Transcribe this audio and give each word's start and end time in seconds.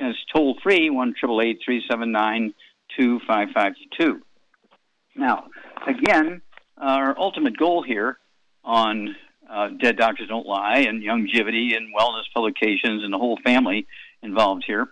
And 0.00 0.08
it's 0.08 0.18
toll 0.34 0.56
free, 0.62 0.90
1 0.90 1.14
379 1.20 2.54
2552. 2.96 4.20
Now, 5.14 5.46
again, 5.86 6.40
our 6.78 7.16
ultimate 7.18 7.56
goal 7.56 7.82
here 7.82 8.18
on 8.64 9.14
uh, 9.48 9.68
Dead 9.68 9.96
Doctors 9.96 10.28
Don't 10.28 10.46
Lie 10.46 10.86
and 10.88 11.02
Longevity 11.02 11.74
and 11.74 11.94
wellness 11.94 12.24
publications 12.34 13.04
and 13.04 13.12
the 13.12 13.18
whole 13.18 13.38
family 13.44 13.86
involved 14.22 14.64
here 14.66 14.88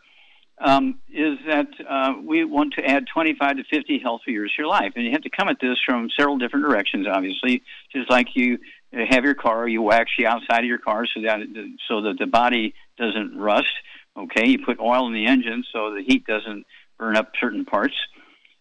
um, 0.61 0.98
is 1.09 1.39
that 1.47 1.69
uh, 1.89 2.14
we 2.25 2.45
want 2.45 2.75
to 2.75 2.84
add 2.84 3.06
25 3.12 3.59
to 3.59 3.64
50 3.64 3.98
healthy 4.01 4.33
years 4.33 4.53
to 4.56 4.62
your 4.62 4.69
life. 4.69 4.92
And 4.97 5.05
you 5.05 5.12
have 5.12 5.23
to 5.23 5.31
come 5.31 5.48
at 5.48 5.59
this 5.61 5.79
from 5.84 6.09
several 6.19 6.39
different 6.39 6.67
directions, 6.67 7.06
obviously. 7.06 7.62
Just 7.92 8.11
like 8.11 8.29
you 8.34 8.59
have 8.92 9.25
your 9.25 9.34
car, 9.34 9.69
you 9.69 9.83
wax 9.83 10.11
the 10.19 10.27
outside 10.27 10.61
of 10.61 10.64
your 10.64 10.79
car 10.79 11.06
so 11.06 11.23
that, 11.23 11.41
so 11.86 12.03
that 12.03 12.19
the 12.19 12.27
body 12.27 12.75
doesn't 12.97 13.39
rust. 13.39 13.73
Okay, 14.19 14.48
you 14.48 14.64
put 14.64 14.80
oil 14.80 15.06
in 15.06 15.12
the 15.12 15.27
engine 15.27 15.64
so 15.72 15.94
the 15.94 16.02
heat 16.02 16.27
doesn't 16.27 16.66
burn 16.98 17.16
up 17.16 17.33
certain 17.41 17.64
parts 17.64 17.94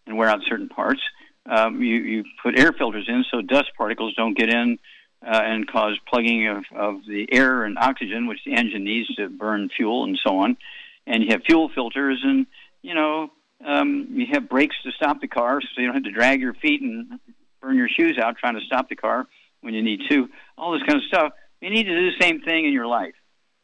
and 0.05 0.17
wear 0.17 0.29
out 0.29 0.39
certain 0.47 0.69
parts. 0.69 1.01
Um, 1.45 1.81
you, 1.81 1.95
you 1.95 2.23
put 2.43 2.59
air 2.59 2.73
filters 2.73 3.05
in 3.07 3.23
so 3.31 3.41
dust 3.41 3.71
particles 3.77 4.13
don't 4.15 4.37
get 4.37 4.49
in 4.49 4.77
uh, 5.25 5.41
and 5.43 5.67
cause 5.67 5.97
plugging 6.07 6.47
of, 6.47 6.63
of 6.75 7.05
the 7.07 7.27
air 7.31 7.63
and 7.63 7.77
oxygen, 7.77 8.27
which 8.27 8.39
the 8.45 8.53
engine 8.53 8.83
needs 8.83 9.07
to 9.15 9.29
burn 9.29 9.69
fuel 9.75 10.03
and 10.03 10.19
so 10.23 10.39
on 10.39 10.57
and 11.07 11.23
you 11.23 11.29
have 11.31 11.41
fuel 11.43 11.69
filters, 11.73 12.19
and 12.23 12.45
you 12.83 12.93
know 12.93 13.31
um, 13.65 14.07
you 14.11 14.27
have 14.31 14.49
brakes 14.49 14.75
to 14.83 14.91
stop 14.91 15.21
the 15.21 15.27
car, 15.27 15.61
so 15.61 15.81
you 15.81 15.87
don't 15.87 15.95
have 15.95 16.03
to 16.03 16.11
drag 16.11 16.41
your 16.41 16.53
feet 16.53 16.81
and 16.81 17.19
burn 17.61 17.77
your 17.77 17.87
shoes 17.87 18.19
out 18.21 18.35
trying 18.37 18.55
to 18.55 18.65
stop 18.65 18.89
the 18.89 18.95
car 18.95 19.25
when 19.61 19.73
you 19.73 19.81
need 19.81 20.01
to. 20.09 20.29
All 20.57 20.73
this 20.73 20.83
kind 20.83 20.99
of 20.99 21.05
stuff. 21.07 21.33
You 21.61 21.71
need 21.71 21.85
to 21.85 21.95
do 21.95 22.11
the 22.11 22.21
same 22.21 22.41
thing 22.41 22.65
in 22.65 22.73
your 22.73 22.85
life. 22.85 23.15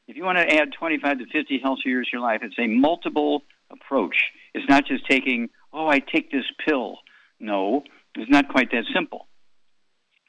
If 0.07 0.17
you 0.17 0.23
want 0.23 0.37
to 0.37 0.53
add 0.53 0.69
25 0.77 1.19
to 1.19 1.25
50 1.25 1.59
healthy 1.63 1.81
years 1.85 2.07
to 2.07 2.17
your 2.17 2.21
life, 2.21 2.41
it's 2.43 2.59
a 2.59 2.67
multiple 2.67 3.43
approach. 3.71 4.15
It's 4.53 4.67
not 4.69 4.85
just 4.85 5.05
taking, 5.09 5.49
oh, 5.71 5.87
I 5.87 5.99
take 5.99 6.31
this 6.31 6.45
pill. 6.65 6.97
No, 7.39 7.83
it's 8.15 8.29
not 8.29 8.49
quite 8.49 8.71
that 8.71 8.83
simple. 8.93 9.27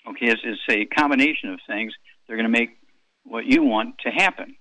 Okay, 0.09 0.27
it's, 0.27 0.43
it's 0.45 0.61
a 0.69 0.85
combination 0.85 1.51
of 1.51 1.61
things. 1.67 1.93
They're 2.27 2.37
going 2.37 2.51
to 2.51 2.59
make 2.59 2.71
what 3.25 3.47
you 3.47 3.63
want 3.63 3.99
to 4.05 4.11
happen. 4.11 4.57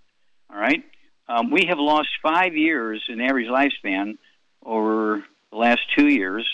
All 0.49 0.59
right? 0.59 0.83
Um, 1.27 1.51
we 1.51 1.65
have 1.69 1.77
lost 1.79 2.09
five 2.21 2.55
years 2.55 3.03
in 3.07 3.21
average 3.21 3.47
lifespan 3.47 4.17
over 4.65 5.23
the 5.51 5.57
last 5.57 5.81
two 5.97 6.07
years. 6.07 6.47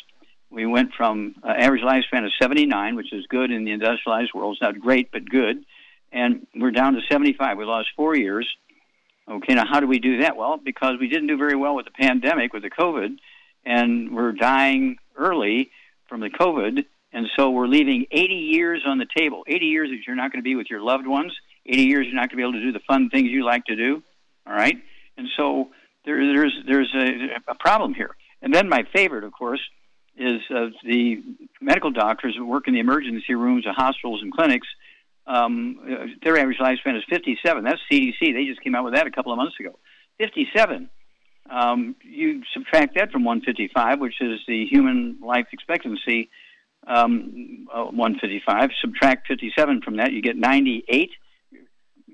We 0.51 0.65
went 0.65 0.93
from 0.97 1.35
uh, 1.43 1.47
average 1.49 1.83
lifespan 1.83 2.25
of 2.25 2.31
79, 2.41 2.95
which 2.95 3.13
is 3.13 3.25
good 3.27 3.51
in 3.51 3.65
the 3.65 3.71
industrialized 3.71 4.31
world. 4.33 4.55
It's 4.55 4.61
not 4.61 4.79
great, 4.79 5.11
but 5.11 5.29
good. 5.29 5.63
And 6.11 6.47
we're 6.55 6.71
down 6.71 6.93
to 6.93 7.01
75. 7.09 7.57
We 7.57 7.65
lost 7.65 7.89
four 7.95 8.15
years. 8.15 8.47
Okay, 9.29 9.53
now 9.53 9.65
how 9.69 9.79
do 9.79 9.87
we 9.87 9.99
do 9.99 10.21
that? 10.21 10.35
Well, 10.35 10.57
because 10.57 10.95
we 10.99 11.07
didn't 11.07 11.27
do 11.27 11.37
very 11.37 11.55
well 11.55 11.75
with 11.75 11.85
the 11.85 11.91
pandemic, 11.91 12.51
with 12.51 12.63
the 12.63 12.71
COVID, 12.71 13.17
and 13.63 14.15
we're 14.15 14.31
dying 14.31 14.97
early 15.15 15.69
from 16.07 16.21
the 16.21 16.31
COVID, 16.31 16.85
and 17.13 17.27
so 17.35 17.51
we're 17.51 17.67
leaving 17.67 18.05
80 18.11 18.33
years 18.33 18.83
on 18.87 18.97
the 18.97 19.05
table. 19.15 19.43
80 19.47 19.65
years 19.65 19.89
that 19.89 19.99
you're 20.07 20.15
not 20.15 20.31
going 20.31 20.41
to 20.41 20.47
be 20.47 20.55
with 20.55 20.67
your 20.69 20.81
loved 20.81 21.05
ones. 21.05 21.31
80 21.65 21.83
years 21.83 22.05
you're 22.07 22.15
not 22.15 22.29
going 22.29 22.31
to 22.31 22.35
be 22.37 22.41
able 22.41 22.53
to 22.53 22.61
do 22.61 22.71
the 22.71 22.79
fun 22.87 23.09
things 23.09 23.29
you 23.29 23.45
like 23.45 23.65
to 23.65 23.75
do. 23.75 24.01
All 24.47 24.53
right, 24.53 24.77
and 25.17 25.27
so 25.37 25.69
there, 26.05 26.17
there's 26.17 26.57
there's 26.67 26.93
a, 26.95 27.51
a, 27.51 27.55
problem 27.55 27.93
here. 27.93 28.15
And 28.41 28.53
then 28.53 28.67
my 28.67 28.83
favorite, 28.93 29.23
of 29.23 29.31
course, 29.31 29.61
is 30.17 30.41
uh, 30.49 30.67
the 30.83 31.21
medical 31.61 31.91
doctors 31.91 32.35
who 32.35 32.45
work 32.45 32.67
in 32.67 32.73
the 32.73 32.79
emergency 32.79 33.35
rooms 33.35 33.67
of 33.67 33.75
hospitals 33.75 34.21
and 34.23 34.31
clinics. 34.31 34.67
Um, 35.29 35.79
uh, 35.83 36.05
their 36.23 36.37
average 36.37 36.57
lifespan 36.57 36.97
is 36.97 37.03
57. 37.07 37.63
That's 37.63 37.79
CDC. 37.91 38.19
They 38.19 38.45
just 38.45 38.61
came 38.61 38.73
out 38.73 38.83
with 38.83 38.95
that 38.95 39.05
a 39.05 39.11
couple 39.11 39.31
of 39.31 39.37
months 39.37 39.55
ago. 39.59 39.77
57. 40.17 40.89
Um, 41.49 41.95
you 42.03 42.41
subtract 42.53 42.95
that 42.95 43.11
from 43.11 43.23
155, 43.23 43.99
which 43.99 44.15
is 44.21 44.39
the 44.47 44.65
human 44.65 45.19
life 45.21 45.47
expectancy, 45.51 46.29
um, 46.87 47.67
uh, 47.73 47.85
155. 47.85 48.71
Subtract 48.81 49.27
57 49.27 49.81
from 49.81 49.97
that, 49.97 50.11
you 50.11 50.21
get 50.21 50.35
98 50.35 51.11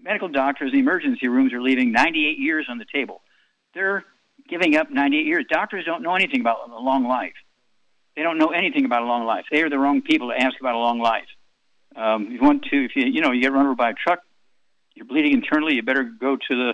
medical 0.05 0.27
doctors 0.27 0.71
in 0.71 0.79
emergency 0.79 1.27
rooms 1.27 1.51
are 1.51 1.61
leaving 1.61 1.91
98 1.91 2.37
years 2.37 2.67
on 2.69 2.77
the 2.77 2.85
table. 2.93 3.21
They're 3.73 4.05
giving 4.47 4.75
up 4.75 4.91
98 4.91 5.25
years. 5.25 5.45
Doctors 5.49 5.83
don't 5.83 6.03
know 6.03 6.15
anything 6.15 6.41
about 6.41 6.69
a 6.69 6.79
long 6.79 7.05
life. 7.07 7.33
They 8.15 8.21
don't 8.21 8.37
know 8.37 8.49
anything 8.49 8.85
about 8.85 9.01
a 9.01 9.05
long 9.05 9.25
life. 9.25 9.45
They 9.51 9.61
are 9.63 9.69
the 9.69 9.79
wrong 9.79 10.01
people 10.01 10.29
to 10.29 10.39
ask 10.39 10.53
about 10.59 10.75
a 10.75 10.77
long 10.77 10.99
life. 10.99 11.25
Um, 11.95 12.31
you 12.31 12.41
want 12.41 12.63
to, 12.71 12.85
if 12.85 12.91
you 12.95 13.05
you 13.05 13.21
know 13.21 13.31
you 13.31 13.41
get 13.41 13.53
run 13.53 13.65
over 13.65 13.75
by 13.75 13.91
a 13.91 13.93
truck, 13.93 14.19
you're 14.95 15.05
bleeding 15.05 15.33
internally. 15.33 15.75
You 15.75 15.83
better 15.83 16.03
go 16.03 16.35
to 16.35 16.41
the 16.49 16.73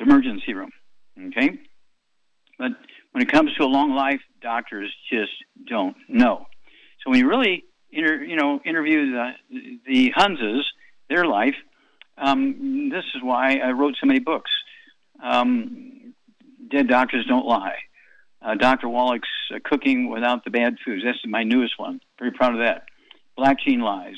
emergency 0.00 0.54
room. 0.54 0.70
Okay, 1.28 1.58
but 2.58 2.72
when 3.12 3.22
it 3.22 3.32
comes 3.32 3.54
to 3.54 3.64
a 3.64 3.66
long 3.66 3.94
life, 3.94 4.20
doctors 4.40 4.92
just 5.10 5.32
don't 5.66 5.96
know. 6.08 6.46
So 7.02 7.10
when 7.10 7.18
you 7.18 7.28
really 7.28 7.64
inter, 7.90 8.22
you 8.22 8.36
know 8.36 8.60
interview 8.64 9.12
the 9.12 9.30
the 9.86 10.12
Hunzas, 10.16 10.62
their 11.08 11.24
life, 11.24 11.56
um, 12.16 12.90
this 12.90 13.04
is 13.14 13.22
why 13.22 13.56
I 13.56 13.70
wrote 13.70 13.96
so 14.00 14.06
many 14.06 14.20
books. 14.20 14.50
Um, 15.22 16.14
Dead 16.70 16.88
Doctors 16.88 17.24
Don't 17.26 17.46
Lie. 17.46 17.76
Uh, 18.40 18.54
Dr. 18.54 18.88
Wallach's 18.88 19.28
uh, 19.52 19.58
Cooking 19.64 20.10
Without 20.10 20.44
the 20.44 20.50
Bad 20.50 20.76
Foods. 20.84 21.02
That's 21.04 21.18
my 21.26 21.42
newest 21.42 21.78
one. 21.78 22.00
Very 22.18 22.30
proud 22.30 22.52
of 22.52 22.60
that. 22.60 22.84
Black 23.38 23.56
Gene 23.64 23.80
Lies. 23.80 24.16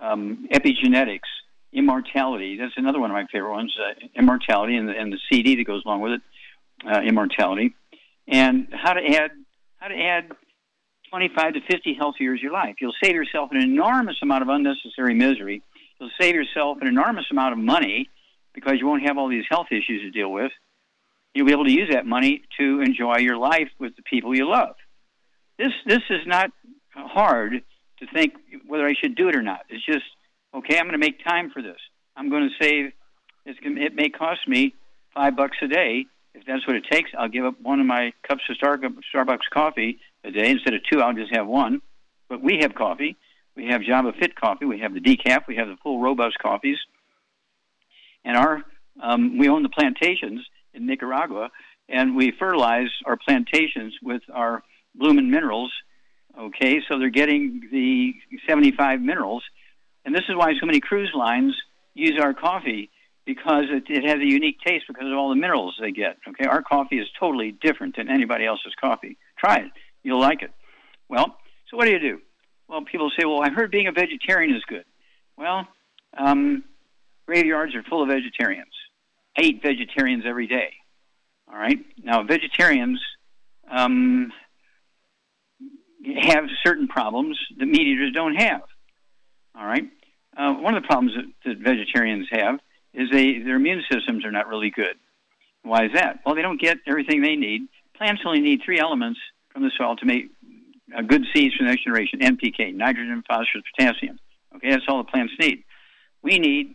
Um, 0.00 0.48
epigenetics. 0.52 1.30
Immortality. 1.72 2.56
That's 2.58 2.74
another 2.76 2.98
one 2.98 3.10
of 3.10 3.14
my 3.14 3.26
favorite 3.30 3.52
ones. 3.52 3.76
Uh, 3.78 4.06
immortality 4.16 4.76
and 4.76 4.88
the, 4.88 4.92
and 4.98 5.12
the 5.12 5.18
CD 5.30 5.54
that 5.56 5.64
goes 5.64 5.82
along 5.86 6.00
with 6.00 6.12
it. 6.12 6.20
Uh, 6.84 7.02
immortality. 7.02 7.74
And 8.26 8.66
how 8.72 8.94
to 8.94 9.00
add 9.00 9.30
how 9.78 9.88
to 9.88 9.94
add 9.94 10.32
25 11.10 11.54
to 11.54 11.60
50 11.70 11.94
healthy 11.94 12.24
years 12.24 12.40
of 12.40 12.42
your 12.42 12.52
life. 12.52 12.74
You'll 12.80 12.96
save 13.00 13.14
yourself 13.14 13.50
an 13.52 13.62
enormous 13.62 14.16
amount 14.20 14.42
of 14.42 14.48
unnecessary 14.48 15.14
misery 15.14 15.62
You'll 15.98 16.10
save 16.20 16.34
yourself 16.34 16.78
an 16.80 16.88
enormous 16.88 17.24
amount 17.30 17.52
of 17.52 17.58
money 17.58 18.08
because 18.54 18.74
you 18.78 18.86
won't 18.86 19.02
have 19.06 19.16
all 19.18 19.28
these 19.28 19.44
health 19.48 19.68
issues 19.70 20.02
to 20.02 20.10
deal 20.10 20.30
with. 20.30 20.52
You'll 21.34 21.46
be 21.46 21.52
able 21.52 21.64
to 21.64 21.72
use 21.72 21.90
that 21.92 22.06
money 22.06 22.42
to 22.58 22.80
enjoy 22.80 23.18
your 23.18 23.36
life 23.36 23.68
with 23.78 23.96
the 23.96 24.02
people 24.02 24.34
you 24.34 24.48
love. 24.48 24.74
This 25.58 25.72
this 25.86 26.02
is 26.10 26.26
not 26.26 26.50
hard 26.94 27.62
to 28.00 28.06
think 28.12 28.34
whether 28.66 28.86
I 28.86 28.94
should 28.94 29.14
do 29.14 29.28
it 29.28 29.36
or 29.36 29.42
not. 29.42 29.60
It's 29.68 29.84
just 29.84 30.04
okay. 30.54 30.78
I'm 30.78 30.84
going 30.84 30.92
to 30.92 30.98
make 30.98 31.24
time 31.24 31.50
for 31.50 31.62
this. 31.62 31.78
I'm 32.16 32.30
going 32.30 32.48
to 32.48 32.64
save. 32.64 32.92
It's, 33.44 33.58
it 33.62 33.94
may 33.94 34.08
cost 34.08 34.46
me 34.48 34.74
five 35.14 35.36
bucks 35.36 35.56
a 35.62 35.68
day. 35.68 36.06
If 36.34 36.44
that's 36.46 36.66
what 36.66 36.76
it 36.76 36.84
takes, 36.90 37.10
I'll 37.18 37.28
give 37.28 37.44
up 37.46 37.54
one 37.62 37.80
of 37.80 37.86
my 37.86 38.12
cups 38.28 38.42
of 38.50 38.56
Starbucks 38.56 39.48
coffee 39.52 39.98
a 40.22 40.30
day 40.30 40.50
instead 40.50 40.74
of 40.74 40.80
two. 40.90 41.00
I'll 41.00 41.14
just 41.14 41.34
have 41.34 41.46
one. 41.46 41.80
But 42.28 42.42
we 42.42 42.58
have 42.60 42.74
coffee, 42.74 43.16
we 43.56 43.66
have 43.68 43.82
Java 43.82 44.12
Fit 44.18 44.36
coffee. 44.36 44.66
We 44.66 44.80
have 44.80 44.92
the 44.92 45.00
decaf. 45.00 45.46
We 45.48 45.56
have 45.56 45.68
the 45.68 45.76
full 45.82 46.00
robust 46.00 46.38
coffees. 46.38 46.76
And 48.24 48.36
our 48.36 48.62
um, 49.02 49.38
we 49.38 49.48
own 49.48 49.62
the 49.62 49.68
plantations 49.68 50.46
in 50.74 50.86
Nicaragua, 50.86 51.50
and 51.88 52.14
we 52.16 52.32
fertilize 52.38 52.88
our 53.04 53.16
plantations 53.16 53.94
with 54.02 54.22
our 54.32 54.62
Bloomin' 54.94 55.30
Minerals. 55.30 55.72
Okay, 56.38 56.80
so 56.86 56.98
they're 56.98 57.08
getting 57.08 57.68
the 57.72 58.14
75 58.46 59.00
minerals, 59.00 59.42
and 60.04 60.14
this 60.14 60.24
is 60.28 60.36
why 60.36 60.52
so 60.60 60.66
many 60.66 60.80
cruise 60.80 61.10
lines 61.14 61.54
use 61.94 62.20
our 62.20 62.34
coffee 62.34 62.90
because 63.24 63.64
it, 63.70 63.84
it 63.88 64.04
has 64.04 64.20
a 64.20 64.26
unique 64.26 64.58
taste 64.64 64.84
because 64.86 65.06
of 65.10 65.16
all 65.16 65.30
the 65.30 65.34
minerals 65.34 65.76
they 65.80 65.92
get. 65.92 66.18
Okay, 66.28 66.44
our 66.44 66.62
coffee 66.62 66.98
is 66.98 67.08
totally 67.18 67.52
different 67.52 67.96
than 67.96 68.08
anybody 68.10 68.44
else's 68.44 68.74
coffee. 68.78 69.16
Try 69.38 69.58
it; 69.60 69.70
you'll 70.02 70.20
like 70.20 70.42
it. 70.42 70.50
Well, 71.08 71.36
so 71.70 71.76
what 71.76 71.86
do 71.86 71.92
you 71.92 71.98
do? 71.98 72.20
Well, 72.68 72.82
people 72.82 73.10
say, 73.18 73.24
"Well, 73.24 73.42
I 73.42 73.50
heard 73.50 73.70
being 73.70 73.86
a 73.86 73.92
vegetarian 73.92 74.54
is 74.54 74.62
good." 74.64 74.84
Well, 75.38 75.66
um, 76.16 76.64
graveyards 77.26 77.74
are 77.74 77.82
full 77.82 78.02
of 78.02 78.08
vegetarians. 78.08 78.72
I 79.38 79.42
eat 79.42 79.62
vegetarians 79.62 80.24
every 80.26 80.46
day. 80.46 80.74
All 81.48 81.58
right. 81.58 81.78
Now, 82.02 82.22
vegetarians 82.22 83.00
um, 83.70 84.32
have 86.04 86.44
certain 86.64 86.88
problems 86.88 87.38
that 87.58 87.66
meat 87.66 87.86
eaters 87.86 88.12
don't 88.12 88.36
have. 88.36 88.62
All 89.58 89.66
right. 89.66 89.84
Uh, 90.36 90.52
one 90.54 90.74
of 90.74 90.82
the 90.82 90.86
problems 90.86 91.12
that, 91.16 91.50
that 91.50 91.58
vegetarians 91.58 92.28
have 92.30 92.60
is 92.92 93.08
they 93.10 93.38
their 93.38 93.56
immune 93.56 93.82
systems 93.90 94.24
are 94.24 94.32
not 94.32 94.48
really 94.48 94.70
good. 94.70 94.96
Why 95.62 95.86
is 95.86 95.92
that? 95.94 96.20
Well, 96.24 96.34
they 96.34 96.42
don't 96.42 96.60
get 96.60 96.78
everything 96.86 97.22
they 97.22 97.36
need. 97.36 97.62
Plants 97.96 98.22
only 98.26 98.40
need 98.40 98.60
three 98.64 98.78
elements 98.78 99.18
from 99.52 99.62
the 99.62 99.70
soil 99.76 99.96
to 99.96 100.06
make 100.06 100.30
uh, 100.96 101.02
good 101.02 101.22
seeds 101.34 101.54
for 101.56 101.64
the 101.64 101.70
next 101.70 101.84
generation: 101.84 102.20
NPK, 102.20 102.74
nitrogen, 102.74 103.22
phosphorus, 103.26 103.64
potassium. 103.76 104.18
Okay, 104.54 104.70
that's 104.70 104.84
all 104.88 104.98
the 104.98 105.10
plants 105.10 105.32
need. 105.40 105.64
We 106.22 106.38
need 106.38 106.74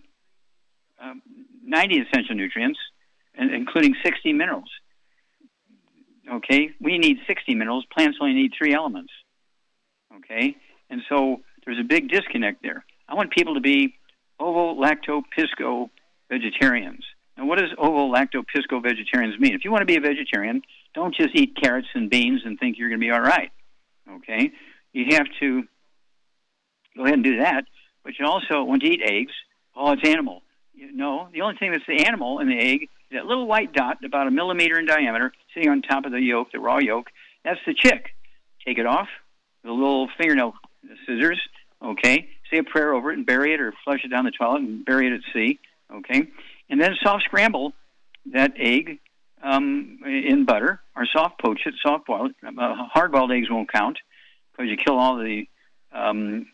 um, 1.02 1.22
90 1.64 2.02
essential 2.02 2.36
nutrients, 2.36 2.80
including 3.36 3.96
60 4.04 4.34
minerals. 4.34 4.70
Okay, 6.32 6.70
we 6.80 6.98
need 6.98 7.18
60 7.28 7.56
minerals. 7.56 7.86
Plants 7.94 8.18
only 8.22 8.34
need 8.34 8.54
three 8.58 8.74
elements. 8.74 9.12
Okay, 10.16 10.56
and 10.90 11.02
so 11.10 11.42
there's 11.66 11.80
a 11.80 11.84
big 11.84 12.10
disconnect 12.10 12.64
there. 12.64 12.86
I 13.08 13.16
want 13.16 13.32
people 13.32 13.56
to 13.56 13.62
be 13.62 13.96
ovo 14.40 14.76
lacto 14.76 15.22
pisco 15.36 15.90
vegetarians. 16.30 17.04
Now, 17.38 17.46
what 17.46 17.60
does 17.60 17.70
ovo 17.78 18.12
lacto 18.12 18.46
pisco 18.46 18.80
vegetarians 18.80 19.40
mean? 19.40 19.54
If 19.54 19.66
you 19.66 19.72
want 19.72 19.82
to 19.82 19.86
be 19.86 19.98
a 19.98 20.02
vegetarian, 20.02 20.62
don't 20.94 21.14
just 21.14 21.36
eat 21.36 21.56
carrots 21.62 21.88
and 21.94 22.10
beans 22.10 22.42
and 22.46 22.58
think 22.58 22.78
you're 22.78 22.90
going 22.90 23.00
to 23.00 23.06
be 23.06 23.12
all 23.12 23.22
right. 23.22 23.52
Okay, 24.10 24.52
you 24.94 25.16
have 25.16 25.28
to 25.42 25.64
go 26.96 27.04
ahead 27.04 27.16
and 27.16 27.24
do 27.24 27.38
that, 27.40 27.66
but 28.04 28.14
you 28.18 28.26
also 28.26 28.64
want 28.64 28.82
to 28.84 28.90
eat 28.90 29.02
eggs. 29.04 29.34
Oh, 29.76 29.92
it's 29.92 30.08
animal. 30.08 30.44
You 30.74 30.92
No, 30.94 31.28
the 31.34 31.42
only 31.42 31.58
thing 31.58 31.72
that's 31.72 31.86
the 31.88 32.06
animal 32.06 32.40
in 32.40 32.48
the 32.48 32.58
egg 32.58 32.84
is 32.84 32.90
that 33.14 33.26
little 33.26 33.48
white 33.48 33.74
dot, 33.74 34.04
about 34.04 34.28
a 34.28 34.32
millimeter 34.32 34.80
in 34.80 34.86
diameter, 34.86 35.32
sitting 35.54 35.70
on 35.70 35.82
top 35.82 36.06
of 36.06 36.12
the 36.12 36.22
yolk, 36.22 36.52
the 36.52 36.60
raw 36.60 36.80
yolk. 36.80 37.08
That's 37.44 37.60
the 37.66 37.74
chick. 37.74 38.10
Take 38.66 38.78
it 38.78 38.86
off 38.86 39.08
with 39.64 39.72
a 39.72 39.74
little 39.74 40.08
fingernail 40.18 40.54
scissors. 41.06 41.40
Okay, 41.84 42.30
say 42.52 42.60
a 42.60 42.64
prayer 42.64 42.94
over 42.94 43.12
it 43.12 43.18
and 43.18 43.26
bury 43.26 43.54
it, 43.54 43.60
or 43.60 43.74
flush 43.84 44.02
it 44.04 44.10
down 44.10 44.26
the 44.26 44.32
toilet 44.32 44.62
and 44.62 44.86
bury 44.86 45.08
it 45.08 45.14
at 45.14 45.22
sea. 45.34 45.60
Okay, 45.92 46.28
and 46.70 46.80
then 46.80 46.96
soft 47.02 47.24
scramble 47.24 47.74
that 48.34 48.54
egg 48.56 49.00
um, 49.42 50.00
in 50.06 50.46
butter, 50.46 50.80
or 50.96 51.08
soft 51.12 51.42
poach 51.42 51.62
it, 51.66 51.74
soft 51.84 52.06
boil 52.06 52.28
it. 52.28 52.36
Uh, 52.44 52.76
hard 52.94 53.12
boiled 53.12 53.32
eggs 53.32 53.50
won't 53.50 53.72
count 53.72 53.98
because 54.52 54.70
you 54.70 54.78
kill 54.78 54.98
all 54.98 55.18
the 55.18 55.48
um, 55.92 56.46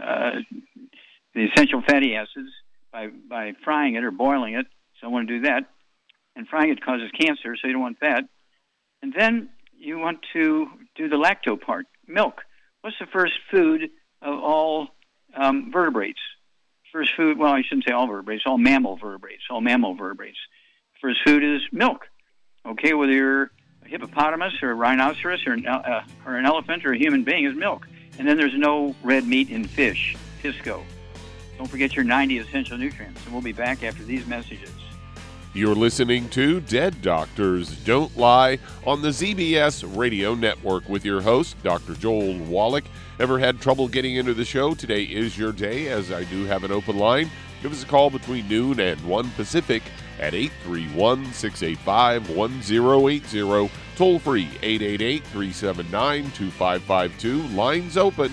uh, 0.00 0.32
the 1.34 1.44
essential 1.44 1.82
fatty 1.88 2.14
acids 2.16 2.50
by 2.92 3.06
by 3.06 3.52
frying 3.64 3.94
it 3.94 4.04
or 4.04 4.10
boiling 4.10 4.54
it. 4.54 4.66
So 5.00 5.06
I 5.06 5.10
want 5.10 5.28
to 5.28 5.38
do 5.38 5.44
that. 5.46 5.64
And 6.34 6.48
frying 6.48 6.70
it 6.70 6.82
causes 6.82 7.10
cancer, 7.18 7.56
so 7.56 7.66
you 7.66 7.74
don't 7.74 7.82
want 7.82 8.00
that. 8.00 8.24
And 9.02 9.12
then 9.12 9.48
you 9.76 9.98
want 9.98 10.20
to 10.32 10.68
do 10.94 11.08
the 11.08 11.16
lacto 11.16 11.60
part, 11.60 11.86
milk. 12.06 12.42
What's 12.82 12.98
the 12.98 13.06
first 13.06 13.34
food 13.50 13.90
of 14.22 14.38
all 14.38 14.88
um, 15.36 15.70
vertebrates? 15.72 16.20
First 16.92 17.12
food, 17.16 17.38
well, 17.38 17.52
I 17.52 17.62
shouldn't 17.62 17.86
say 17.86 17.92
all 17.92 18.06
vertebrates, 18.06 18.44
all 18.46 18.58
mammal 18.58 18.96
vertebrates, 18.96 19.42
all 19.50 19.60
mammal 19.60 19.94
vertebrates. 19.94 20.38
First 21.00 21.20
food 21.24 21.42
is 21.42 21.62
milk. 21.72 22.06
Okay, 22.64 22.94
whether 22.94 23.12
you're 23.12 23.50
a 23.84 23.88
hippopotamus 23.88 24.62
or 24.62 24.70
a 24.70 24.74
rhinoceros 24.74 25.44
or 25.46 25.54
an, 25.54 25.66
uh, 25.66 26.04
or 26.24 26.36
an 26.36 26.46
elephant 26.46 26.84
or 26.84 26.92
a 26.92 26.98
human 26.98 27.24
being, 27.24 27.44
is 27.44 27.56
milk. 27.56 27.88
And 28.18 28.28
then 28.28 28.36
there's 28.36 28.56
no 28.56 28.94
red 29.02 29.26
meat 29.26 29.50
in 29.50 29.64
fish, 29.64 30.14
pisco. 30.40 30.84
Don't 31.58 31.68
forget 31.68 31.96
your 31.96 32.04
90 32.04 32.38
essential 32.38 32.76
nutrients. 32.76 33.24
And 33.24 33.32
we'll 33.32 33.42
be 33.42 33.52
back 33.52 33.82
after 33.82 34.04
these 34.04 34.26
messages. 34.26 34.70
You're 35.54 35.74
listening 35.74 36.30
to 36.30 36.62
Dead 36.62 37.02
Doctors 37.02 37.76
Don't 37.84 38.16
Lie 38.16 38.58
on 38.86 39.02
the 39.02 39.10
ZBS 39.10 39.84
Radio 39.94 40.34
Network 40.34 40.88
with 40.88 41.04
your 41.04 41.20
host, 41.20 41.62
Dr. 41.62 41.92
Joel 41.92 42.38
Wallach. 42.38 42.84
Ever 43.20 43.38
had 43.38 43.60
trouble 43.60 43.86
getting 43.86 44.16
into 44.16 44.32
the 44.32 44.46
show? 44.46 44.74
Today 44.74 45.02
is 45.02 45.36
your 45.36 45.52
day, 45.52 45.88
as 45.88 46.10
I 46.10 46.24
do 46.24 46.46
have 46.46 46.64
an 46.64 46.72
open 46.72 46.96
line. 46.96 47.30
Give 47.60 47.70
us 47.70 47.82
a 47.82 47.86
call 47.86 48.08
between 48.08 48.48
noon 48.48 48.80
and 48.80 48.98
1 49.04 49.30
Pacific 49.32 49.82
at 50.18 50.32
831 50.32 51.34
685 51.34 52.30
1080. 52.30 53.70
Toll 53.94 54.18
free 54.20 54.48
888 54.62 55.22
379 55.24 56.30
2552. 56.30 57.42
Lines 57.54 57.98
open. 57.98 58.32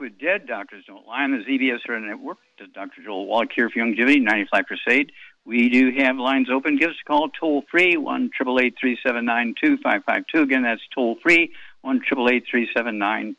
With 0.00 0.18
Dead 0.18 0.46
Doctors 0.46 0.84
Don't 0.86 1.06
Lie 1.06 1.24
on 1.24 1.32
the 1.32 1.44
ZBS 1.44 1.86
Radio 1.86 2.08
Network. 2.08 2.38
This 2.58 2.68
is 2.68 2.72
Dr. 2.72 3.02
Joel 3.04 3.26
Wallach 3.26 3.50
here 3.54 3.68
for 3.68 3.80
Youngevity, 3.80 4.22
95 4.22 4.64
Crusade. 4.64 5.12
We 5.44 5.68
do 5.68 5.92
have 5.98 6.16
lines 6.16 6.48
open. 6.50 6.76
Give 6.76 6.88
us 6.88 6.96
a 7.04 7.06
call 7.06 7.28
toll 7.28 7.64
free, 7.70 7.98
1 7.98 8.30
379 8.38 9.54
2552. 9.62 10.40
Again, 10.40 10.62
that's 10.62 10.80
toll 10.94 11.18
free, 11.22 11.52
1 11.82 12.00
379 12.00 13.36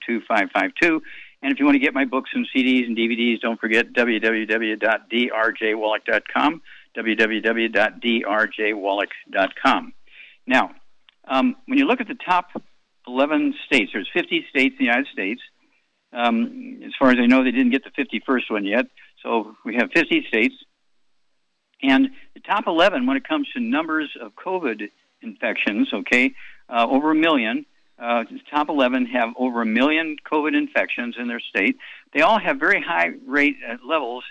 And 1.42 1.52
if 1.52 1.60
you 1.60 1.66
want 1.66 1.76
to 1.76 1.80
get 1.80 1.96
my 1.96 2.06
books 2.06 2.30
and 2.34 2.48
CDs 2.56 2.86
and 2.86 2.96
DVDs, 2.96 3.42
don't 3.42 3.60
forget 3.60 3.92
www.drjwallach.com, 3.94 6.62
www.drjwallach.com. 6.96 9.94
Now, 10.46 10.72
um, 11.28 11.56
when 11.66 11.80
you 11.80 11.86
look 11.86 12.02
at 12.02 12.08
the 12.08 12.16
top 12.16 12.50
11 13.08 13.56
states, 13.66 13.94
there's 13.94 14.10
50 14.14 14.46
states 14.50 14.76
in 14.78 14.86
the 14.86 14.88
United 14.92 15.08
States. 15.12 15.42
Um, 16.14 16.82
as 16.86 16.92
far 17.00 17.10
as 17.10 17.18
I 17.20 17.26
know, 17.26 17.44
they 17.44 17.52
didn't 17.52 17.72
get 17.72 17.84
the 17.84 17.92
51st 17.92 18.50
one 18.50 18.66
yet. 18.66 18.86
So 19.24 19.56
we 19.64 19.76
have 19.76 19.92
50 19.94 20.26
states. 20.28 20.56
And 21.82 22.10
the 22.34 22.42
top 22.42 22.66
11, 22.68 23.06
when 23.06 23.18
it 23.18 23.28
comes 23.28 23.48
to 23.54 23.60
numbers 23.60 24.12
of 24.22 24.34
COVID 24.36 24.90
infections, 25.22 25.90
okay, 25.94 26.34
uh, 26.70 26.88
over 26.90 27.12
a 27.12 27.16
million. 27.16 27.66
Uh, 28.00 28.24
top 28.50 28.68
11 28.68 29.06
have 29.06 29.30
over 29.38 29.62
a 29.62 29.66
million 29.66 30.18
COVID 30.30 30.58
infections 30.58 31.16
in 31.20 31.28
their 31.28 31.40
state. 31.40 31.78
They 32.14 32.22
all 32.22 32.40
have 32.40 32.60
very 32.60 32.82
high 32.82 33.12
rate 33.28 33.58
uh, 33.68 33.76
levels 33.88 34.24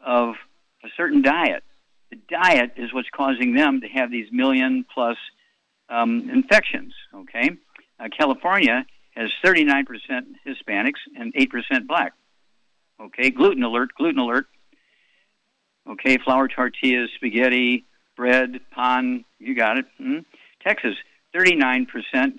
of 0.00 0.36
a 0.82 0.88
certain 0.96 1.20
diet. 1.20 1.62
The 2.10 2.18
diet 2.30 2.72
is 2.76 2.92
what's 2.94 3.08
causing 3.14 3.54
them 3.54 3.82
to 3.82 3.88
have 3.88 4.10
these 4.10 4.28
million 4.32 4.86
plus 4.92 5.18
um, 5.90 6.30
infections. 6.30 6.94
Okay, 7.14 7.50
uh, 8.00 8.08
California 8.16 8.86
has 9.18 9.30
39% 9.44 9.84
Hispanics 10.46 11.00
and 11.16 11.34
8% 11.34 11.86
black. 11.88 12.12
Okay, 13.00 13.30
gluten 13.30 13.64
alert, 13.64 13.90
gluten 13.96 14.20
alert. 14.20 14.46
Okay, 15.88 16.18
flour 16.18 16.46
tortillas, 16.46 17.10
spaghetti, 17.16 17.84
bread, 18.16 18.60
pan, 18.70 19.24
you 19.38 19.54
got 19.56 19.78
it. 19.78 19.86
Hmm? 19.98 20.18
Texas, 20.64 20.94
39% 21.34 21.86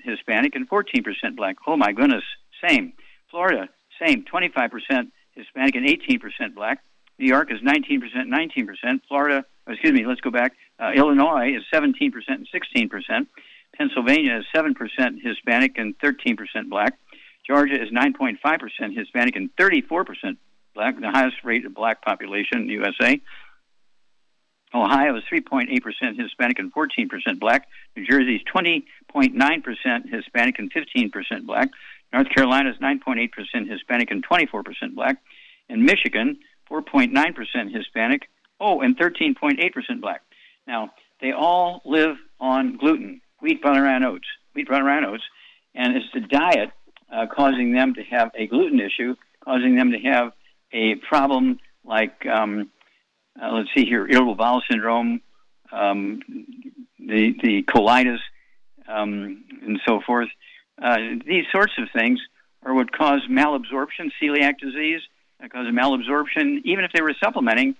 Hispanic 0.03 0.55
and 0.55 0.69
14% 0.69 1.35
black. 1.35 1.57
Oh 1.67 1.75
my 1.75 1.91
goodness, 1.91 2.23
same. 2.65 2.93
Florida, 3.29 3.67
same, 4.03 4.23
25% 4.23 5.11
Hispanic 5.33 5.75
and 5.75 5.85
18% 5.85 6.55
black. 6.55 6.81
New 7.17 7.27
York 7.27 7.51
is 7.51 7.59
19%, 7.59 8.01
19%. 8.15 9.01
Florida, 9.07 9.43
excuse 9.67 9.93
me, 9.93 10.05
let's 10.05 10.21
go 10.21 10.31
back. 10.31 10.53
Uh, 10.79 10.91
Illinois 10.95 11.53
is 11.55 11.63
17% 11.73 12.13
and 12.27 12.47
16%. 12.49 13.27
Pennsylvania 13.79 14.39
is 14.39 14.45
7% 14.53 14.75
Hispanic 15.23 15.77
and 15.77 15.97
13% 15.99 16.37
black. 16.69 16.99
Georgia 17.47 17.81
is 17.81 17.89
9.5% 17.91 18.37
Hispanic 18.95 19.35
and 19.35 19.49
34% 19.55 20.37
black, 20.75 20.99
the 20.99 21.09
highest 21.09 21.37
rate 21.43 21.65
of 21.65 21.73
black 21.73 22.01
population 22.03 22.59
in 22.59 22.67
the 22.67 22.73
USA. 22.73 23.19
Ohio 24.73 25.15
is 25.15 25.23
3.8% 25.31 25.67
Hispanic 26.21 26.59
and 26.59 26.73
14% 26.73 27.39
black. 27.39 27.67
New 27.95 28.05
Jersey 28.05 28.35
is 28.35 28.41
20.9% 28.53 30.13
Hispanic 30.13 30.59
and 30.59 30.71
15% 30.71 31.45
black. 31.45 31.69
North 32.13 32.29
Carolina 32.29 32.69
is 32.69 32.77
9.8% 32.77 33.29
Hispanic 33.67 34.11
and 34.11 34.23
24% 34.27 34.63
black. 34.93 35.17
And 35.69 35.83
Michigan, 35.83 36.37
4.9% 36.69 37.75
Hispanic, 37.75 38.29
oh, 38.59 38.81
and 38.81 38.97
13.8% 38.97 40.01
black. 40.01 40.21
Now, 40.67 40.91
they 41.21 41.31
all 41.31 41.81
live 41.85 42.17
on 42.39 42.77
gluten, 42.77 43.21
wheat, 43.41 43.61
butter, 43.61 43.85
and 43.85 44.05
oats, 44.05 44.27
wheat, 44.53 44.67
butter, 44.67 44.89
and 44.89 45.05
oats, 45.05 45.23
and 45.75 45.95
it's 45.95 46.05
the 46.13 46.21
diet 46.21 46.71
uh, 47.11 47.25
causing 47.27 47.73
them 47.73 47.95
to 47.95 48.03
have 48.03 48.31
a 48.35 48.47
gluten 48.47 48.79
issue, 48.79 49.15
causing 49.43 49.75
them 49.75 49.91
to 49.91 49.99
have 49.99 50.33
a 50.71 50.95
problem 50.95 51.59
like, 51.83 52.25
um, 52.27 52.69
uh, 53.41 53.51
let's 53.51 53.69
see 53.75 53.85
here, 53.85 54.07
irritable 54.07 54.35
bowel 54.35 54.61
syndrome, 54.69 55.21
um, 55.71 56.21
the, 56.99 57.33
the 57.41 57.63
colitis, 57.63 58.19
um, 58.87 59.43
and 59.65 59.79
so 59.87 60.01
forth. 60.05 60.29
Uh, 60.81 60.97
these 61.25 61.45
sorts 61.51 61.73
of 61.77 61.87
things 61.93 62.19
are 62.63 62.73
what 62.73 62.91
cause 62.91 63.21
malabsorption, 63.29 64.11
celiac 64.21 64.59
disease, 64.59 65.01
cause 65.51 65.67
malabsorption. 65.67 66.61
Even 66.65 66.83
if 66.83 66.91
they 66.93 67.01
were 67.01 67.15
supplementing, 67.23 67.75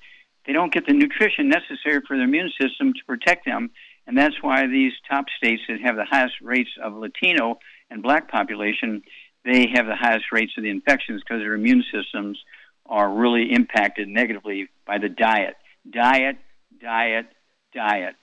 they 0.46 0.54
don't 0.54 0.74
get 0.74 0.86
the 0.88 0.94
nutrition 0.94 1.50
necessary 1.50 2.02
for 2.08 2.18
their 2.18 2.26
immune 2.26 2.52
system 2.60 2.94
to 2.94 3.00
protect 3.06 3.46
them. 3.46 3.70
And 4.10 4.18
that's 4.18 4.42
why 4.42 4.66
these 4.66 4.94
top 5.08 5.26
states 5.38 5.62
that 5.70 5.82
have 5.82 5.96
the 5.96 6.04
highest 6.04 6.42
rates 6.42 6.72
of 6.84 6.96
Latino 6.96 7.60
and 7.92 8.02
black 8.02 8.28
population, 8.28 9.04
they 9.46 9.68
have 9.76 9.86
the 9.86 9.96
highest 9.96 10.32
rates 10.32 10.54
of 10.58 10.64
the 10.64 10.72
infections 10.72 11.22
because 11.22 11.44
their 11.44 11.54
immune 11.54 11.84
systems 11.94 12.40
are 12.88 13.08
really 13.08 13.52
impacted 13.54 14.08
negatively 14.08 14.68
by 14.88 14.98
the 14.98 15.10
diet. 15.10 15.58
Diet, 15.88 16.38
diet, 16.82 17.28
diet. 17.72 18.16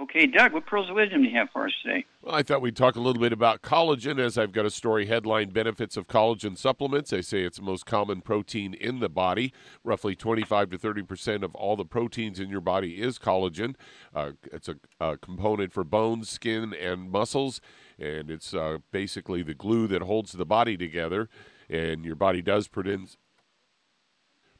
Okay, 0.00 0.26
Doug, 0.26 0.54
what 0.54 0.64
pearls 0.64 0.88
of 0.88 0.96
wisdom 0.96 1.22
do 1.22 1.28
you 1.28 1.36
have 1.36 1.50
for 1.52 1.66
us 1.66 1.72
today? 1.82 2.06
Well, 2.22 2.34
I 2.34 2.42
thought 2.42 2.62
we'd 2.62 2.74
talk 2.74 2.96
a 2.96 3.00
little 3.00 3.20
bit 3.20 3.34
about 3.34 3.60
collagen, 3.60 4.18
as 4.18 4.38
I've 4.38 4.52
got 4.52 4.64
a 4.64 4.70
story 4.70 5.04
headline 5.04 5.50
Benefits 5.50 5.94
of 5.94 6.06
Collagen 6.06 6.56
Supplements. 6.56 7.10
They 7.10 7.20
say 7.20 7.42
it's 7.42 7.58
the 7.58 7.64
most 7.64 7.84
common 7.84 8.22
protein 8.22 8.72
in 8.72 9.00
the 9.00 9.10
body. 9.10 9.52
Roughly 9.84 10.16
25 10.16 10.70
to 10.70 10.78
30 10.78 11.02
percent 11.02 11.44
of 11.44 11.54
all 11.54 11.76
the 11.76 11.84
proteins 11.84 12.40
in 12.40 12.48
your 12.48 12.62
body 12.62 13.02
is 13.02 13.18
collagen. 13.18 13.74
Uh, 14.14 14.32
it's 14.50 14.70
a, 14.70 14.76
a, 15.00 15.18
component 15.18 15.70
for 15.70 15.84
bones, 15.84 16.30
skin, 16.30 16.72
and 16.72 17.10
muscles, 17.10 17.60
and 17.98 18.30
it's 18.30 18.54
uh, 18.54 18.78
basically 18.92 19.42
the 19.42 19.54
glue 19.54 19.86
that 19.86 20.00
holds 20.00 20.32
the 20.32 20.46
body 20.46 20.78
together. 20.78 21.28
And 21.68 22.06
your 22.06 22.16
body 22.16 22.40
does 22.40 22.68
produce, 22.68 23.18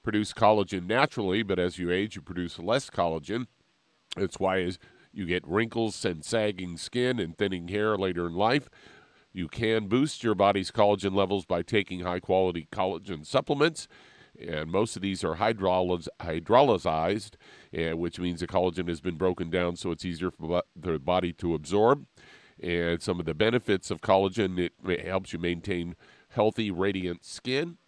produce 0.02 0.34
collagen 0.34 0.86
naturally, 0.86 1.42
but 1.42 1.58
as 1.58 1.78
you 1.78 1.90
age, 1.90 2.14
you 2.14 2.20
produce 2.20 2.58
less 2.58 2.90
collagen. 2.90 3.46
That's 4.16 4.38
why 4.38 4.70
you 5.12 5.26
get 5.26 5.46
wrinkles 5.46 6.04
and 6.04 6.24
sagging 6.24 6.76
skin 6.76 7.18
and 7.18 7.36
thinning 7.36 7.68
hair 7.68 7.96
later 7.96 8.26
in 8.26 8.34
life. 8.34 8.68
You 9.32 9.48
can 9.48 9.86
boost 9.86 10.24
your 10.24 10.34
body's 10.34 10.70
collagen 10.70 11.14
levels 11.14 11.44
by 11.44 11.62
taking 11.62 12.00
high 12.00 12.20
quality 12.20 12.68
collagen 12.72 13.24
supplements. 13.24 13.88
And 14.40 14.70
most 14.70 14.96
of 14.96 15.02
these 15.02 15.22
are 15.22 15.36
hydrolyzed, 15.36 17.34
eh, 17.72 17.92
which 17.92 18.18
means 18.18 18.40
the 18.40 18.46
collagen 18.46 18.88
has 18.88 19.00
been 19.00 19.16
broken 19.16 19.50
down 19.50 19.76
so 19.76 19.90
it's 19.90 20.04
easier 20.04 20.30
for 20.30 20.62
the 20.74 20.98
body 20.98 21.32
to 21.34 21.54
absorb. 21.54 22.06
And 22.62 23.02
some 23.02 23.20
of 23.20 23.26
the 23.26 23.34
benefits 23.34 23.90
of 23.90 24.00
collagen, 24.00 24.58
it 24.58 25.06
helps 25.06 25.32
you 25.32 25.38
maintain 25.38 25.96
healthy, 26.30 26.70
radiant 26.70 27.24
skin, 27.24 27.78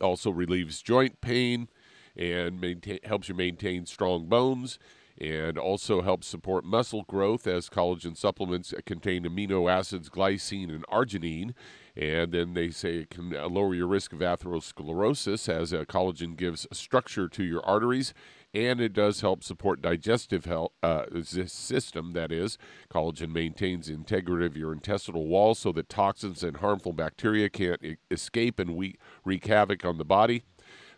also 0.00 0.30
relieves 0.30 0.82
joint 0.82 1.20
pain, 1.20 1.68
and 2.16 2.60
maintain, 2.60 2.98
helps 3.04 3.28
you 3.28 3.34
maintain 3.34 3.86
strong 3.86 4.26
bones 4.26 4.78
and 5.20 5.58
also 5.58 6.00
helps 6.00 6.26
support 6.26 6.64
muscle 6.64 7.02
growth 7.02 7.46
as 7.46 7.68
collagen 7.68 8.16
supplements 8.16 8.72
contain 8.86 9.24
amino 9.24 9.70
acids 9.70 10.08
glycine 10.08 10.70
and 10.70 10.86
arginine. 10.86 11.52
And 11.96 12.32
then 12.32 12.54
they 12.54 12.70
say 12.70 12.98
it 12.98 13.10
can 13.10 13.30
lower 13.30 13.74
your 13.74 13.88
risk 13.88 14.12
of 14.12 14.20
atherosclerosis 14.20 15.48
as 15.48 15.72
collagen 15.72 16.36
gives 16.36 16.66
structure 16.72 17.28
to 17.28 17.44
your 17.44 17.64
arteries 17.66 18.14
and 18.52 18.80
it 18.80 18.92
does 18.92 19.20
help 19.20 19.44
support 19.44 19.80
digestive 19.80 20.44
health 20.44 20.72
uh, 20.82 21.04
system. 21.22 22.12
That 22.12 22.32
is, 22.32 22.58
collagen 22.92 23.32
maintains 23.32 23.88
integrity 23.88 24.46
of 24.46 24.56
your 24.56 24.72
intestinal 24.72 25.26
wall 25.26 25.54
so 25.54 25.72
that 25.72 25.88
toxins 25.88 26.42
and 26.42 26.56
harmful 26.56 26.92
bacteria 26.92 27.48
can't 27.48 27.80
escape 28.10 28.58
and 28.58 28.74
we- 28.74 28.96
wreak 29.24 29.46
havoc 29.46 29.84
on 29.84 29.98
the 29.98 30.04
body. 30.04 30.42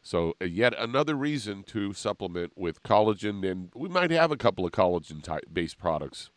So, 0.02 0.34
uh, 0.42 0.46
yet 0.46 0.74
another 0.78 1.14
reason 1.14 1.62
to 1.64 1.92
supplement 1.92 2.52
with 2.56 2.82
collagen, 2.82 3.48
and 3.48 3.70
we 3.74 3.88
might 3.88 4.10
have 4.10 4.32
a 4.32 4.36
couple 4.36 4.66
of 4.66 4.72
collagen 4.72 5.22
type 5.22 5.44
based 5.52 5.78
products. 5.78 6.30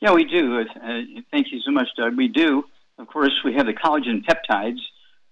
Yeah, 0.00 0.12
we 0.12 0.24
do. 0.24 0.58
Uh, 0.58 1.00
thank 1.30 1.52
you 1.52 1.60
so 1.60 1.70
much, 1.70 1.88
Doug. 1.96 2.16
We 2.16 2.26
do. 2.26 2.64
Of 2.98 3.06
course, 3.06 3.32
we 3.44 3.54
have 3.54 3.66
the 3.66 3.72
collagen 3.72 4.24
peptides, 4.24 4.80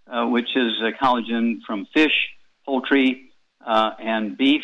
uh, 0.06 0.26
which 0.28 0.48
is 0.54 0.72
collagen 1.02 1.58
from 1.66 1.86
fish, 1.92 2.14
poultry, 2.64 3.32
uh, 3.66 3.90
and 3.98 4.38
beef 4.38 4.62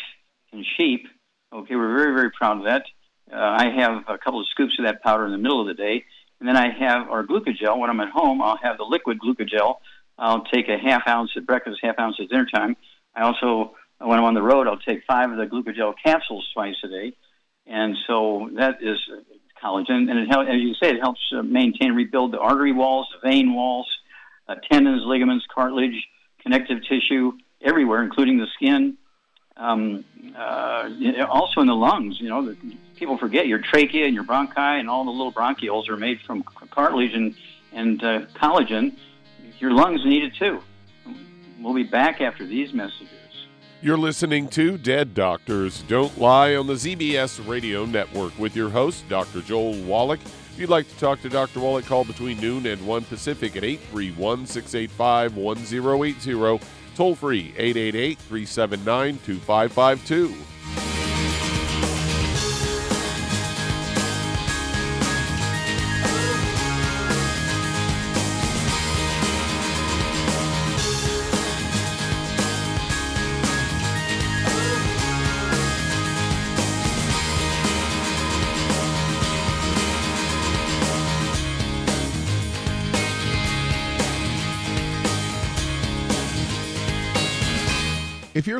and 0.53 0.65
sheep. 0.77 1.05
Okay, 1.51 1.75
we're 1.75 1.95
very, 1.97 2.13
very 2.13 2.31
proud 2.31 2.59
of 2.59 2.63
that. 2.63 2.83
Uh, 3.31 3.35
I 3.37 3.69
have 3.75 4.03
a 4.07 4.17
couple 4.17 4.39
of 4.39 4.47
scoops 4.47 4.79
of 4.79 4.85
that 4.85 5.03
powder 5.03 5.25
in 5.25 5.31
the 5.33 5.37
middle 5.37 5.59
of 5.59 5.67
the 5.67 5.73
day. 5.73 6.05
And 6.39 6.47
then 6.47 6.55
I 6.55 6.69
have 6.69 7.09
our 7.09 7.25
glucogel. 7.25 7.77
When 7.77 7.89
I'm 7.89 7.99
at 7.99 8.09
home, 8.09 8.41
I'll 8.41 8.57
have 8.57 8.77
the 8.77 8.83
liquid 8.83 9.19
glucogel 9.19 9.77
I'll 10.17 10.43
take 10.45 10.67
a 10.69 10.77
half 10.77 11.07
ounce 11.07 11.31
at 11.35 11.45
breakfast, 11.45 11.79
half 11.81 11.99
ounce 11.99 12.17
at 12.19 12.29
dinner 12.29 12.47
time. 12.51 12.75
I 13.15 13.23
also, 13.23 13.75
when 13.99 14.17
I'm 14.17 14.25
on 14.25 14.33
the 14.33 14.41
road, 14.41 14.67
I'll 14.67 14.77
take 14.77 15.03
five 15.05 15.31
of 15.31 15.37
the 15.37 15.45
glucogel 15.45 15.93
capsules 16.03 16.47
twice 16.53 16.75
a 16.83 16.87
day. 16.87 17.13
And 17.65 17.97
so 18.07 18.49
that 18.55 18.81
is 18.81 18.97
collagen. 19.61 20.09
And 20.09 20.19
it 20.19 20.27
helps, 20.29 20.49
as 20.49 20.59
you 20.59 20.73
say, 20.75 20.89
it 20.91 20.99
helps 20.99 21.19
uh, 21.35 21.41
maintain, 21.43 21.93
rebuild 21.93 22.31
the 22.31 22.39
artery 22.39 22.71
walls, 22.71 23.07
the 23.13 23.29
vein 23.29 23.53
walls, 23.53 23.87
uh, 24.47 24.55
tendons, 24.71 25.03
ligaments, 25.05 25.45
cartilage, 25.53 26.07
connective 26.39 26.79
tissue, 26.87 27.33
everywhere, 27.61 28.03
including 28.03 28.37
the 28.37 28.47
skin. 28.55 28.97
Um, 29.57 30.05
uh, 30.37 30.89
also 31.29 31.61
in 31.61 31.67
the 31.67 31.75
lungs, 31.75 32.21
you 32.21 32.29
know, 32.29 32.45
the, 32.45 32.57
people 32.95 33.17
forget 33.17 33.47
your 33.47 33.59
trachea 33.59 34.05
and 34.05 34.13
your 34.13 34.23
bronchi 34.23 34.79
and 34.79 34.89
all 34.89 35.03
the 35.03 35.11
little 35.11 35.33
bronchioles 35.33 35.89
are 35.89 35.97
made 35.97 36.19
from 36.21 36.43
cartilage 36.43 37.13
and, 37.13 37.35
and 37.73 38.03
uh, 38.03 38.21
collagen 38.35 38.95
your 39.59 39.71
lungs 39.71 40.03
need 40.05 40.23
it 40.23 40.35
too. 40.35 40.61
We'll 41.59 41.73
be 41.73 41.83
back 41.83 42.21
after 42.21 42.45
these 42.45 42.73
messages. 42.73 43.09
You're 43.81 43.97
listening 43.97 44.47
to 44.49 44.77
Dead 44.77 45.13
Doctors 45.13 45.83
Don't 45.83 46.17
Lie 46.19 46.55
on 46.55 46.65
the 46.65 46.73
ZBS 46.73 47.47
Radio 47.47 47.85
Network 47.85 48.37
with 48.39 48.55
your 48.55 48.69
host, 48.69 49.07
Dr. 49.07 49.41
Joel 49.41 49.79
Wallach. 49.83 50.19
If 50.23 50.57
you'd 50.57 50.69
like 50.69 50.89
to 50.89 50.97
talk 50.97 51.21
to 51.21 51.29
Dr. 51.29 51.59
Wallach, 51.59 51.85
call 51.85 52.03
between 52.03 52.39
noon 52.39 52.65
and 52.65 52.85
1 52.85 53.03
Pacific 53.03 53.55
at 53.55 53.63
831 53.63 54.47
685 54.47 55.35
1080. 55.35 56.65
Toll 56.95 57.13
free 57.13 57.53
888 57.55 58.17
379 58.17 59.19
2552. 59.23 60.86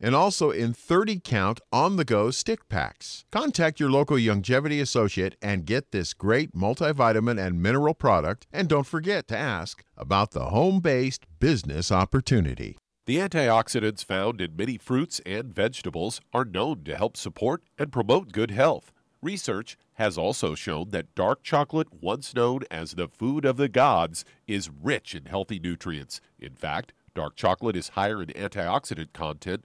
and 0.00 0.14
also 0.14 0.50
in 0.50 0.72
30 0.72 1.20
count 1.24 1.60
on 1.72 1.96
the 1.96 2.04
go 2.04 2.30
stick 2.30 2.68
packs. 2.68 3.24
Contact 3.30 3.80
your 3.80 3.90
local 3.90 4.16
Youngevity 4.16 4.80
associate 4.80 5.36
and 5.40 5.66
get 5.66 5.92
this 5.92 6.14
great 6.14 6.54
multivitamin 6.54 7.44
and 7.44 7.62
mineral 7.62 7.94
product. 7.94 8.46
And 8.52 8.68
don't 8.68 8.86
forget 8.86 9.28
to 9.28 9.36
ask 9.36 9.84
about 9.96 10.32
the 10.32 10.46
home 10.46 10.80
based 10.80 11.24
business 11.40 11.90
opportunity. 11.90 12.76
The 13.06 13.18
antioxidants 13.18 14.04
found 14.04 14.40
in 14.40 14.56
many 14.56 14.78
fruits 14.78 15.20
and 15.24 15.54
vegetables 15.54 16.20
are 16.32 16.44
known 16.44 16.82
to 16.84 16.96
help 16.96 17.16
support 17.16 17.62
and 17.78 17.92
promote 17.92 18.32
good 18.32 18.50
health. 18.50 18.92
Research 19.22 19.76
has 19.94 20.18
also 20.18 20.54
shown 20.54 20.90
that 20.90 21.14
dark 21.14 21.42
chocolate, 21.42 21.88
once 22.00 22.34
known 22.34 22.60
as 22.70 22.92
the 22.92 23.08
food 23.08 23.44
of 23.44 23.56
the 23.56 23.68
gods, 23.68 24.24
is 24.46 24.68
rich 24.68 25.14
in 25.14 25.26
healthy 25.26 25.58
nutrients. 25.58 26.20
In 26.38 26.54
fact, 26.54 26.92
dark 27.14 27.36
chocolate 27.36 27.76
is 27.76 27.90
higher 27.90 28.22
in 28.22 28.28
antioxidant 28.30 29.12
content 29.12 29.64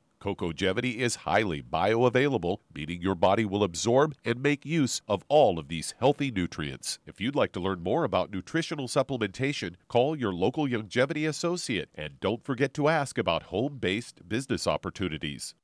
Cocogevity 0.21 0.97
is 0.97 1.15
highly 1.15 1.63
bioavailable, 1.63 2.57
meaning 2.75 3.01
your 3.01 3.15
body 3.15 3.43
will 3.43 3.63
absorb 3.63 4.15
and 4.23 4.41
make 4.41 4.65
use 4.65 5.01
of 5.07 5.25
all 5.27 5.57
of 5.57 5.67
these 5.67 5.95
healthy 5.99 6.29
nutrients. 6.29 6.99
If 7.07 7.19
you'd 7.19 7.35
like 7.35 7.51
to 7.53 7.59
learn 7.59 7.81
more 7.81 8.03
about 8.03 8.31
nutritional 8.31 8.87
supplementation, 8.87 9.75
call 9.87 10.15
your 10.15 10.31
local 10.31 10.67
Youngevity 10.67 11.27
associate 11.27 11.89
and 11.95 12.19
don't 12.19 12.45
forget 12.45 12.73
to 12.75 12.87
ask 12.87 13.17
about 13.17 13.43
home 13.43 13.79
based 13.79 14.29
business 14.29 14.67
opportunities. 14.67 15.55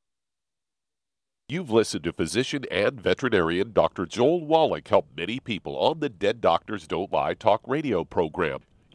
You've 1.47 1.69
listened 1.69 2.03
to 2.05 2.11
physician 2.11 2.65
and 2.71 2.99
veterinarian 2.99 3.71
Dr. 3.73 4.07
Joel 4.07 4.43
Wallach 4.45 4.87
help 4.87 5.07
many 5.15 5.39
people 5.39 5.77
on 5.77 5.99
the 5.99 6.09
Dead 6.09 6.41
Doctors 6.41 6.87
Don't 6.87 7.13
Lie 7.13 7.35
talk 7.35 7.61
radio 7.67 8.03
program. 8.03 8.61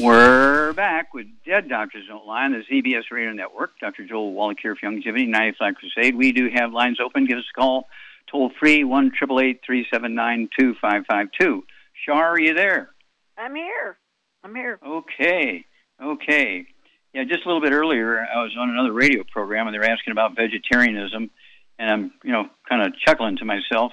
We're 0.00 0.72
back 0.72 1.14
with 1.14 1.26
Dead 1.46 1.68
Doctors 1.68 2.06
Don't 2.08 2.26
Lie 2.26 2.46
on 2.46 2.52
the 2.52 2.64
ZBS 2.68 3.12
Radio 3.12 3.32
Network. 3.32 3.78
Dr. 3.80 4.04
Joel 4.04 4.32
Wallach 4.32 4.58
here 4.60 4.74
for 4.74 4.90
Youngevity, 4.90 5.28
95 5.28 5.74
Crusade. 5.76 6.16
We 6.16 6.32
do 6.32 6.50
have 6.52 6.72
lines 6.72 6.98
open. 7.00 7.26
Give 7.26 7.38
us 7.38 7.44
a 7.56 7.60
call, 7.60 7.86
toll 8.28 8.50
free, 8.58 8.82
1 8.82 9.12
379 9.12 10.48
2552. 10.58 11.64
Shar, 12.04 12.30
are 12.30 12.40
you 12.40 12.54
there? 12.54 12.90
I'm 13.38 13.54
here. 13.54 13.96
I'm 14.42 14.56
here. 14.56 14.80
Okay. 14.84 15.64
Okay. 16.02 16.66
Yeah, 17.12 17.22
just 17.22 17.44
a 17.44 17.48
little 17.48 17.62
bit 17.62 17.72
earlier, 17.72 18.18
I 18.18 18.42
was 18.42 18.56
on 18.58 18.70
another 18.70 18.92
radio 18.92 19.22
program, 19.30 19.68
and 19.68 19.74
they 19.74 19.78
were 19.78 19.84
asking 19.84 20.10
about 20.10 20.34
vegetarianism, 20.34 21.30
and 21.78 21.90
I'm, 21.90 22.12
you 22.24 22.32
know, 22.32 22.48
kind 22.68 22.82
of 22.82 22.98
chuckling 22.98 23.36
to 23.36 23.44
myself. 23.44 23.92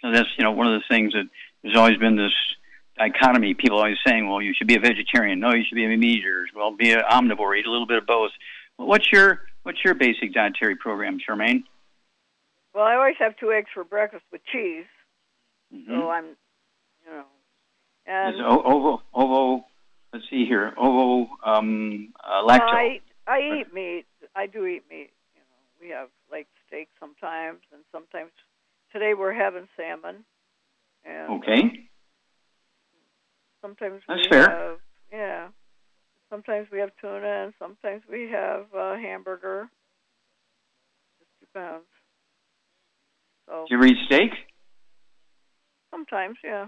So 0.00 0.12
that's, 0.12 0.28
you 0.38 0.44
know, 0.44 0.52
one 0.52 0.66
of 0.66 0.80
the 0.80 0.84
things 0.88 1.12
that 1.12 1.28
there's 1.62 1.76
always 1.76 1.98
been 1.98 2.16
this 2.16 2.32
dichotomy. 2.98 3.54
People 3.54 3.78
always 3.78 3.96
saying, 4.06 4.28
"Well, 4.28 4.42
you 4.42 4.52
should 4.56 4.66
be 4.66 4.76
a 4.76 4.80
vegetarian." 4.80 5.40
No, 5.40 5.52
you 5.54 5.64
should 5.66 5.74
be 5.76 5.84
a 5.84 5.88
meat 5.88 6.18
eater. 6.18 6.46
Well, 6.54 6.74
be 6.76 6.92
an 6.92 7.00
omnivore. 7.10 7.58
Eat 7.58 7.66
a 7.66 7.70
little 7.70 7.86
bit 7.86 7.98
of 7.98 8.06
both. 8.06 8.30
Well, 8.78 8.88
what's 8.88 9.10
your 9.12 9.42
what's 9.62 9.78
your 9.84 9.94
basic 9.94 10.32
dietary 10.32 10.76
program, 10.76 11.18
Charmaine? 11.18 11.64
Well, 12.74 12.84
I 12.84 12.94
always 12.94 13.16
have 13.18 13.36
two 13.38 13.52
eggs 13.52 13.68
for 13.72 13.84
breakfast 13.84 14.24
with 14.30 14.42
cheese. 14.52 14.84
Mm-hmm. 15.74 15.92
So 15.92 16.10
I'm, 16.10 16.24
you 17.04 17.10
know, 17.10 17.24
and 18.06 18.36
o- 18.42 18.62
ovo 18.62 19.02
ovo. 19.14 19.64
Let's 20.12 20.26
see 20.30 20.46
here. 20.46 20.72
Ovo 20.76 21.28
um, 21.44 22.12
uh, 22.22 22.46
lacto. 22.46 22.60
I 22.62 22.86
eat, 22.96 23.02
I 23.26 23.38
eat 23.38 23.74
meat. 23.74 24.06
I 24.34 24.46
do 24.46 24.64
eat 24.64 24.84
meat. 24.88 25.10
You 25.34 25.40
know, 25.40 25.80
we 25.80 25.88
have 25.90 26.08
like 26.30 26.46
steak 26.66 26.88
sometimes, 27.00 27.60
and 27.72 27.82
sometimes 27.92 28.30
today 28.92 29.14
we're 29.14 29.34
having 29.34 29.68
salmon. 29.76 30.24
And, 31.04 31.42
okay. 31.42 31.60
uh, 31.60 31.68
sometimes 33.62 34.02
That's 34.08 34.22
we 34.22 34.28
fair. 34.28 34.48
have 34.50 34.78
yeah. 35.12 35.48
Sometimes 36.30 36.66
we 36.72 36.80
have 36.80 36.90
tuna, 37.00 37.44
and 37.44 37.52
sometimes 37.58 38.02
we 38.10 38.28
have 38.30 38.66
uh, 38.76 38.96
hamburger. 38.96 39.68
Depends. 41.40 41.84
So 43.48 43.64
Do 43.68 43.76
you 43.76 43.84
eat 43.84 43.96
steak? 44.06 44.30
sometimes, 45.90 46.36
yeah. 46.44 46.66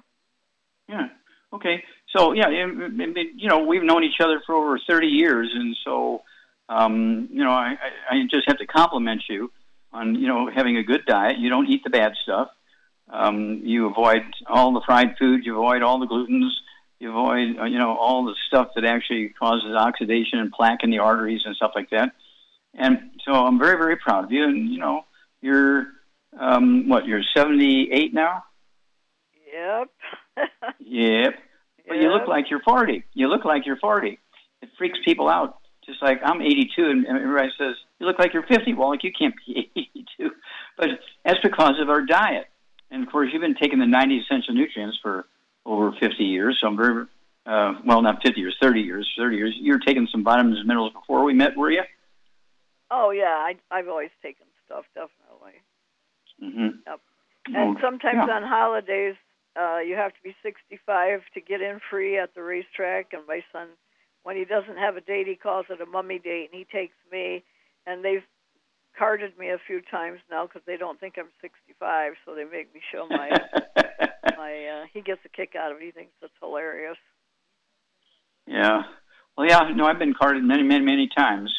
Yeah. 0.88 1.08
Okay. 1.52 1.82
So 2.16 2.32
yeah, 2.32 2.46
I- 2.46 2.62
I 2.62 2.66
mean, 2.66 3.14
you 3.36 3.48
know, 3.48 3.58
we've 3.64 3.82
known 3.82 4.04
each 4.04 4.20
other 4.20 4.40
for 4.46 4.54
over 4.54 4.78
thirty 4.88 5.08
years, 5.08 5.50
and 5.54 5.76
so 5.84 6.22
um, 6.68 7.28
you 7.30 7.42
know, 7.44 7.50
I, 7.50 7.74
I 8.10 8.16
I 8.16 8.22
just 8.30 8.46
have 8.46 8.58
to 8.58 8.66
compliment 8.66 9.22
you 9.28 9.50
on 9.92 10.14
you 10.14 10.28
know 10.28 10.50
having 10.54 10.76
a 10.76 10.82
good 10.82 11.04
diet. 11.06 11.38
You 11.38 11.50
don't 11.50 11.66
eat 11.68 11.82
the 11.84 11.90
bad 11.90 12.12
stuff. 12.22 12.48
Um, 13.10 13.60
you 13.64 13.86
avoid 13.90 14.22
all 14.46 14.72
the 14.72 14.82
fried 14.86 15.16
foods. 15.18 15.44
You 15.46 15.54
avoid 15.54 15.82
all 15.82 15.98
the 15.98 16.06
glutens. 16.06 16.50
You 17.00 17.10
avoid 17.10 17.58
uh, 17.60 17.64
you 17.64 17.78
know 17.78 17.96
all 17.96 18.24
the 18.24 18.34
stuff 18.48 18.70
that 18.74 18.84
actually 18.84 19.28
causes 19.30 19.74
oxidation 19.74 20.40
and 20.40 20.50
plaque 20.50 20.82
in 20.82 20.90
the 20.90 20.98
arteries 20.98 21.42
and 21.44 21.54
stuff 21.54 21.72
like 21.74 21.90
that. 21.90 22.12
And 22.74 23.10
so 23.24 23.32
I'm 23.32 23.58
very 23.58 23.76
very 23.76 23.96
proud 23.96 24.24
of 24.24 24.32
you. 24.32 24.44
And 24.44 24.68
you 24.68 24.78
know, 24.78 25.04
you're 25.40 25.86
um, 26.38 26.88
what? 26.88 27.06
You're 27.06 27.22
78 27.36 28.14
now. 28.14 28.44
Yep. 29.52 29.88
Yep. 30.80 31.34
But 31.86 31.96
you 31.98 32.10
look 32.10 32.28
like 32.28 32.48
you're 32.48 32.62
40. 32.62 33.04
You 33.12 33.28
look 33.28 33.44
like 33.44 33.66
you're 33.66 33.76
40. 33.76 34.18
It 34.62 34.68
freaks 34.78 34.98
people 35.04 35.28
out. 35.28 35.58
Just 35.84 36.02
like 36.02 36.20
I'm 36.22 36.40
82, 36.42 36.70
and 36.78 37.06
everybody 37.06 37.48
says 37.58 37.74
you 37.98 38.06
look 38.06 38.18
like 38.18 38.32
you're 38.34 38.42
50. 38.42 38.74
Well, 38.74 38.90
like 38.90 39.02
you 39.04 39.12
can't 39.18 39.34
be 39.46 39.70
82, 39.76 40.30
but 40.76 40.88
that's 41.24 41.40
because 41.42 41.80
of 41.80 41.88
our 41.88 42.02
diet. 42.02 42.46
And 42.90 43.02
of 43.02 43.10
course, 43.10 43.30
you've 43.32 43.42
been 43.42 43.56
taking 43.60 43.78
the 43.78 43.86
90 43.86 44.18
essential 44.18 44.54
nutrients 44.54 44.98
for 45.02 45.26
over 45.68 45.92
50 46.00 46.24
years. 46.24 46.58
So 46.60 46.66
I'm 46.66 46.76
very, 46.76 47.04
uh, 47.46 47.74
well, 47.84 48.02
not 48.02 48.22
50 48.24 48.40
years, 48.40 48.56
30 48.60 48.80
years, 48.80 49.08
30 49.16 49.36
years. 49.36 49.54
You're 49.60 49.78
taking 49.78 50.08
some 50.10 50.24
vitamins 50.24 50.58
and 50.58 50.66
minerals 50.66 50.92
before 50.92 51.22
we 51.24 51.34
met, 51.34 51.56
were 51.56 51.70
you? 51.70 51.82
Oh 52.90 53.10
yeah, 53.10 53.36
I 53.48 53.54
I've 53.70 53.88
always 53.88 54.10
taken 54.22 54.46
stuff 54.64 54.84
definitely. 54.94 55.60
Mm-hmm. 56.42 56.78
Yep. 56.86 57.00
And 57.54 57.76
Oh, 57.76 57.80
sometimes 57.80 58.24
yeah. 58.26 58.34
on 58.34 58.42
holidays, 58.42 59.16
uh, 59.60 59.78
you 59.78 59.94
have 59.96 60.12
to 60.12 60.22
be 60.22 60.34
65 60.42 61.20
to 61.34 61.40
get 61.40 61.60
in 61.60 61.80
free 61.90 62.18
at 62.18 62.34
the 62.34 62.42
racetrack. 62.42 63.12
And 63.12 63.22
my 63.26 63.42
son, 63.52 63.68
when 64.22 64.36
he 64.36 64.44
doesn't 64.44 64.78
have 64.78 64.96
a 64.96 65.00
date, 65.00 65.26
he 65.26 65.34
calls 65.34 65.66
it 65.70 65.80
a 65.80 65.86
mummy 65.86 66.18
date, 66.18 66.48
and 66.52 66.58
he 66.58 66.64
takes 66.64 66.94
me. 67.12 67.42
And 67.86 68.04
they've 68.04 68.24
carded 68.98 69.38
me 69.38 69.48
a 69.50 69.58
few 69.66 69.80
times 69.80 70.20
now 70.30 70.46
because 70.46 70.62
they 70.66 70.76
don't 70.76 70.98
think 71.00 71.14
I'm 71.18 71.28
65, 71.40 72.12
so 72.24 72.34
they 72.34 72.44
make 72.44 72.72
me 72.74 72.80
show 72.92 73.06
my 73.08 73.30
my. 74.38 74.52
Uh, 74.52 74.86
he 74.94 75.02
gets 75.02 75.20
a 75.24 75.28
kick 75.28 75.54
out 75.58 75.72
of 75.72 75.78
it. 75.78 75.84
He 75.84 75.90
thinks 75.90 76.12
it's 76.22 76.32
hilarious. 76.40 76.96
Yeah. 78.46 78.82
Well, 79.36 79.46
yeah. 79.46 79.68
No, 79.74 79.84
I've 79.84 79.98
been 79.98 80.14
carded 80.14 80.42
many, 80.44 80.62
many, 80.62 80.84
many 80.84 81.08
times. 81.14 81.52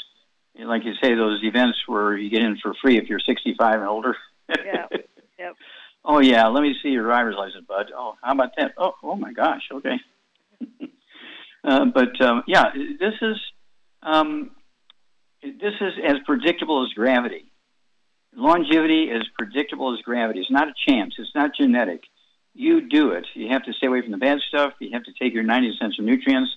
Like 0.57 0.83
you 0.83 0.93
say, 1.01 1.13
those 1.13 1.41
events 1.43 1.77
where 1.85 2.17
you 2.17 2.29
get 2.29 2.41
in 2.41 2.57
for 2.61 2.73
free 2.81 2.97
if 2.97 3.07
you're 3.07 3.19
65 3.19 3.75
and 3.75 3.87
older. 3.87 4.15
Yeah. 4.49 4.87
Yep. 5.39 5.55
Oh 6.03 6.19
yeah. 6.19 6.47
Let 6.47 6.63
me 6.63 6.75
see 6.83 6.89
your 6.89 7.05
driver's 7.05 7.35
license, 7.37 7.65
bud. 7.65 7.93
Oh, 7.95 8.15
how 8.21 8.33
about 8.33 8.49
that? 8.57 8.73
Oh, 8.77 8.91
oh 9.01 9.15
my 9.15 9.31
gosh. 9.31 9.61
Okay. 9.71 9.95
uh, 11.63 11.85
but 11.85 12.19
um, 12.19 12.43
yeah, 12.45 12.73
this 12.73 13.13
is 13.21 13.37
um, 14.03 14.51
this 15.41 15.75
is 15.79 15.93
as 16.05 16.17
predictable 16.25 16.83
as 16.83 16.91
gravity. 16.91 17.49
Longevity 18.35 19.03
is 19.03 19.23
predictable 19.37 19.93
as 19.93 20.01
gravity. 20.01 20.41
It's 20.41 20.51
not 20.51 20.67
a 20.67 20.73
chance. 20.89 21.15
It's 21.17 21.33
not 21.33 21.51
genetic. 21.55 22.03
You 22.59 22.81
do 22.81 23.11
it. 23.11 23.25
You 23.35 23.47
have 23.53 23.63
to 23.63 23.71
stay 23.71 23.87
away 23.87 24.01
from 24.01 24.11
the 24.11 24.17
bad 24.17 24.39
stuff. 24.49 24.73
You 24.79 24.89
have 24.91 25.05
to 25.05 25.13
take 25.13 25.33
your 25.33 25.43
90 25.43 25.69
essential 25.69 26.03
nutrients, 26.03 26.51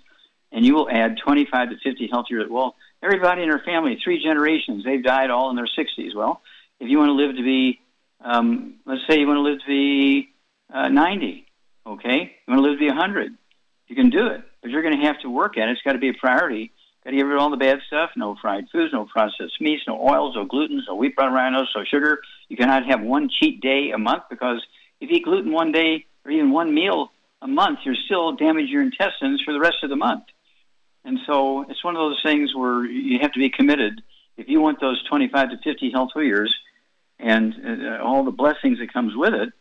and 0.51 0.67
you 0.67 0.75
will 0.75 0.91
add 0.91 1.17
25 1.25 1.71
to 1.71 1.77
50 1.77 2.09
healthier. 2.11 2.45
Well, 2.51 2.75
everybody 3.01 3.45
in 3.45 3.51
our 3.53 3.63
family, 3.63 3.97
three 4.03 4.21
generations, 4.21 4.83
they've 4.85 5.05
died 5.05 5.31
all 5.31 5.51
in 5.51 5.55
their 5.55 5.69
60s. 5.69 6.13
Well, 6.13 6.43
if 6.81 6.89
you 6.91 6.99
want 6.99 7.11
to 7.11 7.13
live 7.13 7.37
to 7.37 7.43
be, 7.45 7.79
um, 8.21 8.81
let's 8.85 9.03
say 9.09 9.21
you 9.21 9.29
want 9.29 9.37
to 9.37 9.43
live 9.43 9.61
to 9.61 9.67
be 9.69 10.31
uh, 10.75 10.89
90, 10.89 11.47
okay? 11.87 12.19
You 12.49 12.53
want 12.53 12.59
to 12.59 12.69
live 12.69 12.79
to 12.81 12.81
be 12.81 12.89
100, 12.89 13.35
you 13.87 13.95
can 13.95 14.11
do 14.11 14.27
it, 14.27 14.43
but 14.61 14.73
you're 14.73 14.83
going 14.83 14.99
to 14.99 15.07
have 15.07 15.21
to 15.21 15.31
work 15.31 15.57
at 15.57 15.69
it. 15.69 15.71
It's 15.71 15.83
got 15.83 15.93
to 15.93 16.01
be 16.01 16.09
a 16.09 16.15
priority. 16.15 16.73
Got 17.05 17.11
to 17.11 17.17
get 17.17 17.27
rid 17.27 17.37
of 17.37 17.43
all 17.43 17.51
the 17.51 17.57
bad 17.57 17.79
stuff. 17.87 18.11
No 18.17 18.35
fried 18.43 18.65
foods, 18.73 18.93
no 18.93 19.05
processed 19.05 19.61
meats, 19.61 19.85
no 19.87 20.01
oils, 20.01 20.35
no 20.35 20.49
glutens, 20.49 20.81
no 20.89 20.97
wheat 20.97 21.15
bran 21.15 21.53
no 21.53 21.65
sugar. 21.85 22.23
You 22.49 22.57
cannot 22.57 22.87
have 22.87 23.03
one 23.03 23.29
cheat 23.29 23.61
day 23.61 23.93
a 23.95 23.99
month 23.99 24.25
because 24.29 24.61
if 25.03 25.11
you 25.11 25.17
eat 25.17 25.25
gluten 25.25 25.53
one 25.53 25.73
day 25.73 26.07
or 26.25 26.31
even 26.31 26.53
one 26.53 26.73
meal 26.73 27.11
a 27.43 27.49
month, 27.49 27.81
you're 27.85 27.97
still 27.97 28.33
damaging 28.33 28.71
your 28.71 28.83
intestines 28.83 29.43
for 29.43 29.53
the 29.53 29.59
rest 29.59 29.79
of 29.83 29.91
the 29.91 29.97
month. 29.97 30.25
And 31.05 31.19
so 31.27 31.69
it's 31.69 31.83
one 31.83 31.97
of 31.97 32.01
those 32.01 32.21
things 32.23 32.55
where 32.55 32.85
you 32.85 33.19
have 33.21 33.33
to 33.33 33.41
be 33.41 33.51
committed. 33.51 34.01
If 34.37 34.49
you 34.49 34.61
want 34.61 34.81
those 34.81 35.03
25 35.09 35.51
to 35.51 35.59
50 35.59 35.91
healthy 35.91 36.21
years 36.21 36.55
and 37.19 37.55
uh, 37.85 37.99
all 38.03 38.23
the 38.23 38.31
blessings 38.31 38.79
that 38.79 38.93
comes 38.93 39.17
with 39.17 39.35
it, 39.35 39.53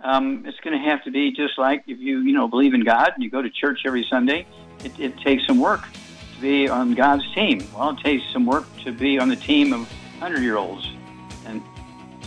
um, 0.00 0.44
it's 0.46 0.60
going 0.60 0.78
to 0.78 0.90
have 0.90 1.02
to 1.04 1.10
be 1.10 1.32
just 1.32 1.58
like 1.58 1.84
if 1.86 1.98
you 1.98 2.20
you 2.20 2.34
know 2.34 2.48
believe 2.48 2.74
in 2.74 2.82
God 2.82 3.12
and 3.14 3.22
you 3.22 3.30
go 3.30 3.40
to 3.40 3.48
church 3.48 3.80
every 3.86 4.06
Sunday. 4.10 4.46
It, 4.84 4.98
it 4.98 5.18
takes 5.18 5.46
some 5.46 5.60
work 5.60 5.80
to 6.34 6.40
be 6.40 6.68
on 6.68 6.94
God's 6.94 7.24
team. 7.34 7.66
Well, 7.74 7.90
it 7.90 7.98
takes 8.00 8.24
some 8.32 8.44
work 8.44 8.66
to 8.84 8.92
be 8.92 9.18
on 9.18 9.28
the 9.28 9.36
team 9.36 9.72
of 9.72 9.80
100 10.20 10.42
year 10.42 10.56
olds 10.56 10.90
and 11.46 11.62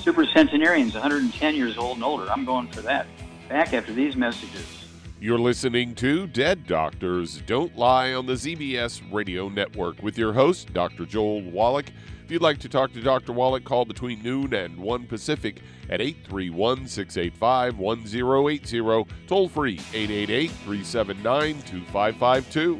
super 0.06 0.26
centenarians, 0.28 0.94
110 0.94 1.56
years 1.56 1.80
old 1.80 1.98
and 1.98 2.04
older. 2.04 2.32
I'm 2.32 2.46
going 2.46 2.68
for 2.68 2.82
that. 2.82 3.08
Back 3.50 3.74
after 3.74 3.92
these 3.92 4.16
messages. 4.16 4.86
You're 5.20 5.40
listening 5.40 5.96
to 5.96 6.28
Dead 6.28 6.68
Doctors 6.68 7.42
Don't 7.48 7.76
Lie 7.76 8.14
on 8.14 8.28
the 8.28 8.34
ZBS 8.34 9.02
Radio 9.12 9.50
Network 9.50 10.04
with 10.04 10.16
your 10.16 10.32
host, 10.32 10.72
Dr. 10.74 11.08
Joel 11.08 11.42
Wallach. 11.42 11.88
If 12.24 12.30
you'd 12.30 12.44
like 12.44 12.60
to 12.60 12.70
talk 12.70 12.94
to 12.94 13.02
Dr. 13.02 13.34
Wallach, 13.34 13.64
call 13.64 13.84
between 13.84 14.22
noon 14.22 14.54
and 14.54 14.78
1 14.78 15.08
Pacific 15.08 15.62
at 15.90 16.02
831 16.02 16.86
685 16.86 17.80
1080, 17.80 19.08
toll 19.26 19.50
free 19.50 19.80
888 19.92 20.52
379 20.52 21.62
2552. 21.64 22.80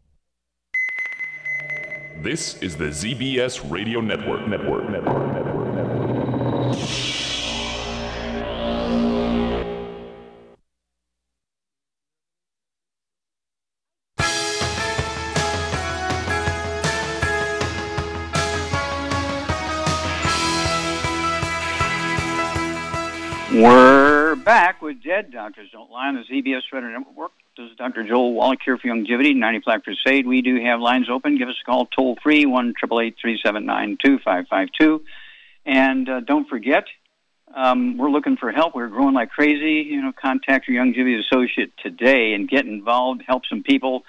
This 2.21 2.61
is 2.61 2.77
the 2.77 2.89
ZBS 2.89 3.71
Radio 3.71 3.99
Network. 3.99 4.47
Network. 4.47 4.87
Network. 4.91 5.33
Network. 5.33 5.73
Network. 5.73 6.77
We're 23.51 24.35
back 24.35 24.83
with 24.83 25.03
Dead 25.03 25.31
Doctors 25.31 25.71
Don't 25.71 25.89
Lie 25.89 26.09
on 26.09 26.15
the 26.17 26.21
ZBS 26.31 26.61
Radio 26.71 26.99
Network. 26.99 27.31
This 27.61 27.73
is 27.73 27.77
Dr. 27.77 28.03
Joel 28.03 28.33
Wallach 28.33 28.57
here 28.65 28.75
for 28.79 28.87
Youngevity, 28.87 29.35
90 29.35 29.59
Plaque 29.59 29.83
Crusade. 29.83 30.25
We 30.25 30.41
do 30.41 30.59
have 30.63 30.79
lines 30.79 31.11
open. 31.11 31.37
Give 31.37 31.47
us 31.47 31.57
a 31.61 31.65
call 31.65 31.85
toll 31.85 32.17
free, 32.23 32.43
1 32.47 32.73
379 32.81 33.97
2552. 34.03 35.03
And 35.63 36.09
uh, 36.09 36.21
don't 36.21 36.49
forget, 36.49 36.85
um, 37.55 37.97
we're 37.97 38.09
looking 38.09 38.35
for 38.35 38.51
help. 38.51 38.73
We're 38.73 38.87
growing 38.87 39.13
like 39.13 39.29
crazy. 39.29 39.87
You 39.87 40.01
know, 40.01 40.11
contact 40.11 40.67
your 40.67 40.83
Youngevity 40.83 41.19
associate 41.19 41.71
today 41.77 42.33
and 42.33 42.49
get 42.49 42.65
involved, 42.65 43.21
help 43.27 43.43
some 43.47 43.61
people, 43.61 44.05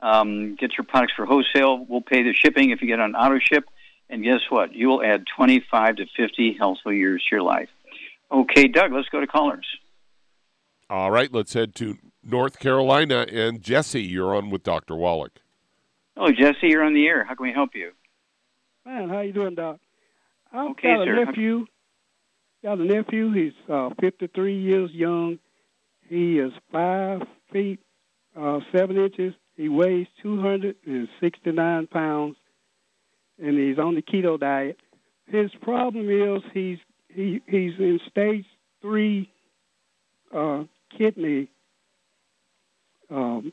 um, 0.00 0.54
get 0.54 0.78
your 0.78 0.84
products 0.84 1.14
for 1.16 1.26
wholesale. 1.26 1.84
We'll 1.84 2.02
pay 2.02 2.22
the 2.22 2.32
shipping 2.32 2.70
if 2.70 2.82
you 2.82 2.86
get 2.86 3.00
on 3.00 3.16
auto 3.16 3.40
ship. 3.40 3.64
And 4.10 4.22
guess 4.22 4.42
what? 4.48 4.74
You 4.74 4.86
will 4.86 5.02
add 5.02 5.24
25 5.36 5.96
to 5.96 6.06
50 6.16 6.56
healthful 6.56 6.92
years 6.92 7.24
to 7.28 7.34
your 7.34 7.42
life. 7.42 7.68
Okay, 8.30 8.68
Doug, 8.68 8.92
let's 8.92 9.08
go 9.08 9.18
to 9.18 9.26
callers. 9.26 9.66
All 10.88 11.10
right, 11.10 11.32
let's 11.32 11.54
head 11.54 11.74
to 11.76 11.98
North 12.24 12.58
Carolina. 12.58 13.26
And 13.30 13.62
Jesse, 13.62 14.02
you're 14.02 14.34
on 14.34 14.50
with 14.50 14.62
Dr. 14.62 14.94
Wallach. 14.96 15.40
Oh, 16.16 16.30
Jesse, 16.30 16.68
you're 16.68 16.84
on 16.84 16.94
the 16.94 17.06
air. 17.06 17.24
How 17.24 17.34
can 17.34 17.46
we 17.46 17.52
help 17.52 17.70
you? 17.74 17.92
Man, 18.84 19.08
how 19.08 19.20
you 19.20 19.32
doing, 19.32 19.54
Doc? 19.54 19.78
I've 20.52 20.70
Okay, 20.72 20.94
got 20.94 21.02
a 21.02 21.04
sir. 21.06 21.24
nephew. 21.24 21.66
Got 22.62 22.78
a 22.78 22.84
nephew. 22.84 23.32
He's 23.32 23.52
uh, 23.68 23.90
53 24.00 24.60
years 24.60 24.90
young. 24.92 25.38
He 26.08 26.38
is 26.38 26.52
five 26.70 27.22
feet 27.52 27.80
uh, 28.38 28.60
seven 28.76 28.96
inches. 28.98 29.34
He 29.56 29.68
weighs 29.68 30.06
269 30.22 31.86
pounds, 31.88 32.36
and 33.42 33.58
he's 33.58 33.78
on 33.78 33.94
the 33.94 34.02
keto 34.02 34.38
diet. 34.38 34.78
His 35.26 35.50
problem 35.62 36.08
is 36.10 36.42
he's 36.52 36.78
he 37.08 37.40
he's 37.46 37.72
in 37.78 38.00
stage 38.10 38.44
three 38.80 39.30
uh, 40.34 40.64
kidney 40.96 41.48
um, 43.12 43.52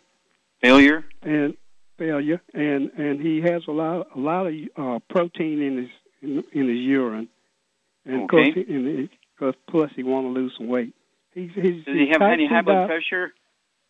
Failure? 0.61 1.05
and 1.21 1.55
failure, 1.97 2.41
and 2.53 2.91
and 2.97 3.19
he 3.21 3.41
has 3.41 3.61
a 3.67 3.71
lot 3.71 4.07
a 4.15 4.19
lot 4.19 4.47
of 4.47 4.53
uh, 4.77 4.99
protein 5.09 5.61
in 5.61 5.77
his 5.77 5.89
in, 6.21 6.43
in 6.53 6.67
his 6.69 6.79
urine, 6.79 7.27
and 8.05 8.23
of 8.23 8.29
course, 8.29 8.49
Okay. 8.51 8.63
he, 8.65 8.73
and 8.73 9.09
he, 9.39 9.51
plus 9.69 9.89
he 9.95 10.03
want 10.03 10.25
to 10.27 10.31
lose 10.31 10.53
some 10.57 10.67
weight. 10.67 10.93
He's, 11.33 11.51
he's, 11.55 11.85
Does 11.85 11.95
he 11.95 12.09
have 12.11 12.21
any 12.21 12.47
high 12.47 12.61
blood 12.61 12.87
pressure? 12.87 13.33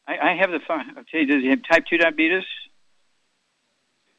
I, 0.07 0.13
I 0.31 0.37
have 0.39 0.51
the. 0.51 0.59
fi- 0.67 0.99
Okay, 1.01 1.25
does 1.25 1.41
he 1.41 1.49
have 1.49 1.59
type 1.71 1.85
two 1.89 1.97
diabetes? 1.97 2.43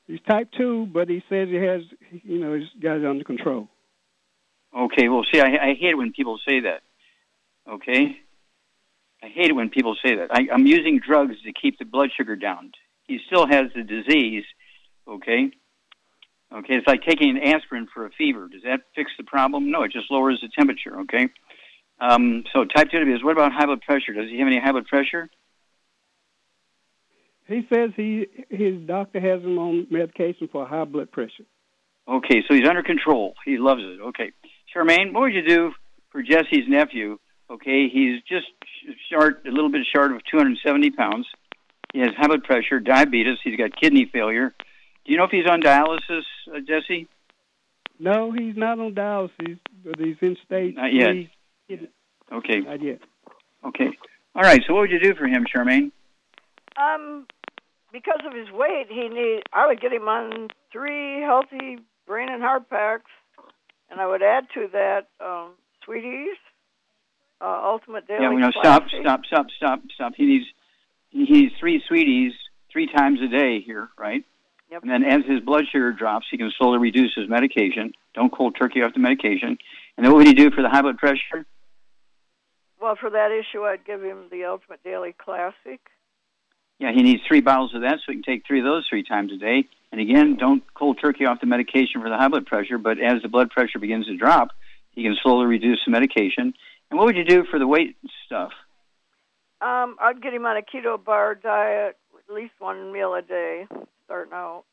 He's 0.07 0.21
type 0.29 0.49
two, 0.57 0.87
but 0.93 1.09
he 1.09 1.23
says 1.29 1.49
he 1.49 1.55
has, 1.57 1.83
you 2.25 2.41
know, 2.41 2.55
he's 2.55 2.69
got 2.83 2.97
it 2.97 3.05
under 3.07 3.23
control. 3.23 3.69
Okay, 4.77 5.09
well, 5.09 5.23
see, 5.33 5.41
I, 5.41 5.47
I 5.71 5.75
hate 5.79 5.97
when 5.97 6.13
people 6.13 6.39
say 6.47 6.61
that. 6.61 6.81
Okay, 7.69 8.17
I 9.23 9.29
hate 9.29 9.51
it 9.51 9.55
when 9.55 9.69
people 9.69 9.97
say 10.05 10.17
that. 10.17 10.29
I, 10.31 10.49
I'm 10.53 10.67
using 10.67 11.01
drugs 11.07 11.37
to 11.45 11.53
keep 11.53 11.79
the 11.79 11.85
blood 11.85 12.11
sugar 12.17 12.37
down. 12.37 12.73
He 13.07 13.19
still 13.27 13.47
has 13.47 13.67
the 13.75 13.83
disease. 13.83 14.45
Okay. 15.07 15.51
Okay, 16.53 16.75
it's 16.75 16.87
like 16.87 17.03
taking 17.03 17.37
an 17.37 17.43
aspirin 17.43 17.87
for 17.93 18.07
a 18.07 18.11
fever. 18.11 18.49
Does 18.49 18.63
that 18.65 18.81
fix 18.95 19.13
the 19.17 19.25
problem? 19.25 19.71
No, 19.71 19.83
it 19.83 19.93
just 19.93 20.11
lowers 20.11 20.41
the 20.43 20.49
temperature. 20.57 21.01
Okay. 21.01 21.29
Um, 22.01 22.45
so 22.53 22.65
type 22.65 22.91
two 22.91 22.99
diabetes. 22.99 23.23
What 23.23 23.33
about 23.33 23.53
high 23.53 23.67
blood 23.67 23.83
pressure? 23.83 24.13
Does 24.15 24.31
he 24.31 24.39
have 24.39 24.49
any 24.49 24.59
high 24.59 24.73
blood 24.73 24.87
pressure? 24.87 25.29
He 27.47 27.67
says 27.73 27.91
he 27.97 28.27
his 28.49 28.81
doctor 28.87 29.21
has 29.21 29.43
him 29.43 29.59
on 29.59 29.87
medication 29.91 30.49
for 30.51 30.67
high 30.67 30.85
blood 30.85 31.13
pressure. 31.13 31.45
Okay, 32.09 32.43
so 32.49 32.55
he's 32.55 32.69
under 32.69 32.83
control. 32.83 33.35
He 33.45 33.59
loves 33.59 33.83
it. 33.85 34.01
Okay. 34.01 34.33
Charmaine, 34.75 35.13
what 35.13 35.23
would 35.23 35.35
you 35.35 35.47
do 35.47 35.73
for 36.11 36.23
Jesse's 36.23 36.69
nephew? 36.69 37.19
Okay, 37.51 37.89
he's 37.89 38.23
just 38.29 38.47
short, 39.11 39.43
a 39.47 39.51
little 39.51 39.71
bit 39.71 39.87
short 39.93 40.13
of 40.13 40.23
270 40.31 40.91
pounds. 40.93 41.27
He 41.93 41.99
has 42.01 42.11
high 42.17 42.29
blood 42.29 42.45
pressure, 42.45 42.79
diabetes. 42.79 43.39
He's 43.43 43.57
got 43.59 43.75
kidney 43.75 44.05
failure. 44.13 44.55
Do 45.05 45.13
you 45.13 45.19
know 45.19 45.25
if 45.25 45.31
he's 45.33 45.47
on 45.49 45.61
dialysis, 45.61 46.23
uh, 46.55 46.61
Jesse? 46.67 47.09
No, 47.99 48.31
he's 48.31 48.57
not 48.57 48.79
on 48.79 48.95
dialysis, 48.95 49.59
but 49.85 49.99
he's 49.99 50.17
in 50.21 50.37
state. 50.47 50.77
Not 50.77 50.93
yet. 50.93 51.09
three. 51.09 51.31
Okay, 52.33 52.61
Not 52.61 52.81
yet. 52.81 53.01
okay. 53.67 53.89
All 54.37 54.43
right, 54.43 54.61
so 54.67 54.75
what 54.75 54.83
would 54.83 54.91
you 54.93 55.01
do 55.01 55.15
for 55.17 55.27
him, 55.27 55.45
Charmaine? 55.45 55.91
Um, 56.77 57.27
because 57.93 58.21
of 58.25 58.33
his 58.33 58.49
weight, 58.53 58.87
he 58.89 59.09
need. 59.09 59.43
I 59.53 59.67
would 59.67 59.81
get 59.81 59.93
him 59.93 60.07
on 60.07 60.49
three 60.71 61.21
healthy 61.23 61.79
brain 62.07 62.29
and 62.31 62.41
heart 62.43 62.71
packs, 62.71 63.11
and 63.91 64.01
I 64.01 64.07
would 64.07 64.23
add 64.23 64.45
to 64.55 64.69
that 64.73 65.09
um, 65.21 65.51
sweeties, 65.85 66.37
uh, 67.41 67.61
Ultimate 67.65 68.07
Daily. 68.07 68.23
yeah, 68.23 68.31
we 68.31 68.41
know. 68.41 68.51
Stop, 68.51 68.85
stop, 69.01 69.25
stop, 69.27 69.47
stop, 69.57 69.81
stop. 69.95 70.13
He 70.17 70.27
needs 70.27 70.47
he 71.11 71.25
needs 71.25 71.55
three 71.59 71.83
sweeties 71.87 72.33
three 72.71 72.87
times 72.87 73.21
a 73.21 73.29
day 73.29 73.61
here, 73.61 73.89
right? 73.99 74.25
Yep. 74.71 74.83
And 74.83 74.91
then 74.91 75.05
as 75.05 75.25
his 75.27 75.41
blood 75.41 75.65
sugar 75.71 75.93
drops, 75.93 76.27
he 76.31 76.39
can 76.39 76.53
slowly 76.57 76.79
reduce 76.79 77.15
his 77.15 77.29
medication. 77.29 77.93
Don't 78.15 78.33
cold 78.33 78.57
turkey 78.59 78.83
off 78.83 78.95
the 78.95 79.01
medication. 79.01 79.59
And 79.97 80.07
then 80.07 80.13
what 80.13 80.19
would 80.19 80.27
he 80.29 80.35
do 80.35 80.51
for 80.51 80.63
the 80.63 80.69
high 80.69 80.83
blood 80.83 80.99
pressure? 80.99 81.45
Well, 82.81 82.97
for 82.99 83.11
that 83.11 83.31
issue, 83.31 83.63
I'd 83.65 83.85
give 83.85 84.03
him 84.03 84.25
the 84.31 84.45
Ultimate 84.45 84.83
Daily 84.83 85.13
Classic. 85.13 85.81
Yeah, 86.79 86.93
he 86.95 87.03
needs 87.03 87.23
three 87.29 87.43
bottles 87.43 87.75
of 87.75 87.83
that, 87.83 87.99
so 87.99 88.13
he 88.13 88.15
can 88.15 88.23
take 88.23 88.47
three 88.47 88.61
of 88.61 88.65
those 88.65 88.87
three 88.89 89.03
times 89.03 89.33
a 89.33 89.37
day. 89.37 89.69
And 89.93 90.01
again, 90.01 90.37
don't 90.37 90.63
cold 90.75 90.99
turkey 91.01 91.27
off 91.27 91.41
the 91.41 91.47
medication 91.47 92.01
for 92.01 92.09
the 92.09 92.17
high 92.17 92.29
blood 92.29 92.47
pressure, 92.47 92.79
but 92.79 92.99
as 92.99 93.21
the 93.23 93.29
blood 93.29 93.51
pressure 93.51 93.79
begins 93.79 94.07
to 94.07 94.17
drop, 94.17 94.53
he 94.93 95.03
can 95.03 95.17
slowly 95.23 95.47
reduce 95.47 95.81
the 95.85 95.91
medication. 95.91 96.55
And 96.91 96.99
what 96.99 97.07
would 97.07 97.17
you 97.17 97.25
do 97.25 97.45
for 97.51 97.59
the 97.59 97.67
weight 97.67 97.97
stuff? 98.27 98.51
Um, 99.61 99.97
I'd 100.01 100.23
get 100.23 100.33
him 100.33 100.47
on 100.47 100.57
a 100.57 100.63
keto 100.63 101.03
bar 101.03 101.35
diet, 101.35 101.97
at 102.29 102.35
least 102.35 102.53
one 102.59 102.93
meal 102.93 103.15
a 103.15 103.23
day, 103.23 103.67
starting 104.07 104.33
out. 104.33 104.65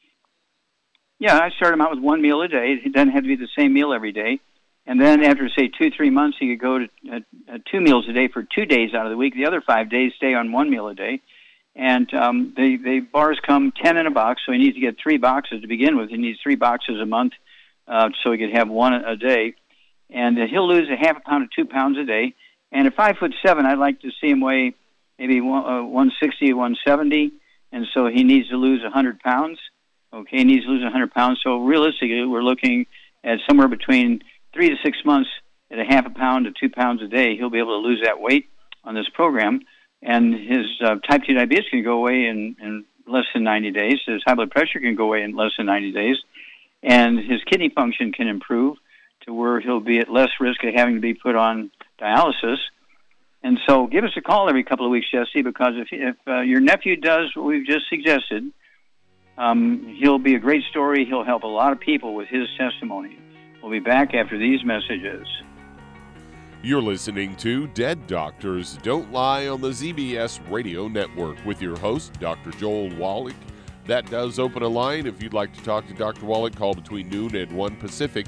Yeah, 1.19 1.37
I 1.37 1.49
start 1.49 1.73
him 1.73 1.81
out 1.81 1.91
with 1.91 1.99
one 1.99 2.21
meal 2.21 2.41
a 2.41 2.47
day. 2.47 2.79
It 2.83 2.93
doesn't 2.93 3.11
have 3.11 3.23
to 3.23 3.27
be 3.27 3.35
the 3.35 3.49
same 3.57 3.73
meal 3.73 3.91
every 3.91 4.11
day. 4.11 4.39
And 4.85 5.01
then 5.01 5.23
after, 5.23 5.49
say, 5.49 5.67
two, 5.67 5.91
three 5.91 6.09
months, 6.09 6.37
he 6.39 6.47
could 6.49 6.61
go 6.61 6.79
to 6.79 6.85
uh, 7.11 7.19
uh, 7.51 7.57
two 7.69 7.81
meals 7.81 8.07
a 8.07 8.13
day 8.13 8.29
for 8.29 8.43
two 8.43 8.65
days 8.65 8.93
out 8.93 9.05
of 9.05 9.11
the 9.11 9.17
week. 9.17 9.33
The 9.35 9.45
other 9.45 9.61
five 9.61 9.89
days, 9.89 10.13
stay 10.15 10.33
on 10.33 10.53
one 10.53 10.69
meal 10.69 10.87
a 10.87 10.95
day. 10.95 11.21
And 11.75 12.11
um, 12.13 12.53
the, 12.55 12.77
the 12.77 12.99
bars 13.01 13.39
come 13.45 13.73
10 13.83 13.97
in 13.97 14.07
a 14.07 14.11
box, 14.11 14.41
so 14.45 14.53
he 14.53 14.57
needs 14.57 14.75
to 14.75 14.81
get 14.81 14.95
three 15.01 15.17
boxes 15.17 15.61
to 15.61 15.67
begin 15.67 15.97
with. 15.97 16.09
He 16.09 16.17
needs 16.17 16.39
three 16.41 16.55
boxes 16.55 17.01
a 17.01 17.05
month 17.05 17.33
uh, 17.87 18.09
so 18.23 18.31
he 18.31 18.37
could 18.37 18.55
have 18.55 18.69
one 18.69 18.93
a 18.93 19.17
day. 19.17 19.55
And 20.09 20.39
uh, 20.39 20.47
he'll 20.49 20.67
lose 20.67 20.89
a 20.89 20.95
half 20.95 21.17
a 21.17 21.21
pound 21.21 21.49
to 21.49 21.61
two 21.61 21.69
pounds 21.69 21.97
a 21.97 22.05
day. 22.05 22.33
And 22.71 22.87
at 22.87 22.95
five 22.95 23.17
foot 23.17 23.33
seven, 23.45 23.65
I'd 23.65 23.77
like 23.77 24.01
to 24.01 24.11
see 24.21 24.29
him 24.29 24.41
weigh 24.41 24.73
maybe 25.17 25.41
one, 25.41 25.65
uh, 25.65 25.83
160, 25.83 26.53
170. 26.53 27.31
And 27.71 27.85
so 27.93 28.07
he 28.07 28.23
needs 28.23 28.49
to 28.49 28.57
lose 28.57 28.81
100 28.83 29.19
pounds. 29.19 29.59
Okay, 30.13 30.37
he 30.37 30.43
needs 30.43 30.65
to 30.65 30.71
lose 30.71 30.83
100 30.83 31.13
pounds. 31.13 31.39
So 31.43 31.57
realistically, 31.57 32.25
we're 32.25 32.43
looking 32.43 32.85
at 33.23 33.39
somewhere 33.47 33.67
between 33.67 34.21
three 34.53 34.69
to 34.69 34.75
six 34.83 34.97
months 35.03 35.29
at 35.71 35.79
a 35.79 35.83
half 35.83 36.05
a 36.05 36.09
pound 36.09 36.45
to 36.45 36.51
two 36.51 36.73
pounds 36.73 37.01
a 37.01 37.07
day, 37.07 37.35
he'll 37.35 37.49
be 37.49 37.59
able 37.59 37.81
to 37.81 37.87
lose 37.87 38.01
that 38.03 38.19
weight 38.19 38.49
on 38.83 38.95
this 38.95 39.09
program. 39.13 39.61
And 40.01 40.33
his 40.33 40.65
uh, 40.83 40.95
type 41.09 41.23
2 41.25 41.33
diabetes 41.33 41.65
can 41.69 41.83
go 41.83 41.93
away 41.93 42.25
in, 42.27 42.55
in 42.61 42.85
less 43.07 43.25
than 43.33 43.43
90 43.43 43.71
days. 43.71 43.99
His 44.05 44.21
high 44.25 44.35
blood 44.35 44.51
pressure 44.51 44.79
can 44.79 44.95
go 44.95 45.05
away 45.05 45.23
in 45.23 45.35
less 45.35 45.51
than 45.57 45.65
90 45.65 45.91
days. 45.91 46.17
And 46.83 47.19
his 47.19 47.43
kidney 47.45 47.69
function 47.69 48.11
can 48.13 48.27
improve 48.27 48.77
to 49.27 49.33
where 49.33 49.59
he'll 49.59 49.81
be 49.81 49.99
at 49.99 50.09
less 50.09 50.29
risk 50.39 50.63
of 50.63 50.73
having 50.73 50.95
to 50.95 51.01
be 51.01 51.13
put 51.13 51.35
on 51.35 51.69
dialysis. 52.01 52.57
And 53.43 53.59
so 53.67 53.85
give 53.85 54.03
us 54.03 54.11
a 54.17 54.21
call 54.21 54.49
every 54.49 54.63
couple 54.63 54.85
of 54.85 54.91
weeks, 54.91 55.07
Jesse, 55.11 55.41
because 55.43 55.73
if, 55.75 55.89
if 55.91 56.15
uh, 56.25 56.41
your 56.41 56.59
nephew 56.59 56.95
does 56.95 57.35
what 57.35 57.45
we've 57.45 57.67
just 57.67 57.87
suggested, 57.89 58.51
um, 59.37 59.95
he'll 59.99 60.17
be 60.17 60.33
a 60.35 60.39
great 60.39 60.63
story. 60.69 61.05
He'll 61.05 61.23
help 61.23 61.43
a 61.43 61.47
lot 61.47 61.71
of 61.71 61.79
people 61.79 62.15
with 62.15 62.27
his 62.29 62.47
testimony. 62.57 63.19
We'll 63.61 63.71
be 63.71 63.79
back 63.79 64.13
after 64.13 64.37
these 64.39 64.63
messages. 64.63 65.27
You're 66.63 66.81
listening 66.81 67.35
to 67.37 67.67
Dead 67.67 68.07
Doctors 68.07 68.77
Don't 68.81 69.11
Lie 69.11 69.47
on 69.47 69.61
the 69.61 69.69
ZBS 69.69 70.39
Radio 70.49 70.87
Network 70.87 71.37
with 71.45 71.61
your 71.61 71.77
host, 71.77 72.19
Dr. 72.19 72.51
Joel 72.51 72.89
Wallach. 72.95 73.35
That 73.85 74.09
does 74.09 74.39
open 74.39 74.63
a 74.63 74.67
line. 74.67 75.05
If 75.05 75.21
you'd 75.21 75.33
like 75.33 75.53
to 75.53 75.61
talk 75.63 75.87
to 75.87 75.93
Dr. 75.93 76.25
Wallach, 76.25 76.55
call 76.55 76.73
between 76.73 77.07
noon 77.09 77.35
and 77.35 77.51
1 77.51 77.75
Pacific 77.77 78.27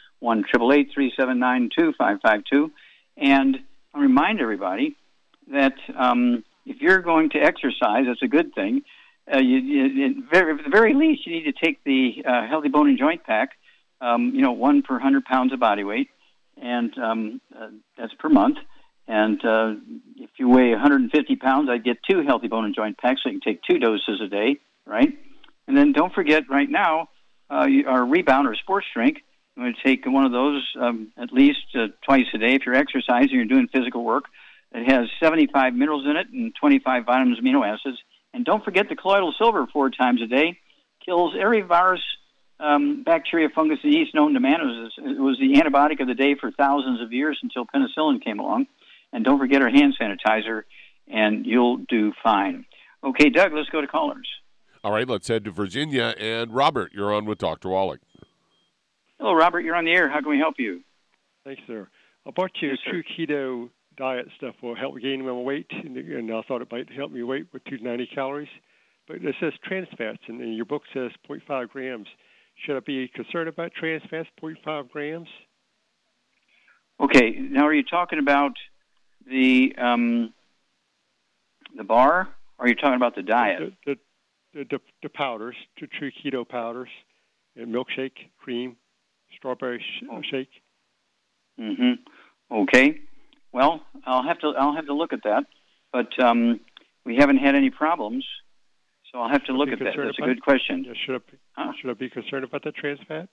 1 0.21 0.43
379 0.51 1.69
2552. 1.77 2.71
And 3.17 3.57
I 3.93 3.99
remind 3.99 4.39
everybody 4.39 4.95
that 5.51 5.73
um, 5.97 6.43
if 6.65 6.77
you're 6.79 7.01
going 7.01 7.31
to 7.31 7.39
exercise, 7.39 8.05
that's 8.07 8.21
a 8.23 8.27
good 8.27 8.53
thing. 8.53 8.81
Uh, 9.31 9.39
you, 9.39 9.57
you, 9.57 10.23
very, 10.31 10.57
at 10.57 10.63
the 10.63 10.69
very 10.69 10.93
least, 10.93 11.25
you 11.25 11.33
need 11.33 11.51
to 11.51 11.65
take 11.65 11.83
the 11.83 12.23
uh, 12.25 12.47
Healthy 12.47 12.69
Bone 12.69 12.89
and 12.89 12.97
Joint 12.97 13.23
Pack, 13.23 13.51
um, 13.99 14.31
you 14.33 14.41
know, 14.41 14.51
one 14.51 14.81
per 14.81 14.95
100 14.95 15.25
pounds 15.25 15.53
of 15.53 15.59
body 15.59 15.83
weight, 15.83 16.09
and 16.61 16.97
um, 16.97 17.41
uh, 17.55 17.67
that's 17.97 18.13
per 18.15 18.29
month. 18.29 18.57
And 19.07 19.43
uh, 19.43 19.73
if 20.17 20.29
you 20.37 20.49
weigh 20.49 20.71
150 20.71 21.35
pounds, 21.35 21.69
I'd 21.69 21.83
get 21.83 21.97
two 22.09 22.23
healthy 22.25 22.47
bone 22.47 22.65
and 22.65 22.75
joint 22.75 22.97
packs, 22.97 23.21
so 23.23 23.29
you 23.29 23.39
can 23.39 23.53
take 23.53 23.61
two 23.63 23.79
doses 23.79 24.21
a 24.23 24.27
day, 24.27 24.57
right? 24.85 25.17
And 25.67 25.77
then 25.77 25.91
don't 25.91 26.13
forget, 26.13 26.43
right 26.49 26.69
now, 26.69 27.09
uh, 27.49 27.67
our 27.87 28.05
rebound 28.05 28.47
or 28.47 28.55
sports 28.55 28.87
drink. 28.93 29.23
I'm 29.55 29.63
going 29.63 29.75
to 29.75 29.83
take 29.83 30.05
one 30.05 30.25
of 30.25 30.31
those 30.31 30.65
um, 30.79 31.11
at 31.17 31.33
least 31.33 31.75
uh, 31.75 31.87
twice 32.03 32.25
a 32.33 32.37
day. 32.37 32.55
If 32.55 32.65
you're 32.65 32.75
exercising, 32.75 33.31
you're 33.31 33.45
doing 33.45 33.67
physical 33.67 34.03
work. 34.03 34.25
It 34.73 34.89
has 34.89 35.09
75 35.21 35.73
minerals 35.73 36.05
in 36.05 36.15
it 36.15 36.27
and 36.31 36.53
25 36.55 37.05
vitamins, 37.05 37.39
amino 37.39 37.67
acids. 37.67 37.97
And 38.33 38.45
don't 38.45 38.63
forget 38.63 38.87
the 38.87 38.95
colloidal 38.95 39.33
silver 39.37 39.67
four 39.67 39.89
times 39.89 40.21
a 40.21 40.27
day. 40.27 40.57
Kills 41.05 41.33
every 41.37 41.61
virus 41.61 42.01
um, 42.61 43.03
bacteria, 43.03 43.49
fungus, 43.53 43.79
and 43.83 43.93
yeast 43.93 44.13
known 44.13 44.33
to 44.33 44.39
man. 44.39 44.61
It 44.61 44.63
was, 44.63 44.91
it 44.97 45.19
was 45.19 45.37
the 45.39 45.59
antibiotic 45.59 45.99
of 45.99 46.07
the 46.07 46.13
day 46.13 46.35
for 46.39 46.51
thousands 46.51 47.01
of 47.01 47.11
years 47.11 47.39
until 47.41 47.65
penicillin 47.65 48.23
came 48.23 48.39
along. 48.39 48.67
And 49.11 49.25
don't 49.25 49.39
forget 49.39 49.61
our 49.61 49.69
hand 49.69 49.95
sanitizer, 49.99 50.63
and 51.07 51.45
you'll 51.45 51.77
do 51.77 52.13
fine. 52.23 52.65
Okay, 53.03 53.29
Doug, 53.29 53.51
let's 53.53 53.69
go 53.69 53.81
to 53.81 53.87
callers. 53.87 54.29
All 54.83 54.91
right, 54.91 55.07
let's 55.07 55.27
head 55.27 55.43
to 55.45 55.51
Virginia. 55.51 56.15
And 56.17 56.53
Robert, 56.53 56.91
you're 56.93 57.13
on 57.13 57.25
with 57.25 57.39
Dr. 57.39 57.69
Wallach. 57.69 57.99
Hello, 59.21 59.33
Robert. 59.35 59.59
You're 59.59 59.75
on 59.75 59.85
the 59.85 59.91
air. 59.91 60.09
How 60.09 60.19
can 60.19 60.31
we 60.31 60.39
help 60.39 60.55
you? 60.57 60.81
Thanks, 61.45 61.61
sir. 61.67 61.87
I 62.25 62.31
bought 62.31 62.49
you 62.59 62.69
Yes, 62.69 62.79
a 62.87 62.89
true 62.89 63.03
keto 63.03 63.69
diet 63.95 64.25
stuff 64.35 64.55
will 64.63 64.73
help 64.73 64.95
me 64.95 65.03
gain 65.03 65.23
my 65.23 65.31
weight, 65.31 65.67
and, 65.71 66.33
I 66.33 66.41
thought 66.47 66.63
it 66.63 66.71
might 66.71 66.91
help 66.91 67.11
me 67.11 67.21
weight 67.21 67.45
with 67.53 67.63
290 67.65 68.15
calories. 68.15 68.49
But 69.07 69.17
it 69.17 69.35
says 69.39 69.53
trans 69.63 69.87
fats, 69.95 70.23
and, 70.27 70.41
and 70.41 70.55
your 70.55 70.65
book 70.65 70.81
says 70.91 71.11
0.5 71.29 71.69
grams. 71.69 72.07
Should 72.65 72.77
I 72.77 72.79
be 72.79 73.07
concerned 73.09 73.47
about 73.47 73.73
trans 73.75 74.01
fats, 74.09 74.27
0.5 74.41 74.89
grams? 74.89 75.27
Okay, 76.99 77.37
now 77.37 77.67
are 77.67 77.73
you 77.75 77.83
talking 77.83 78.17
about 78.17 78.53
the 79.29 79.75
um, 79.77 80.33
the 81.77 81.83
bar, 81.83 82.27
or 82.57 82.65
are 82.65 82.67
you 82.67 82.75
talking 82.75 82.95
about 82.95 83.13
the 83.13 83.21
diet? 83.21 83.73
The, 83.85 83.97
the, 84.55 84.63
the, 84.63 84.79
the 85.03 85.09
powders, 85.09 85.55
the 85.79 85.85
true 85.85 86.09
keto 86.09 86.47
powders, 86.47 86.89
and 87.55 87.67
milkshake, 87.67 88.31
cream, 88.39 88.77
strawberry 89.37 89.79
sh- 89.79 90.03
Oh. 90.11 90.21
shake. 90.21 90.49
hmm 91.57 91.93
Okay. 92.51 92.99
Well, 93.53 93.81
I'll 94.05 94.23
have 94.23 94.39
to 94.39 94.47
I'll 94.57 94.75
have 94.75 94.85
to 94.87 94.93
look 94.93 95.13
at 95.13 95.23
that, 95.23 95.43
but 95.91 96.07
um, 96.23 96.59
we 97.05 97.15
haven't 97.17 97.37
had 97.37 97.55
any 97.55 97.69
problems, 97.69 98.25
so 99.11 99.19
I'll 99.19 99.29
have 99.29 99.43
to 99.45 99.53
look 99.53 99.69
at 99.69 99.79
that. 99.79 99.93
That's 99.97 100.17
a 100.19 100.21
good 100.21 100.41
question. 100.41 100.85
Yeah, 100.85 100.93
should 101.05 101.15
I 101.15 101.17
be, 101.19 101.37
Huh? 101.53 101.71
should 101.79 101.89
I 101.89 101.93
be 101.93 102.09
concerned 102.09 102.43
about 102.45 102.63
the 102.63 102.71
trans 102.71 102.99
fat? 103.07 103.27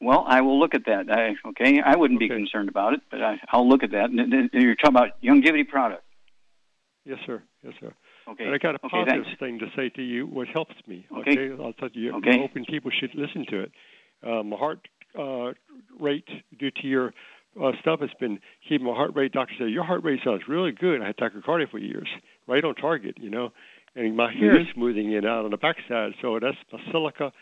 Well, 0.00 0.24
I 0.28 0.40
will 0.42 0.58
look 0.60 0.74
at 0.74 0.86
that. 0.86 1.10
I, 1.10 1.34
okay, 1.50 1.80
I 1.84 1.96
wouldn't 1.96 2.20
be 2.20 2.28
concerned 2.28 2.68
about 2.68 2.94
it, 2.94 3.00
but 3.10 3.20
I, 3.22 3.40
I'll 3.52 3.68
look 3.68 3.82
at 3.82 3.90
that. 3.92 4.10
And, 4.10 4.20
and 4.32 4.50
you're 4.52 4.76
talking 4.76 4.96
about 4.96 5.20
Youngevity 5.22 5.66
product. 5.68 6.04
Yes, 7.04 7.18
sir. 7.26 7.42
Yes, 7.64 7.74
sir. 7.80 7.92
Okay. 8.28 8.44
And 8.44 8.54
I 8.54 8.58
got 8.58 8.74
a 8.76 8.78
okay, 8.86 8.88
positive 8.90 9.24
thanks. 9.24 9.40
thing 9.40 9.58
to 9.60 9.66
say 9.74 9.88
to 9.90 10.02
you, 10.02 10.26
what 10.26 10.46
helps 10.48 10.74
me. 10.86 11.04
Okay. 11.20 11.50
I'll 11.60 11.72
tell 11.72 11.88
you, 11.94 12.14
Okay. 12.18 12.40
open 12.44 12.64
people 12.64 12.90
should 12.92 13.12
listen 13.14 13.44
to 13.50 13.60
it. 13.60 13.72
Uh, 14.24 14.42
my 14.44 14.56
heart 14.56 14.86
uh, 15.18 15.52
rate, 15.98 16.28
due 16.58 16.70
to 16.70 16.86
your 16.86 17.12
uh, 17.60 17.72
stuff, 17.80 18.00
has 18.00 18.10
been 18.20 18.38
keeping 18.68 18.86
my 18.86 18.94
heart 18.94 19.12
rate. 19.14 19.32
Doctor 19.32 19.54
said 19.58 19.70
your 19.70 19.84
heart 19.84 20.04
rate 20.04 20.20
sounds 20.24 20.42
really 20.48 20.72
good. 20.72 21.02
I 21.02 21.06
had 21.06 21.16
tachycardia 21.16 21.68
for 21.70 21.78
years, 21.78 22.08
right 22.46 22.64
on 22.64 22.74
target, 22.74 23.16
you 23.20 23.30
know. 23.30 23.52
And 23.96 24.16
my 24.16 24.32
hair 24.32 24.60
is 24.60 24.66
Mhm. 24.68 24.74
smoothing 24.74 25.12
in 25.12 25.24
out 25.26 25.44
on 25.44 25.50
the 25.50 25.56
backside, 25.56 26.14
so 26.22 26.38
that's 26.38 26.56
my 26.72 26.80
silica, 26.92 27.32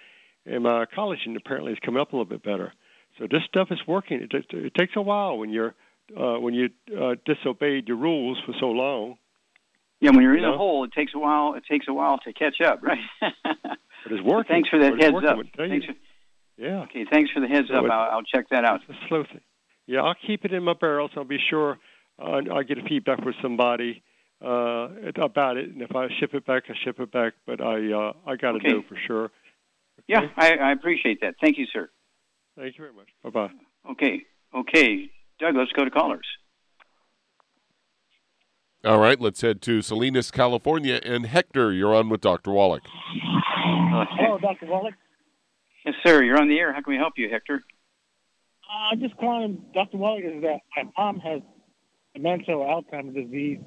and 0.47 0.63
my 0.63 0.87
collagen 0.87 1.37
apparently 1.37 1.73
is 1.73 1.79
coming 1.81 2.01
up 2.01 2.13
a 2.13 2.17
little 2.17 2.25
bit 2.31 2.43
better. 2.43 2.73
So 3.19 3.27
this 3.27 3.43
stuff 3.45 3.71
is 3.71 3.79
working. 3.87 4.23
It, 4.23 4.33
it, 4.33 4.47
it 4.53 4.75
takes 4.75 4.95
a 4.97 5.03
while 5.03 5.39
when 5.39 5.51
you're 5.51 5.75
uh, 6.17 6.39
when 6.39 6.55
you 6.55 6.71
uh, 6.97 7.17
disobeyed 7.25 7.89
your 7.89 7.97
rules 7.97 8.39
for 8.47 8.55
so 8.61 8.71
long. 8.71 9.19
Yeah, 10.01 10.11
when 10.11 10.23
you're 10.23 10.37
in 10.37 10.45
You 10.45 10.53
the 10.53 10.57
hole, 10.57 10.85
it 10.85 10.93
takes 10.93 11.13
a 11.15 11.19
while. 11.19 11.55
It 11.55 11.65
takes 11.69 11.89
a 11.89 11.93
while 11.93 12.19
to 12.19 12.33
catch 12.33 12.61
up, 12.61 12.83
right? 12.83 13.01
But 14.05 14.13
it's 14.13 14.23
working. 14.23 14.55
Thanks 14.55 14.69
for 14.69 14.79
that 14.79 15.03
heads 15.03 15.17
up. 15.17 15.39
I 15.39 15.57
tell 15.57 15.67
you. 15.67 15.81
Thanks 15.81 15.87
for, 15.87 15.95
Yeah. 16.59 16.83
okay, 16.85 17.05
thanks 17.11 17.31
for 17.33 17.41
the 17.41 17.47
heads 17.49 17.69
So 17.69 17.75
up. 17.77 17.85
it- 17.85 17.91
I'll, 17.91 18.11
I'll 18.17 18.23
check 18.23 18.49
that 18.51 18.65
out. 18.65 18.81
It's 18.89 18.99
a 19.05 19.09
slow 19.09 19.25
thing. 19.25 19.41
Yeah, 19.87 20.01
I'll 20.03 20.17
keep 20.27 20.45
it 20.45 20.53
in 20.53 20.63
my 20.65 20.73
barrels. 20.75 21.11
I'll 21.17 21.25
be 21.25 21.39
sure 21.51 21.79
uh, 22.21 22.41
I 22.53 22.63
get 22.65 22.79
a 22.79 22.83
feedback 22.89 23.25
with 23.25 23.35
somebody 23.41 24.03
uh, 24.45 24.89
about 25.21 25.57
it, 25.59 25.69
and 25.71 25.81
if 25.83 25.95
I 25.95 26.09
ship 26.19 26.35
it 26.35 26.45
back, 26.47 26.65
I 26.69 26.73
ship 26.85 26.99
it 26.99 27.13
back. 27.13 27.35
But 27.47 27.61
I 27.61 27.93
uh, 27.93 28.13
I 28.27 28.37
got 28.37 28.53
to 28.53 28.57
Okay. 28.59 28.69
know 28.69 28.83
for 28.89 28.97
sure. 29.07 29.31
Yeah, 30.09 30.23
I, 30.37 30.55
I 30.57 30.73
appreciate 30.73 31.21
that. 31.21 31.35
Thank 31.41 31.59
you, 31.59 31.67
sir. 31.73 31.89
Thank 32.59 32.77
you 32.79 32.85
very 32.85 32.95
much. 32.95 33.09
Bye 33.23 33.31
bye. 33.31 33.51
Okay, 33.93 34.23
okay, 34.55 35.11
Doug. 35.39 35.55
Let's 35.57 35.73
go 35.73 35.85
to 35.85 35.91
callers. 35.91 36.27
All 38.85 38.99
right, 38.99 39.21
let's 39.21 39.41
head 39.41 39.63
to 39.63 39.83
Salinas, 39.83 40.31
California. 40.31 41.01
And 41.05 41.27
Hector, 41.27 41.73
you're 41.73 41.95
on 41.95 42.09
with 42.09 42.21
Dr. 42.21 42.53
Wallach. 42.53 42.83
Hello, 42.87 44.39
Dr. 44.39 44.67
Wallach. 44.67 44.95
Yes, 45.87 45.95
sir. 46.05 46.23
You're 46.25 46.41
on 46.41 46.49
the 46.49 46.59
air. 46.59 46.73
How 46.73 46.83
can 46.83 46.93
we 46.93 46.99
help 46.99 47.15
you, 47.17 47.29
Hector? 47.31 47.63
Uh, 48.69 48.93
I 48.93 48.97
just 48.97 49.17
calling 49.19 49.65
Dr. 49.73 49.97
Wallach 49.97 50.25
is 50.25 50.43
that 50.43 50.59
my 50.77 50.91
mom 50.99 51.21
has 51.21 51.41
dementia 52.15 52.57
or 52.57 52.83
Alzheimer's 52.83 53.15
disease, 53.15 53.61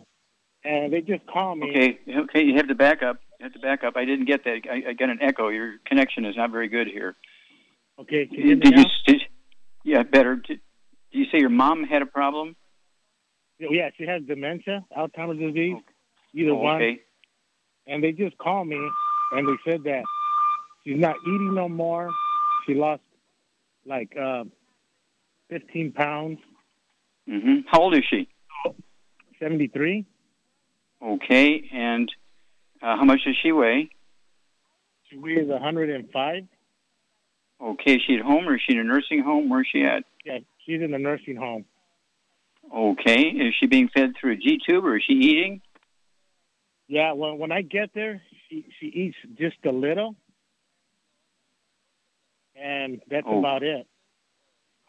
and 0.66 0.92
they 0.92 1.00
just 1.00 1.26
called 1.28 1.60
me. 1.60 1.70
Okay, 1.70 2.00
okay. 2.24 2.44
You 2.44 2.58
have 2.58 2.68
to 2.68 2.76
back 2.76 3.02
up. 3.02 3.22
You 3.40 3.46
have 3.46 3.54
to 3.54 3.60
back 3.60 3.86
up. 3.86 3.96
I 3.96 4.04
didn't 4.04 4.26
get 4.26 4.44
that. 4.44 4.60
I, 4.70 4.90
I 4.90 4.94
got 4.94 5.10
an 5.10 5.20
echo. 5.22 5.48
Your 5.48 5.76
connection 5.86 6.26
is 6.26 6.36
not 6.36 6.52
very 6.52 6.68
good 6.68 6.88
here. 6.88 7.16
Okay, 7.98 8.28
can 8.28 8.36
you 8.38 8.56
Did, 8.56 8.78
you? 8.78 8.86
Did, 9.08 9.22
yeah, 9.86 10.04
better. 10.04 10.36
Did, 10.36 10.60
did 11.12 11.20
you 11.20 11.26
say 11.32 11.40
your 11.40 11.50
mom 11.50 11.86
had 11.86 12.02
a 12.02 12.06
problem? 12.06 12.58
Yeah, 13.60 13.90
she 13.98 14.06
has 14.06 14.24
dementia, 14.24 14.86
Alzheimer's 14.98 15.40
disease, 15.40 15.78
either 16.34 16.52
Oh, 16.52 16.56
one. 16.56 16.76
okay. 16.76 17.00
And 17.88 18.04
they 18.04 18.12
just 18.12 18.38
called 18.38 18.68
me, 18.68 18.80
and 19.34 19.48
they 19.48 19.58
said 19.70 19.84
that 19.84 20.04
she's 20.84 21.00
not 21.00 21.16
eating 21.24 21.54
no 21.54 21.70
more. 21.70 22.10
She 22.66 22.74
lost 22.76 23.02
like 23.86 24.16
uh, 24.18 24.44
15 25.50 25.92
pounds, 25.94 26.40
hmm 27.28 27.60
How 27.68 27.82
old 27.82 27.96
is 27.96 28.04
she? 28.10 28.28
73. 29.40 30.06
Okay, 31.02 31.70
and 31.72 32.12
uh, 32.82 32.98
how 32.98 33.06
much 33.06 33.22
does 33.26 33.38
she 33.42 33.52
weigh? 33.52 33.90
She 35.10 35.18
weighs 35.18 35.48
105. 35.48 36.44
Okay, 37.62 37.96
is 37.96 38.02
she 38.06 38.16
at 38.16 38.22
home 38.22 38.48
or 38.48 38.56
is 38.56 38.62
she 38.68 38.74
in 38.74 38.80
a 38.80 38.84
nursing 38.84 39.22
home? 39.24 39.50
Where's 39.50 39.68
she 39.72 39.84
at? 39.84 40.04
Yeah, 40.26 40.40
she's 40.66 40.82
in 40.82 40.94
a 40.94 41.00
nursing 41.00 41.36
home. 41.36 41.66
Okay, 42.76 43.22
is 43.22 43.54
she 43.60 43.68
being 43.68 43.90
fed 43.90 44.14
through 44.20 44.34
a 44.34 44.36
G 44.36 44.60
tube 44.68 44.86
or 44.86 44.98
is 44.98 45.04
she 45.06 45.14
eating? 45.14 45.62
Yeah, 46.88 47.14
when 47.14 47.38
when 47.38 47.52
I 47.52 47.62
get 47.62 47.94
there, 47.94 48.22
she 48.50 48.66
she 48.80 48.88
eats 48.88 49.18
just 49.38 49.58
a 49.66 49.72
little, 49.72 50.16
and 52.62 53.02
that's 53.10 53.26
Oh. 53.28 53.40
about 53.40 53.64
it. 53.64 53.88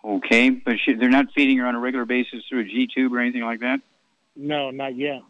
Okay, 0.02 0.50
but 0.50 0.76
she, 0.82 0.94
they're 0.94 1.10
not 1.10 1.26
feeding 1.34 1.58
her 1.58 1.66
on 1.66 1.74
a 1.74 1.78
regular 1.78 2.06
basis 2.06 2.42
through 2.48 2.60
a 2.60 2.64
G 2.64 2.88
tube 2.92 3.12
or 3.12 3.20
anything 3.20 3.42
like 3.42 3.60
that. 3.60 3.80
No, 4.34 4.70
not 4.70 4.96
yet. 4.96 5.20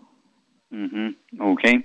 Mm-hmm. 0.73 1.43
Okay. 1.43 1.83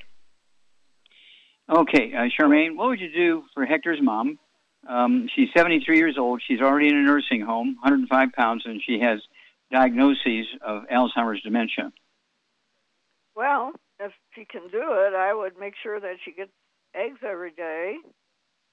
Okay, 1.68 2.14
uh, 2.14 2.28
Charmaine, 2.39 2.76
what 2.76 2.89
would 2.89 2.99
you 2.99 3.12
do 3.12 3.43
for 3.56 3.66
Hector's 3.66 3.99
mom? 4.01 4.38
Um, 4.88 5.28
she's 5.36 5.49
73 5.58 5.97
years 5.97 6.16
old. 6.20 6.43
She's 6.47 6.62
already 6.62 6.89
in 6.89 6.95
a 6.95 7.01
nursing 7.01 7.41
home, 7.41 7.76
105 7.82 8.32
pounds, 8.34 8.64
and 8.66 8.80
she 8.86 8.99
has 8.99 9.20
diagnoses 9.72 10.45
of 10.62 10.84
Alzheimer's 10.93 11.41
dementia. 11.41 11.91
Well, 13.36 13.72
if 13.99 14.12
she 14.36 14.45
can 14.45 14.68
do 14.72 14.78
it, 14.93 15.16
I 15.16 15.34
would 15.34 15.58
make 15.60 15.74
sure 15.82 15.99
that 15.99 16.18
she 16.24 16.32
gets 16.34 16.51
eggs 16.93 17.18
every 17.28 17.51
day, 17.51 17.95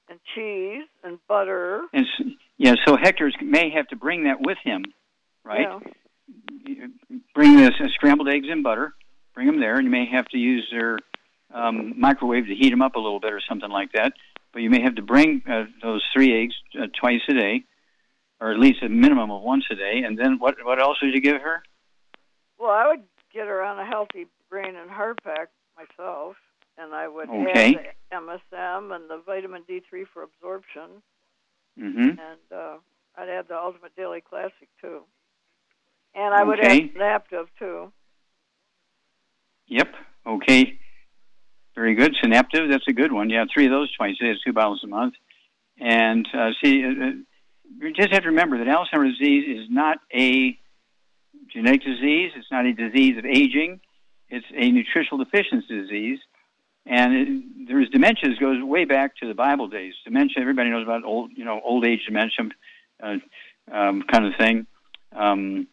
and 0.09 0.18
cheese 0.34 0.88
and 1.05 1.18
butter. 1.28 1.82
And 1.92 2.07
s 2.07 2.34
yeah, 2.59 2.74
so 2.86 2.96
Hector's 2.96 3.36
may 3.42 3.70
have 3.70 3.88
to 3.88 3.96
bring 3.96 4.24
that 4.24 4.40
with 4.40 4.59
him, 4.62 4.84
right? 5.44 5.66
Yeah. 6.66 6.86
Bring 7.34 7.57
this 7.57 7.72
uh, 7.80 7.88
scrambled 7.94 8.28
eggs 8.28 8.46
and 8.48 8.62
butter. 8.62 8.94
Bring 9.34 9.46
them 9.46 9.61
there, 9.61 9.76
and 9.76 9.84
you 9.84 9.90
may 9.90 10.07
have 10.07 10.26
to 10.28 10.38
use 10.38 10.68
their 10.70 10.98
um, 11.53 11.94
microwave 11.98 12.46
to 12.46 12.55
heat 12.55 12.70
them 12.70 12.82
up 12.82 12.94
a 12.94 12.98
little 12.98 13.20
bit 13.20 13.32
or 13.32 13.40
something 13.48 13.70
like 13.70 13.92
that. 13.92 14.12
But 14.53 14.62
you 14.62 14.70
may 14.70 14.82
have 14.82 14.96
to 14.96 15.03
bring 15.03 15.42
uh, 15.50 15.64
those 15.82 16.05
three 16.14 16.42
eggs 16.42 16.55
uh, 16.78 16.86
twice 16.98 17.22
a 17.28 17.34
day, 17.34 17.64
or 18.40 18.53
at 18.53 18.59
least 18.59 18.82
a 18.82 18.88
minimum 18.88 19.30
of 19.30 19.42
once 19.42 19.64
a 19.70 19.74
day. 19.74 20.03
And 20.05 20.18
then 20.18 20.38
what? 20.38 20.57
What 20.62 20.80
else 20.80 20.98
would 21.03 21.14
you 21.14 21.20
give 21.20 21.40
her? 21.40 21.62
Well, 22.59 22.70
I 22.70 22.86
would 22.88 23.03
get 23.32 23.46
her 23.46 23.62
on 23.62 23.78
a 23.78 23.86
healthy 23.86 24.26
brain 24.50 24.76
and 24.76 24.90
heart 24.90 25.18
pack 25.24 25.48
myself, 25.76 26.36
and 26.78 26.94
I 26.94 27.08
would 27.08 27.28
Okay. 27.28 27.74
add 27.76 27.94
the 28.10 28.16
MSM 28.16 28.94
and 28.94 29.08
the 29.10 29.20
vitamin 29.24 29.62
D3 29.68 30.04
for 30.12 30.22
absorption, 30.22 31.02
Mm-hmm. 31.80 32.00
and 32.00 32.52
uh, 32.54 32.76
I'd 33.16 33.30
add 33.30 33.48
the 33.48 33.56
Ultimate 33.56 33.96
Daily 33.96 34.20
Classic 34.20 34.68
too. 34.80 35.02
And 36.14 36.34
I 36.34 36.44
would 36.44 36.60
Okay. 36.60 36.82
add 36.84 36.90
Synaptive 36.92 37.46
too. 37.58 37.92
Yep. 39.68 39.88
Okay. 40.26 40.78
Very 41.74 41.94
good. 41.94 42.14
Synaptive, 42.22 42.68
that's 42.70 42.86
a 42.88 42.92
good 42.92 43.12
one. 43.12 43.30
Yeah, 43.30 43.44
three 43.52 43.64
of 43.64 43.70
those 43.72 43.90
twice 43.96 44.16
a 44.20 44.24
day, 44.24 44.34
two 44.44 44.52
bottles 44.52 44.82
a 44.84 44.86
month. 44.86 45.14
And 45.80 46.28
uh, 46.34 46.50
see, 46.62 46.84
uh, 46.84 46.88
uh, 46.88 47.10
you 47.78 47.92
just 47.94 48.12
have 48.12 48.22
to 48.24 48.28
remember 48.28 48.58
that 48.58 48.66
Alzheimer's 48.66 49.16
disease 49.18 49.58
is 49.58 49.68
not 49.70 49.98
a 50.14 50.58
genetic 51.50 51.82
disease. 51.82 52.32
It's 52.36 52.50
not 52.50 52.66
a 52.66 52.74
disease 52.74 53.16
of 53.16 53.24
aging. 53.24 53.80
It's 54.28 54.46
a 54.54 54.70
nutritional 54.70 55.24
deficiency 55.24 55.80
disease. 55.80 56.18
And 56.85 57.14
it, 57.14 57.68
there's 57.68 57.89
dementias 57.91 58.39
goes 58.41 58.62
way 58.62 58.85
back 58.85 59.16
to 59.18 59.28
the 59.28 59.35
Bible 59.35 59.68
days. 59.68 59.95
Dementia, 60.05 60.41
everybody 60.41 60.70
knows 60.70 60.83
about 60.83 61.05
old, 61.05 61.30
you 61.35 61.45
know, 61.45 61.61
old 61.64 61.87
age 61.87 62.01
dementia, 62.07 62.49
uh, 63.03 63.16
um, 63.72 64.03
kind 64.11 64.26
of 64.26 64.33
thing. 64.39 64.66
Um, 65.14 65.68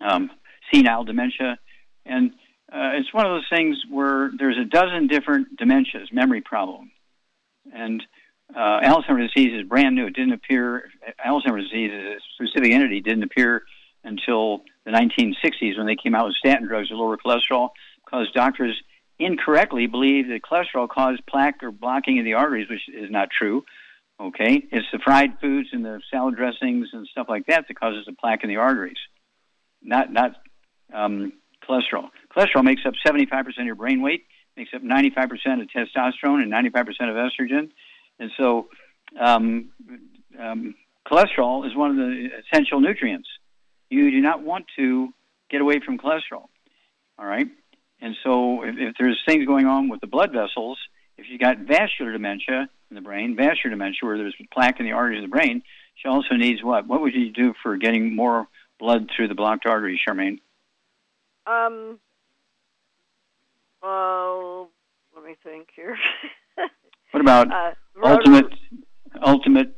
um, 0.00 0.30
senile 0.72 1.04
dementia, 1.04 1.58
and 2.04 2.30
uh, 2.72 2.92
it's 2.94 3.12
one 3.12 3.26
of 3.26 3.32
those 3.32 3.48
things 3.50 3.76
where 3.90 4.30
there's 4.38 4.58
a 4.58 4.64
dozen 4.64 5.06
different 5.06 5.58
dementias, 5.58 6.12
memory 6.12 6.40
problem, 6.40 6.90
and 7.74 8.02
uh, 8.54 8.80
Alzheimer's 8.80 9.32
disease 9.32 9.52
is 9.54 9.68
brand 9.68 9.96
new. 9.96 10.06
It 10.06 10.14
didn't 10.14 10.32
appear, 10.32 10.88
Alzheimer's 11.24 11.68
disease 11.70 11.90
as 11.92 12.04
a 12.04 12.18
specific 12.34 12.72
entity 12.72 13.00
didn't 13.00 13.24
appear 13.24 13.62
until 14.04 14.62
the 14.84 14.92
1960s 14.92 15.76
when 15.76 15.86
they 15.86 15.96
came 15.96 16.14
out 16.14 16.26
with 16.26 16.36
statin 16.36 16.66
drugs 16.66 16.88
to 16.88 16.96
lower 16.96 17.16
cholesterol 17.16 17.70
because 18.04 18.30
doctors 18.32 18.80
incorrectly 19.18 19.86
believe 19.86 20.28
that 20.28 20.42
cholesterol 20.42 20.88
caused 20.88 21.24
plaque 21.26 21.62
or 21.62 21.70
blocking 21.70 22.18
of 22.18 22.24
the 22.24 22.34
arteries, 22.34 22.68
which 22.68 22.88
is 22.88 23.10
not 23.10 23.28
true. 23.30 23.64
Okay, 24.18 24.62
it's 24.70 24.86
the 24.92 24.98
fried 24.98 25.38
foods 25.40 25.68
and 25.72 25.84
the 25.84 26.00
salad 26.10 26.36
dressings 26.36 26.88
and 26.92 27.06
stuff 27.06 27.26
like 27.28 27.46
that 27.46 27.68
that 27.68 27.78
causes 27.78 28.06
the 28.06 28.14
plaque 28.14 28.42
in 28.42 28.48
the 28.48 28.56
arteries, 28.56 28.96
not 29.82 30.10
not 30.10 30.36
um, 30.92 31.34
cholesterol. 31.68 32.08
Cholesterol 32.34 32.64
makes 32.64 32.82
up 32.86 32.94
75% 33.06 33.46
of 33.58 33.66
your 33.66 33.74
brain 33.74 34.00
weight, 34.00 34.24
makes 34.56 34.70
up 34.74 34.82
95% 34.82 35.26
of 35.60 35.68
testosterone 35.68 36.42
and 36.42 36.50
95% 36.50 36.86
of 36.86 37.16
estrogen, 37.16 37.68
and 38.18 38.30
so 38.38 38.68
um, 39.20 39.70
um, 40.40 40.74
cholesterol 41.06 41.66
is 41.66 41.76
one 41.76 41.90
of 41.90 41.96
the 41.96 42.28
essential 42.40 42.80
nutrients. 42.80 43.28
You 43.90 44.10
do 44.10 44.20
not 44.22 44.42
want 44.42 44.64
to 44.76 45.10
get 45.50 45.60
away 45.60 45.80
from 45.84 45.98
cholesterol. 45.98 46.48
All 47.18 47.26
right, 47.26 47.48
and 48.06 48.16
so 48.22 48.62
if, 48.62 48.76
if 48.78 48.94
there's 49.00 49.20
things 49.26 49.46
going 49.46 49.66
on 49.66 49.88
with 49.88 50.00
the 50.00 50.06
blood 50.06 50.30
vessels, 50.32 50.78
if 51.18 51.26
you 51.28 51.38
got 51.38 51.58
vascular 51.58 52.12
dementia 52.12 52.68
in 52.88 52.94
the 52.94 53.00
brain, 53.00 53.34
vascular 53.34 53.74
dementia, 53.74 53.98
where 54.02 54.16
there's 54.16 54.36
plaque 54.52 54.78
in 54.78 54.86
the 54.86 54.92
arteries 54.92 55.24
of 55.24 55.28
the 55.28 55.36
brain, 55.36 55.62
she 55.96 56.06
also 56.06 56.36
needs 56.36 56.62
what? 56.62 56.86
What 56.86 57.00
would 57.00 57.14
you 57.14 57.32
do 57.32 57.52
for 57.64 57.76
getting 57.76 58.14
more 58.14 58.46
blood 58.78 59.10
through 59.14 59.26
the 59.26 59.34
blocked 59.34 59.66
arteries, 59.66 59.98
Charmaine? 60.06 60.38
Um. 61.48 61.98
well, 63.82 64.70
let 65.16 65.24
me 65.24 65.34
think 65.42 65.70
here. 65.74 65.98
what 67.10 67.20
about 67.20 67.50
uh, 67.50 67.72
ultimate? 68.04 68.54
Ultimate. 69.20 69.76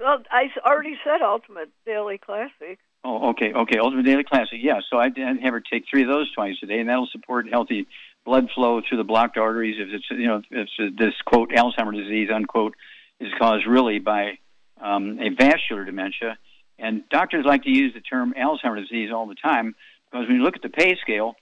Well, 0.00 0.22
I 0.30 0.48
already 0.64 0.96
said 1.04 1.20
Ultimate 1.20 1.68
Daily 1.84 2.16
Classic. 2.16 2.78
Oh, 3.08 3.30
okay, 3.30 3.52
okay. 3.52 3.78
Ultimate 3.78 4.04
Daily 4.04 4.24
Classic. 4.24 4.58
Yeah, 4.60 4.80
so 4.90 4.98
I'd 4.98 5.16
have 5.16 5.52
her 5.52 5.60
take 5.60 5.84
three 5.88 6.02
of 6.02 6.08
those 6.08 6.28
twice 6.32 6.56
a 6.60 6.66
day, 6.66 6.80
and 6.80 6.88
that'll 6.88 7.06
support 7.12 7.48
healthy 7.48 7.86
blood 8.24 8.48
flow 8.52 8.80
through 8.80 8.98
the 8.98 9.04
blocked 9.04 9.36
arteries. 9.38 9.76
If 9.78 9.94
it's 9.94 10.10
you 10.10 10.26
know 10.26 10.42
if 10.50 10.68
it's 10.78 10.96
this 10.98 11.14
quote 11.24 11.50
Alzheimer's 11.50 12.02
disease 12.02 12.30
unquote 12.34 12.74
is 13.20 13.30
caused 13.38 13.64
really 13.64 14.00
by 14.00 14.38
um, 14.82 15.20
a 15.20 15.28
vascular 15.28 15.84
dementia, 15.84 16.36
and 16.80 17.08
doctors 17.08 17.44
like 17.46 17.62
to 17.62 17.70
use 17.70 17.94
the 17.94 18.00
term 18.00 18.34
Alzheimer's 18.36 18.88
disease 18.88 19.10
all 19.14 19.28
the 19.28 19.36
time 19.36 19.76
because 20.10 20.26
when 20.26 20.38
you 20.38 20.42
look 20.42 20.56
at 20.56 20.62
the 20.62 20.68
pay 20.68 20.96
scale 21.00 21.36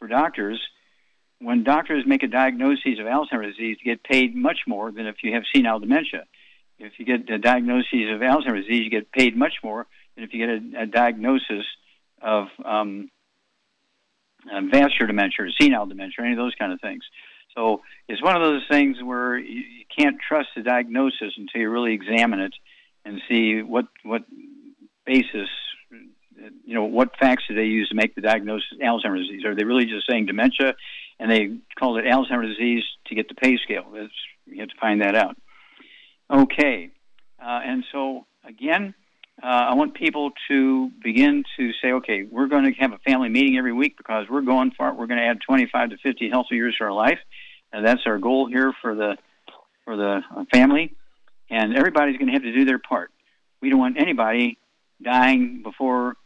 for 0.00 0.08
doctors, 0.08 0.60
when 1.38 1.62
doctors 1.62 2.02
make 2.04 2.24
a 2.24 2.28
diagnosis 2.28 2.98
of 2.98 3.06
Alzheimer's 3.06 3.54
disease, 3.54 3.76
you 3.80 3.94
get 3.94 4.02
paid 4.02 4.34
much 4.34 4.58
more 4.66 4.90
than 4.90 5.06
if 5.06 5.22
you 5.22 5.34
have 5.34 5.44
senile 5.54 5.78
dementia. 5.78 6.24
If 6.80 6.94
you 6.98 7.04
get 7.04 7.30
a 7.30 7.38
diagnosis 7.38 8.10
of 8.12 8.22
Alzheimer's 8.22 8.66
disease, 8.66 8.82
you 8.82 8.90
get 8.90 9.12
paid 9.12 9.36
much 9.36 9.54
more 9.62 9.86
than 10.16 10.24
if 10.24 10.34
you 10.34 10.44
get 10.44 10.48
a, 10.48 10.82
a 10.82 10.86
diagnosis 10.86 11.64
of 12.20 12.48
um, 12.64 13.10
vascular 14.70 15.06
dementia 15.06 15.44
or 15.46 15.50
senile 15.60 15.86
dementia, 15.86 16.14
or 16.18 16.24
any 16.24 16.32
of 16.32 16.38
those 16.38 16.54
kind 16.58 16.72
of 16.72 16.80
things. 16.80 17.04
So 17.54 17.82
it's 18.08 18.22
one 18.22 18.36
of 18.36 18.42
those 18.42 18.62
things 18.70 18.96
where 19.02 19.38
you, 19.38 19.60
you 19.60 19.84
can't 19.96 20.16
trust 20.26 20.48
the 20.56 20.62
diagnosis 20.62 21.34
until 21.36 21.60
you 21.60 21.70
really 21.70 21.94
examine 21.94 22.40
it 22.40 22.54
and 23.04 23.20
see 23.28 23.62
what 23.62 23.86
what 24.02 24.24
basis, 25.06 25.48
you 26.64 26.74
know, 26.74 26.84
what 26.84 27.16
facts 27.16 27.44
do 27.48 27.54
they 27.54 27.64
use 27.64 27.88
to 27.88 27.94
make 27.94 28.14
the 28.14 28.20
diagnosis 28.20 28.66
Alzheimer's 28.82 29.28
disease? 29.28 29.44
Are 29.44 29.54
they 29.54 29.64
really 29.64 29.86
just 29.86 30.06
saying 30.08 30.26
dementia, 30.26 30.74
and 31.18 31.30
they 31.30 31.56
call 31.78 31.96
it 31.96 32.04
Alzheimer's 32.04 32.56
disease 32.56 32.82
to 33.06 33.14
get 33.14 33.28
the 33.28 33.34
pay 33.34 33.56
scale? 33.58 33.86
That's, 33.94 34.12
you 34.46 34.60
have 34.60 34.68
to 34.68 34.80
find 34.80 35.00
that 35.00 35.14
out. 35.14 35.36
Okay, 36.30 36.90
uh, 37.40 37.60
and 37.64 37.84
so 37.92 38.26
again, 38.44 38.94
uh, 39.42 39.46
I 39.46 39.74
want 39.74 39.94
people 39.94 40.30
to 40.48 40.90
begin 41.02 41.44
to 41.58 41.72
say, 41.82 41.92
okay, 41.92 42.22
we're 42.24 42.46
going 42.46 42.64
to 42.64 42.72
have 42.80 42.92
a 42.92 42.98
family 42.98 43.28
meeting 43.28 43.58
every 43.58 43.72
week 43.72 43.96
because 43.98 44.26
we're 44.30 44.40
going 44.40 44.72
for 44.76 44.88
it. 44.88 44.96
We're 44.96 45.06
going 45.06 45.20
to 45.20 45.26
add 45.26 45.40
25 45.46 45.90
to 45.90 45.96
50 45.98 46.30
healthy 46.30 46.54
years 46.54 46.74
to 46.78 46.84
our 46.84 46.92
life, 46.92 47.18
and 47.72 47.84
that's 47.84 48.00
our 48.06 48.18
goal 48.18 48.48
here 48.48 48.72
for 48.80 48.94
the 48.94 49.16
for 49.84 49.96
the 49.96 50.22
uh, 50.34 50.44
family. 50.52 50.94
And 51.50 51.76
everybody's 51.76 52.16
going 52.16 52.28
to 52.28 52.32
have 52.32 52.42
to 52.42 52.52
do 52.52 52.64
their 52.64 52.78
part. 52.78 53.10
We 53.60 53.70
don't 53.70 53.78
want 53.78 54.00
anybody 54.00 54.58
dying 55.02 55.62
before 55.62 56.16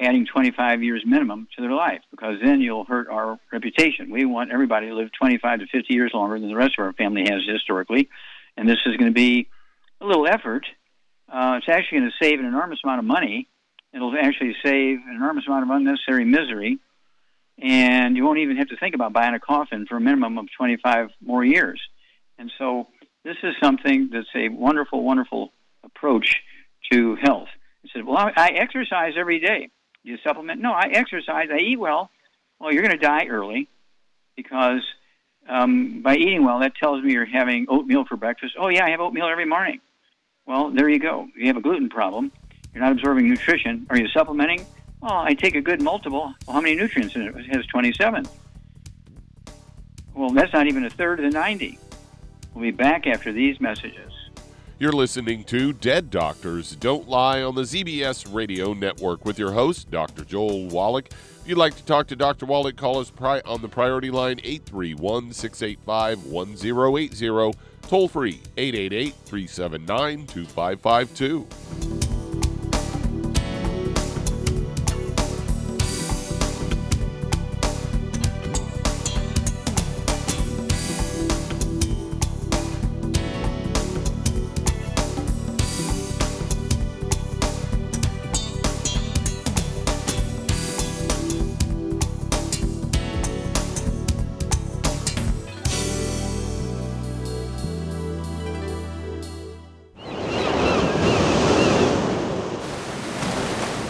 adding 0.00 0.26
25 0.26 0.82
years 0.82 1.02
minimum 1.04 1.48
to 1.56 1.62
their 1.62 1.72
life 1.72 2.00
because 2.10 2.36
then 2.42 2.60
you'll 2.60 2.84
hurt 2.84 3.08
our 3.08 3.38
reputation. 3.52 4.10
We 4.10 4.24
want 4.24 4.52
everybody 4.52 4.86
to 4.86 4.94
live 4.94 5.10
25 5.18 5.58
to 5.58 5.66
50 5.66 5.92
years 5.92 6.12
longer 6.14 6.38
than 6.38 6.48
the 6.48 6.56
rest 6.56 6.74
of 6.78 6.84
our 6.84 6.92
family 6.92 7.24
has 7.28 7.42
historically, 7.46 8.08
and 8.56 8.68
this 8.68 8.78
is 8.86 8.96
going 8.96 9.10
to 9.10 9.14
be 9.14 9.48
a 10.00 10.06
little 10.06 10.26
effort 10.26 10.66
uh, 11.30 11.58
it's 11.58 11.68
actually 11.68 12.00
going 12.00 12.10
to 12.10 12.24
save 12.24 12.40
an 12.40 12.46
enormous 12.46 12.80
amount 12.84 12.98
of 12.98 13.04
money. 13.04 13.48
It'll 13.92 14.14
actually 14.16 14.56
save 14.64 14.98
an 15.06 15.14
enormous 15.14 15.46
amount 15.46 15.64
of 15.64 15.70
unnecessary 15.70 16.24
misery, 16.24 16.78
and 17.60 18.16
you 18.16 18.24
won't 18.24 18.38
even 18.38 18.56
have 18.56 18.68
to 18.68 18.76
think 18.76 18.94
about 18.94 19.12
buying 19.12 19.34
a 19.34 19.40
coffin 19.40 19.86
for 19.86 19.96
a 19.96 20.00
minimum 20.00 20.38
of 20.38 20.46
25 20.56 21.10
more 21.24 21.44
years. 21.44 21.80
And 22.38 22.50
so 22.58 22.88
this 23.24 23.36
is 23.42 23.54
something 23.62 24.10
that's 24.12 24.28
a 24.34 24.48
wonderful, 24.48 25.02
wonderful 25.02 25.52
approach 25.84 26.36
to 26.90 27.16
health. 27.16 27.48
He 27.82 27.90
said, 27.92 28.04
well, 28.04 28.16
I, 28.16 28.32
I 28.36 28.48
exercise 28.50 29.14
every 29.16 29.40
day. 29.40 29.68
Do 30.04 30.10
you 30.10 30.18
supplement? 30.24 30.60
No, 30.60 30.72
I 30.72 30.88
exercise. 30.92 31.48
I 31.52 31.58
eat 31.58 31.78
well. 31.78 32.10
Well, 32.58 32.72
you're 32.72 32.82
going 32.82 32.98
to 32.98 33.04
die 33.04 33.26
early 33.26 33.68
because 34.36 34.80
um, 35.48 36.02
by 36.02 36.16
eating 36.16 36.44
well, 36.44 36.60
that 36.60 36.74
tells 36.76 37.02
me 37.02 37.12
you're 37.12 37.24
having 37.24 37.66
oatmeal 37.68 38.04
for 38.04 38.16
breakfast. 38.16 38.54
Oh, 38.58 38.68
yeah, 38.68 38.84
I 38.84 38.90
have 38.90 39.00
oatmeal 39.00 39.26
every 39.26 39.46
morning. 39.46 39.80
Well, 40.50 40.72
there 40.72 40.88
you 40.88 40.98
go. 40.98 41.28
You 41.36 41.46
have 41.46 41.56
a 41.56 41.60
gluten 41.60 41.88
problem. 41.88 42.32
You're 42.74 42.82
not 42.82 42.90
absorbing 42.90 43.28
nutrition. 43.28 43.86
Are 43.88 43.96
you 43.96 44.08
supplementing? 44.08 44.66
Well, 45.00 45.12
I 45.12 45.32
take 45.32 45.54
a 45.54 45.60
good 45.60 45.80
multiple. 45.80 46.34
Well, 46.44 46.54
how 46.56 46.60
many 46.60 46.74
nutrients 46.74 47.14
in 47.14 47.22
it? 47.22 47.36
It 47.36 47.54
has 47.54 47.64
27. 47.66 48.26
Well, 50.12 50.30
that's 50.30 50.52
not 50.52 50.66
even 50.66 50.84
a 50.84 50.90
third 50.90 51.20
of 51.20 51.32
the 51.32 51.38
90. 51.38 51.78
We'll 52.52 52.62
be 52.62 52.72
back 52.72 53.06
after 53.06 53.32
these 53.32 53.60
messages. 53.60 54.12
You're 54.80 54.90
listening 54.90 55.44
to 55.44 55.72
Dead 55.72 56.10
Doctors 56.10 56.74
Don't 56.74 57.08
Lie 57.08 57.42
on 57.42 57.54
the 57.54 57.62
ZBS 57.62 58.34
Radio 58.34 58.74
Network 58.74 59.24
with 59.24 59.38
your 59.38 59.52
host, 59.52 59.88
Dr. 59.92 60.24
Joel 60.24 60.66
Wallach. 60.66 61.12
If 61.12 61.42
you'd 61.46 61.58
like 61.58 61.76
to 61.76 61.84
talk 61.84 62.08
to 62.08 62.16
Dr. 62.16 62.46
Wallach, 62.46 62.76
call 62.76 62.98
us 62.98 63.12
on 63.44 63.62
the 63.62 63.68
priority 63.68 64.10
line 64.10 64.40
831 64.42 65.32
685 65.32 66.26
1080 66.26 67.52
Toll 67.82 68.08
free 68.08 68.40
888 68.56 69.14
379 69.24 70.26
2552. 70.26 72.19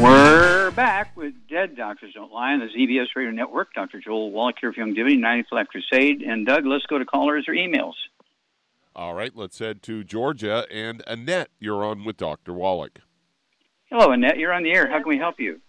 We're 0.00 0.70
back 0.70 1.16
with 1.16 1.34
Dead 1.50 1.76
Doctors 1.76 2.14
Don't 2.14 2.30
Lie 2.30 2.52
on 2.52 2.60
the 2.60 2.66
ZBS 2.66 3.08
Radio 3.16 3.32
Network. 3.32 3.74
Dr. 3.74 3.98
Joel 3.98 4.30
Wallach 4.30 4.54
here 4.60 4.72
for 4.72 4.80
Youngevity, 4.80 5.18
90th 5.18 5.50
Life 5.50 5.66
Crusade. 5.66 6.22
And 6.22 6.46
Doug, 6.46 6.64
let's 6.66 6.86
go 6.86 6.98
to 6.98 7.04
callers 7.04 7.46
or 7.48 7.52
emails. 7.52 7.94
All 8.94 9.14
right, 9.14 9.34
let's 9.34 9.58
head 9.58 9.82
to 9.82 10.04
Georgia. 10.04 10.66
And 10.70 11.02
Annette, 11.08 11.48
you're 11.58 11.84
on 11.84 12.04
with 12.04 12.16
Dr. 12.16 12.52
Wallach. 12.52 13.00
Hello, 13.90 14.12
Annette. 14.12 14.38
You're 14.38 14.52
on 14.52 14.62
the 14.62 14.70
air. 14.70 14.88
How 14.88 14.98
can 15.00 15.08
we 15.08 15.18
help 15.18 15.40
you? 15.40 15.60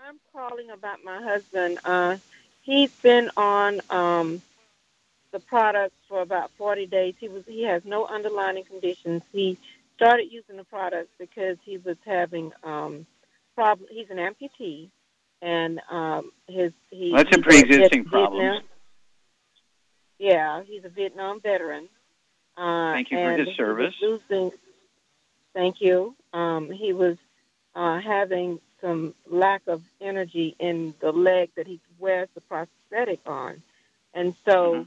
I'm 0.00 0.18
calling 0.32 0.70
about 0.70 0.98
my 1.04 1.22
husband. 1.22 1.78
Uh, 1.84 2.16
he's 2.62 2.90
been 2.90 3.30
on 3.36 3.82
um, 3.88 4.42
the 5.30 5.38
products 5.38 5.94
for 6.08 6.22
about 6.22 6.50
40 6.58 6.86
days. 6.86 7.14
He 7.20 7.28
was 7.28 7.44
he 7.46 7.62
has 7.62 7.84
no 7.84 8.04
underlying 8.06 8.64
conditions. 8.64 9.22
He 9.30 9.58
started 9.96 10.26
using 10.30 10.56
the 10.56 10.64
products 10.64 11.10
because 11.18 11.56
he 11.64 11.78
was 11.78 11.96
having 12.04 12.52
um, 12.62 13.06
problem. 13.54 13.88
He's 13.90 14.10
an 14.10 14.16
amputee, 14.18 14.90
and 15.42 15.80
um, 15.90 16.32
his 16.48 16.72
he. 16.90 17.12
Well, 17.12 17.24
that's 17.24 17.36
a 17.36 17.40
pre-existing 17.40 18.04
problem. 18.06 18.62
Yeah, 20.18 20.62
he's 20.64 20.84
a 20.84 20.88
Vietnam 20.88 21.40
veteran. 21.40 21.88
Uh, 22.56 22.92
Thank 22.92 23.10
you 23.10 23.18
for 23.18 23.32
his 23.32 23.56
service. 23.56 23.94
Losing, 24.00 24.52
thank 25.54 25.80
you. 25.80 26.14
Um, 26.32 26.70
he 26.70 26.92
was 26.92 27.16
uh, 27.74 28.00
having 28.00 28.60
some 28.80 29.14
lack 29.28 29.62
of 29.66 29.82
energy 30.00 30.54
in 30.60 30.94
the 31.00 31.10
leg 31.10 31.50
that 31.56 31.66
he 31.66 31.80
wears 31.98 32.28
the 32.34 32.40
prosthetic 32.42 33.20
on, 33.26 33.62
and 34.12 34.34
so 34.48 34.74
Mm-hmm. 34.74 34.82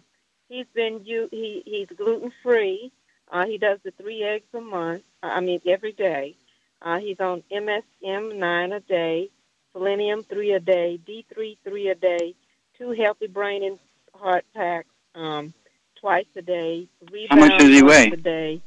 he's 0.50 0.66
been 0.74 1.02
you. 1.04 1.28
He 1.32 1.62
he's 1.66 1.88
gluten 1.98 2.32
free. 2.42 2.92
Uh, 3.32 3.46
he 3.46 3.58
does 3.58 3.80
the 3.84 3.92
three 3.92 4.24
eggs 4.24 4.46
a 4.54 4.62
month. 4.62 5.04
uh, 5.24 5.28
I 5.28 5.40
mean 5.42 5.62
every 5.68 5.92
day. 5.92 6.36
Uh, 6.82 7.00
he's 7.00 7.20
on 7.20 7.44
MSM 7.52 8.36
nine 8.36 8.72
a 8.72 8.80
day, 8.80 9.30
selenium 9.74 10.24
three 10.24 10.54
a 10.54 10.60
day, 10.60 11.00
D3 11.08 11.58
three 11.64 11.90
a 11.90 11.96
day, 11.96 12.36
two 12.78 12.92
healthy 12.92 13.28
brain 13.28 13.64
and 13.64 13.80
heart 14.14 14.46
packs 14.54 14.88
um, 15.16 15.54
twice 16.00 16.28
a 16.36 16.42
day. 16.42 16.88
How 17.30 17.36
much 17.38 17.58
does 17.60 17.70
he 17.70 17.82
weigh? 17.84 18.08
A 18.12 18.18
day. 18.18 18.62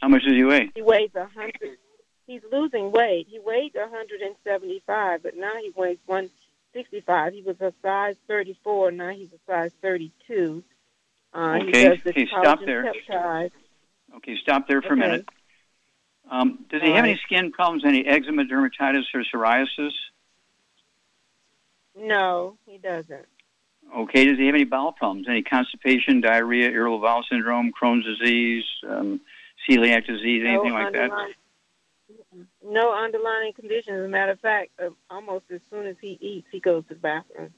How 0.00 0.08
much 0.08 0.22
does 0.24 0.34
he 0.34 0.44
weigh? 0.44 0.70
He 0.74 0.82
weighs 0.82 1.10
a 1.14 1.24
hundred. 1.26 1.78
He's 2.26 2.42
losing 2.52 2.92
weight. 2.92 3.26
He 3.30 3.38
weighed 3.38 3.74
a 3.74 3.88
hundred 3.88 4.20
and 4.20 4.36
seventy-five, 4.44 5.22
but 5.22 5.34
now 5.36 5.56
he 5.56 5.70
weighs 5.74 5.98
one 6.06 6.28
sixty-five. 6.74 7.32
He 7.32 7.40
was 7.42 7.58
a 7.62 7.72
size 7.82 8.16
thirty-four. 8.28 8.90
Now 8.92 9.10
he's 9.10 9.32
a 9.32 9.38
size 9.50 9.72
thirty-two. 9.80 10.62
Uh, 11.32 11.54
he 11.54 11.68
Okay, 11.68 11.88
does 11.88 12.02
the 12.04 12.10
okay, 12.10 12.26
stop 12.26 12.60
collagen 12.60 12.66
there. 12.66 12.84
peptides. 13.08 13.50
Okay, 14.16 14.36
stop 14.42 14.66
there 14.68 14.82
for 14.82 14.94
a 14.94 14.96
minute. 14.96 15.28
Um, 16.30 16.64
does 16.70 16.82
he 16.82 16.88
All 16.88 16.96
have 16.96 17.04
any 17.04 17.18
skin 17.24 17.52
problems, 17.52 17.84
any 17.84 18.06
eczema, 18.06 18.44
dermatitis, 18.44 19.04
or 19.14 19.22
psoriasis? 19.22 19.92
No, 21.96 22.56
he 22.66 22.78
doesn't. 22.78 23.26
Okay, 23.96 24.26
does 24.26 24.38
he 24.38 24.46
have 24.46 24.54
any 24.54 24.64
bowel 24.64 24.92
problems, 24.92 25.26
any 25.28 25.42
constipation, 25.42 26.20
diarrhea, 26.20 26.68
irritable 26.68 27.00
bowel 27.00 27.24
syndrome, 27.28 27.72
Crohn's 27.72 28.04
disease, 28.04 28.64
um, 28.86 29.20
celiac 29.68 30.06
disease, 30.06 30.44
anything 30.46 30.72
like 30.72 30.92
that? 30.92 31.10
No 32.62 32.94
underlying 32.94 33.54
conditions. 33.54 33.98
As 33.98 34.04
a 34.04 34.08
matter 34.08 34.32
of 34.32 34.40
fact, 34.40 34.70
uh, 34.78 34.90
almost 35.08 35.46
as 35.50 35.60
soon 35.70 35.86
as 35.86 35.96
he 36.00 36.18
eats, 36.20 36.46
he 36.52 36.60
goes 36.60 36.84
to 36.88 36.94
the 36.94 37.00
bathroom. 37.00 37.54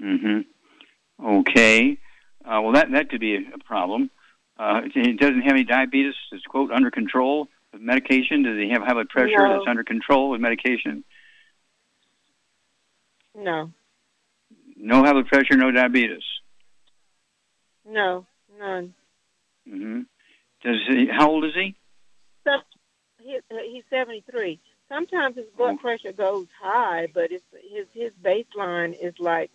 Mm-hmm. 0.00 1.26
Okay. 1.26 1.98
Uh, 2.44 2.60
well, 2.62 2.72
that 2.72 2.90
that 2.92 3.10
could 3.10 3.20
be 3.20 3.36
a, 3.36 3.40
a 3.54 3.58
problem. 3.58 4.10
Uh, 4.58 4.82
he 4.92 5.12
doesn't 5.12 5.42
have 5.42 5.52
any 5.52 5.64
diabetes. 5.64 6.14
It's 6.32 6.44
quote 6.44 6.70
under 6.70 6.90
control 6.90 7.48
with 7.72 7.82
medication. 7.82 8.42
Does 8.42 8.56
he 8.56 8.70
have 8.70 8.82
high 8.82 8.94
blood 8.94 9.08
pressure 9.10 9.36
No. 9.36 9.52
that's 9.52 9.68
under 9.68 9.84
control 9.84 10.30
with 10.30 10.40
medication? 10.40 11.04
No, 13.34 13.70
No 14.76 15.02
high 15.04 15.12
blood 15.12 15.26
pressure, 15.26 15.56
no 15.56 15.70
diabetes. 15.70 16.22
no, 17.88 18.26
none. 18.58 18.94
Mm-hmm. 19.68 20.00
Does 20.62 20.76
he? 20.88 21.06
How 21.10 21.28
old 21.30 21.44
is 21.44 21.52
he? 21.54 21.74
Some, 22.44 22.62
he, 23.22 23.36
uh, 23.50 23.56
he's 23.70 23.84
73. 23.90 24.58
Sometimes 24.88 25.36
his 25.36 25.46
blood 25.56 25.80
pressure 25.80 26.12
goes 26.12 26.46
high, 26.60 27.08
but 27.12 27.30
it's 27.32 27.44
his 27.70 27.86
his 27.92 28.12
baseline 28.22 28.96
is 29.00 29.14
like 29.18 29.50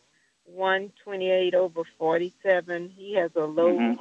128 0.45 1.55
over 1.55 1.83
47. 1.97 2.89
He 2.95 3.15
has 3.15 3.31
a 3.35 3.45
low 3.45 3.77
Mhm. 3.77 3.97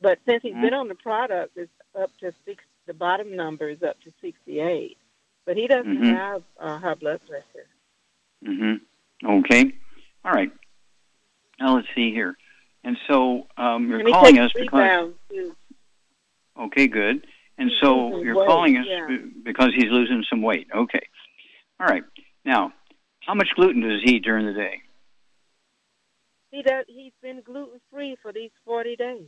But 0.00 0.18
since 0.26 0.42
he's 0.42 0.54
Mhm. 0.54 0.62
been 0.62 0.74
on 0.74 0.88
the 0.88 0.94
product, 0.94 1.56
it's 1.56 1.72
up 1.94 2.10
to 2.18 2.32
six. 2.44 2.62
The 2.86 2.94
bottom 2.94 3.34
number 3.34 3.68
is 3.68 3.82
up 3.82 3.98
to 4.02 4.12
68, 4.20 4.98
but 5.46 5.56
he 5.56 5.66
doesn't 5.66 5.98
Mhm. 5.98 6.14
have 6.14 6.42
uh, 6.58 6.78
high 6.78 6.94
blood 6.94 7.20
pressure. 7.26 7.66
Mm-hmm. 8.44 9.26
Okay. 9.26 9.72
All 10.24 10.32
right. 10.32 10.52
Now 11.58 11.76
let's 11.76 11.88
see 11.94 12.12
here. 12.12 12.36
And 12.82 12.98
so 13.08 13.46
um, 13.56 13.88
you're 13.88 14.00
and 14.00 14.12
calling 14.12 14.38
us 14.38 14.52
because 14.52 15.14
okay, 16.58 16.86
good. 16.86 17.26
And 17.56 17.70
so 17.80 18.20
you're 18.20 18.36
weight, 18.36 18.46
calling 18.46 18.76
us 18.76 18.86
yeah. 18.86 19.06
because 19.42 19.72
he's 19.74 19.90
losing 19.90 20.24
some 20.28 20.42
weight. 20.42 20.66
Okay. 20.74 21.06
All 21.80 21.86
right. 21.86 22.04
Now, 22.44 22.72
how 23.20 23.34
much 23.34 23.48
gluten 23.54 23.80
does 23.80 24.02
he 24.02 24.16
eat 24.16 24.24
during 24.24 24.44
the 24.46 24.52
day? 24.52 24.82
He 26.54 26.62
does. 26.62 26.84
He's 26.86 27.12
been 27.20 27.42
gluten 27.44 27.80
free 27.90 28.16
for 28.22 28.32
these 28.32 28.52
forty 28.64 28.94
days. 28.94 29.26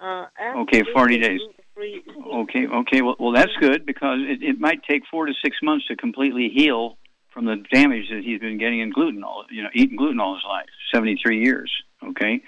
Uh, 0.00 0.26
Okay, 0.56 0.82
40 0.92 1.18
days. 1.18 1.40
Free. 1.74 2.02
Okay, 2.34 2.66
okay. 2.66 3.02
Well, 3.02 3.16
well, 3.18 3.32
that's 3.32 3.54
good 3.60 3.84
because 3.86 4.18
it, 4.22 4.42
it 4.42 4.60
might 4.60 4.82
take 4.84 5.02
four 5.10 5.26
to 5.26 5.32
six 5.42 5.56
months 5.62 5.86
to 5.86 5.96
completely 5.96 6.50
heal 6.54 6.98
from 7.32 7.46
the 7.46 7.56
damage 7.72 8.08
that 8.10 8.22
he's 8.24 8.40
been 8.40 8.58
getting 8.58 8.80
in 8.80 8.90
gluten 8.90 9.24
all, 9.24 9.44
you 9.50 9.62
know, 9.62 9.70
eating 9.74 9.96
gluten 9.96 10.20
all 10.20 10.34
his 10.34 10.44
life, 10.48 10.66
73 10.92 11.42
years. 11.42 11.72
Okay. 12.04 12.42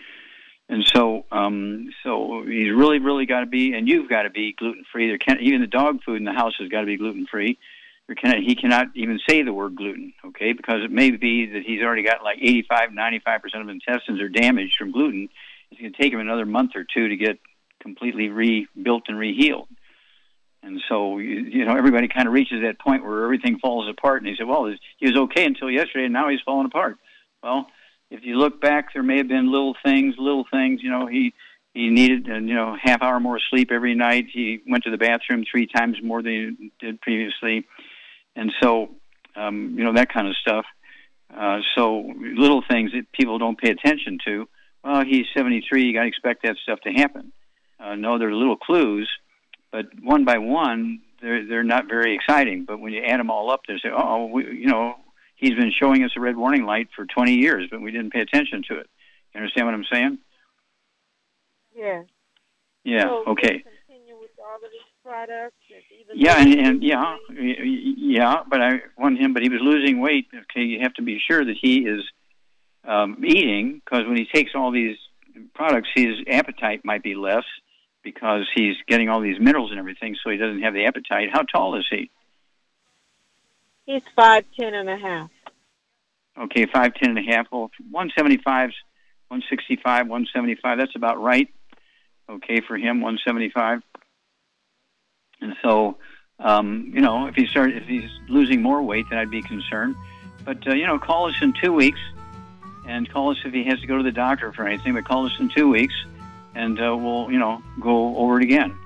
And 0.68 0.84
so, 0.84 1.24
um, 1.32 1.90
so 2.04 2.44
he's 2.46 2.72
really, 2.72 2.98
really 2.98 3.26
got 3.26 3.40
to 3.40 3.46
be, 3.46 3.72
and 3.72 3.88
you've 3.88 4.08
got 4.08 4.22
to 4.22 4.30
be 4.30 4.52
gluten 4.52 4.84
free. 4.92 5.08
There 5.08 5.18
can't 5.18 5.40
even 5.40 5.60
the 5.60 5.66
dog 5.66 6.02
food 6.04 6.16
in 6.16 6.24
the 6.24 6.32
house 6.32 6.54
has 6.60 6.68
got 6.68 6.80
to 6.80 6.86
be 6.86 6.96
gluten 6.96 7.26
free. 7.28 7.58
He 8.18 8.56
cannot 8.56 8.88
even 8.94 9.20
say 9.28 9.42
the 9.42 9.52
word 9.52 9.76
gluten, 9.76 10.12
okay? 10.26 10.52
Because 10.52 10.82
it 10.84 10.90
may 10.90 11.10
be 11.10 11.46
that 11.46 11.62
he's 11.64 11.82
already 11.82 12.02
got 12.02 12.22
like 12.24 12.38
85, 12.40 12.92
95 12.92 13.42
percent 13.42 13.62
of 13.62 13.68
his 13.68 13.74
intestines 13.74 14.20
are 14.20 14.28
damaged 14.28 14.74
from 14.78 14.92
gluten. 14.92 15.28
It's 15.70 15.80
going 15.80 15.92
to 15.92 16.02
take 16.02 16.12
him 16.12 16.20
another 16.20 16.46
month 16.46 16.72
or 16.74 16.84
two 16.84 17.08
to 17.08 17.16
get 17.16 17.38
completely 17.80 18.28
rebuilt 18.28 19.04
and 19.08 19.16
rehealed. 19.16 19.68
And 20.62 20.80
so, 20.88 21.18
you, 21.18 21.40
you 21.40 21.64
know, 21.64 21.74
everybody 21.76 22.08
kind 22.08 22.26
of 22.26 22.34
reaches 22.34 22.62
that 22.62 22.78
point 22.78 23.04
where 23.04 23.24
everything 23.24 23.58
falls 23.58 23.88
apart. 23.88 24.22
And 24.22 24.28
he 24.28 24.36
said, 24.36 24.46
well, 24.46 24.66
he 24.98 25.06
was 25.06 25.16
okay 25.16 25.44
until 25.44 25.70
yesterday, 25.70 26.04
and 26.04 26.12
now 26.12 26.28
he's 26.28 26.40
falling 26.44 26.66
apart. 26.66 26.96
Well, 27.42 27.66
if 28.10 28.24
you 28.24 28.36
look 28.36 28.60
back, 28.60 28.92
there 28.92 29.02
may 29.02 29.18
have 29.18 29.28
been 29.28 29.50
little 29.50 29.74
things, 29.84 30.16
little 30.18 30.44
things. 30.50 30.80
You 30.82 30.90
know, 30.90 31.06
he 31.06 31.32
he 31.72 31.88
needed, 31.88 32.28
uh, 32.28 32.34
you 32.34 32.54
know, 32.54 32.76
half 32.80 33.00
hour 33.00 33.20
more 33.20 33.38
sleep 33.38 33.70
every 33.70 33.94
night. 33.94 34.26
He 34.32 34.60
went 34.68 34.84
to 34.84 34.90
the 34.90 34.98
bathroom 34.98 35.44
three 35.50 35.66
times 35.66 35.98
more 36.02 36.20
than 36.20 36.56
he 36.58 36.72
did 36.80 37.00
previously, 37.00 37.66
and 38.40 38.50
so, 38.62 38.88
um, 39.36 39.74
you 39.76 39.84
know, 39.84 39.92
that 39.92 40.10
kind 40.10 40.26
of 40.26 40.34
stuff. 40.34 40.64
Uh, 41.32 41.58
so 41.76 42.10
little 42.18 42.62
things 42.68 42.90
that 42.92 43.12
people 43.12 43.38
don't 43.38 43.58
pay 43.58 43.70
attention 43.70 44.16
to. 44.26 44.48
Well, 44.82 45.04
he's 45.04 45.26
73. 45.36 45.84
You 45.84 45.92
got 45.92 46.02
to 46.02 46.08
expect 46.08 46.42
that 46.44 46.56
stuff 46.62 46.80
to 46.84 46.90
happen. 46.90 47.32
Uh, 47.78 47.96
no, 47.96 48.18
they're 48.18 48.32
little 48.32 48.56
clues, 48.56 49.10
but 49.70 49.86
one 50.02 50.24
by 50.24 50.38
one, 50.38 51.00
they're 51.20 51.46
they're 51.46 51.62
not 51.62 51.86
very 51.86 52.14
exciting. 52.14 52.64
But 52.66 52.80
when 52.80 52.92
you 52.94 53.02
add 53.02 53.20
them 53.20 53.30
all 53.30 53.50
up, 53.50 53.60
they 53.68 53.74
say, 53.74 53.90
"Oh, 53.94 54.26
we, 54.26 54.44
you 54.44 54.66
know, 54.66 54.96
he's 55.36 55.54
been 55.54 55.72
showing 55.78 56.02
us 56.02 56.10
a 56.16 56.20
red 56.20 56.36
warning 56.36 56.64
light 56.64 56.88
for 56.96 57.06
20 57.06 57.34
years, 57.34 57.68
but 57.70 57.80
we 57.80 57.90
didn't 57.90 58.12
pay 58.12 58.20
attention 58.20 58.62
to 58.68 58.78
it." 58.78 58.86
You 59.34 59.40
understand 59.40 59.66
what 59.66 59.74
I'm 59.74 59.86
saying? 59.90 60.18
Yeah. 61.74 62.02
Yeah. 62.84 63.04
So 63.04 63.24
okay. 63.28 63.64
Continue 63.88 64.18
with 64.18 64.30
all 64.38 64.56
of 64.56 64.70
these 64.70 64.89
products. 65.02 65.56
even 66.00 66.18
Yeah, 66.18 66.40
and, 66.40 66.54
and 66.54 66.82
yeah, 66.82 67.16
yeah. 67.30 68.42
But 68.48 68.60
I 68.60 68.80
want 68.96 69.18
him, 69.18 69.32
but 69.32 69.42
he 69.42 69.48
was 69.48 69.60
losing 69.62 70.00
weight. 70.00 70.28
Okay, 70.34 70.62
you 70.62 70.80
have 70.80 70.94
to 70.94 71.02
be 71.02 71.20
sure 71.26 71.44
that 71.44 71.56
he 71.60 71.80
is 71.80 72.02
um, 72.84 73.22
eating 73.24 73.80
because 73.84 74.06
when 74.06 74.16
he 74.16 74.26
takes 74.32 74.52
all 74.54 74.70
these 74.70 74.96
products, 75.54 75.88
his 75.94 76.16
appetite 76.28 76.84
might 76.84 77.02
be 77.02 77.14
less 77.14 77.44
because 78.02 78.46
he's 78.54 78.76
getting 78.86 79.08
all 79.08 79.20
these 79.20 79.38
minerals 79.38 79.70
and 79.70 79.78
everything, 79.78 80.16
so 80.22 80.30
he 80.30 80.36
doesn't 80.36 80.62
have 80.62 80.74
the 80.74 80.86
appetite. 80.86 81.28
How 81.32 81.42
tall 81.42 81.78
is 81.78 81.86
he? 81.90 82.10
He's 83.86 84.02
five 84.16 84.44
ten 84.58 84.74
and 84.74 84.88
a 84.88 84.96
half. 84.96 85.30
Okay, 86.38 86.66
five 86.72 86.94
ten 86.94 87.16
and 87.16 87.18
a 87.18 87.32
half. 87.32 87.46
Well, 87.50 87.70
one 87.90 88.10
seventy 88.16 88.38
five, 88.38 88.70
one 89.28 89.42
sixty 89.50 89.76
five, 89.82 90.06
one 90.08 90.26
seventy 90.32 90.54
five. 90.54 90.78
That's 90.78 90.94
about 90.96 91.20
right. 91.20 91.48
Okay 92.28 92.60
for 92.66 92.76
him, 92.76 93.00
one 93.00 93.18
seventy 93.26 93.50
five. 93.50 93.82
And 95.40 95.54
so, 95.62 95.98
um, 96.38 96.90
you 96.94 97.00
know, 97.00 97.26
if 97.26 97.34
he 97.34 97.46
start 97.46 97.72
if 97.72 97.84
he's 97.84 98.10
losing 98.28 98.62
more 98.62 98.82
weight, 98.82 99.06
then 99.10 99.18
I'd 99.18 99.30
be 99.30 99.42
concerned. 99.42 99.96
But 100.44 100.66
uh, 100.66 100.74
you 100.74 100.86
know, 100.86 100.98
call 100.98 101.26
us 101.26 101.36
in 101.40 101.52
two 101.52 101.72
weeks, 101.72 102.00
and 102.86 103.10
call 103.10 103.30
us 103.30 103.38
if 103.44 103.52
he 103.52 103.64
has 103.64 103.80
to 103.80 103.86
go 103.86 103.96
to 103.96 104.02
the 104.02 104.12
doctor 104.12 104.52
for 104.52 104.66
anything. 104.66 104.94
But 104.94 105.04
call 105.04 105.26
us 105.26 105.32
in 105.38 105.48
two 105.48 105.68
weeks, 105.68 105.94
and 106.54 106.80
uh, 106.80 106.96
we'll 106.96 107.30
you 107.30 107.38
know 107.38 107.62
go 107.80 108.16
over 108.16 108.38
it 108.38 108.44
again. 108.44 108.76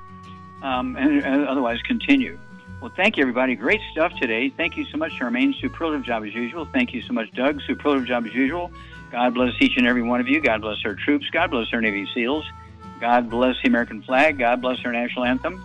Um, 0.62 0.96
and 0.96 1.24
otherwise, 1.46 1.80
continue. 1.82 2.38
Well, 2.80 2.92
thank 2.94 3.16
you, 3.16 3.22
everybody. 3.22 3.54
Great 3.54 3.80
stuff 3.92 4.12
today. 4.20 4.50
Thank 4.50 4.76
you 4.76 4.84
so 4.84 4.98
much, 4.98 5.12
Charmaine. 5.12 5.58
Superlative 5.58 6.04
job 6.04 6.24
as 6.24 6.34
usual. 6.34 6.66
Thank 6.66 6.92
you 6.92 7.00
so 7.02 7.12
much, 7.12 7.30
Doug. 7.32 7.60
Superlative 7.66 8.06
job 8.06 8.26
as 8.26 8.34
usual. 8.34 8.70
God 9.10 9.32
bless 9.32 9.52
each 9.60 9.76
and 9.76 9.86
every 9.86 10.02
one 10.02 10.20
of 10.20 10.28
you. 10.28 10.40
God 10.40 10.60
bless 10.60 10.78
our 10.84 10.94
troops. 10.94 11.24
God 11.30 11.50
bless 11.50 11.72
our 11.72 11.80
Navy 11.80 12.06
SEALs. 12.14 12.44
God 13.00 13.30
bless 13.30 13.56
the 13.62 13.68
American 13.68 14.02
flag. 14.02 14.38
God 14.38 14.60
bless 14.60 14.84
our 14.84 14.92
national 14.92 15.24
anthem. 15.24 15.64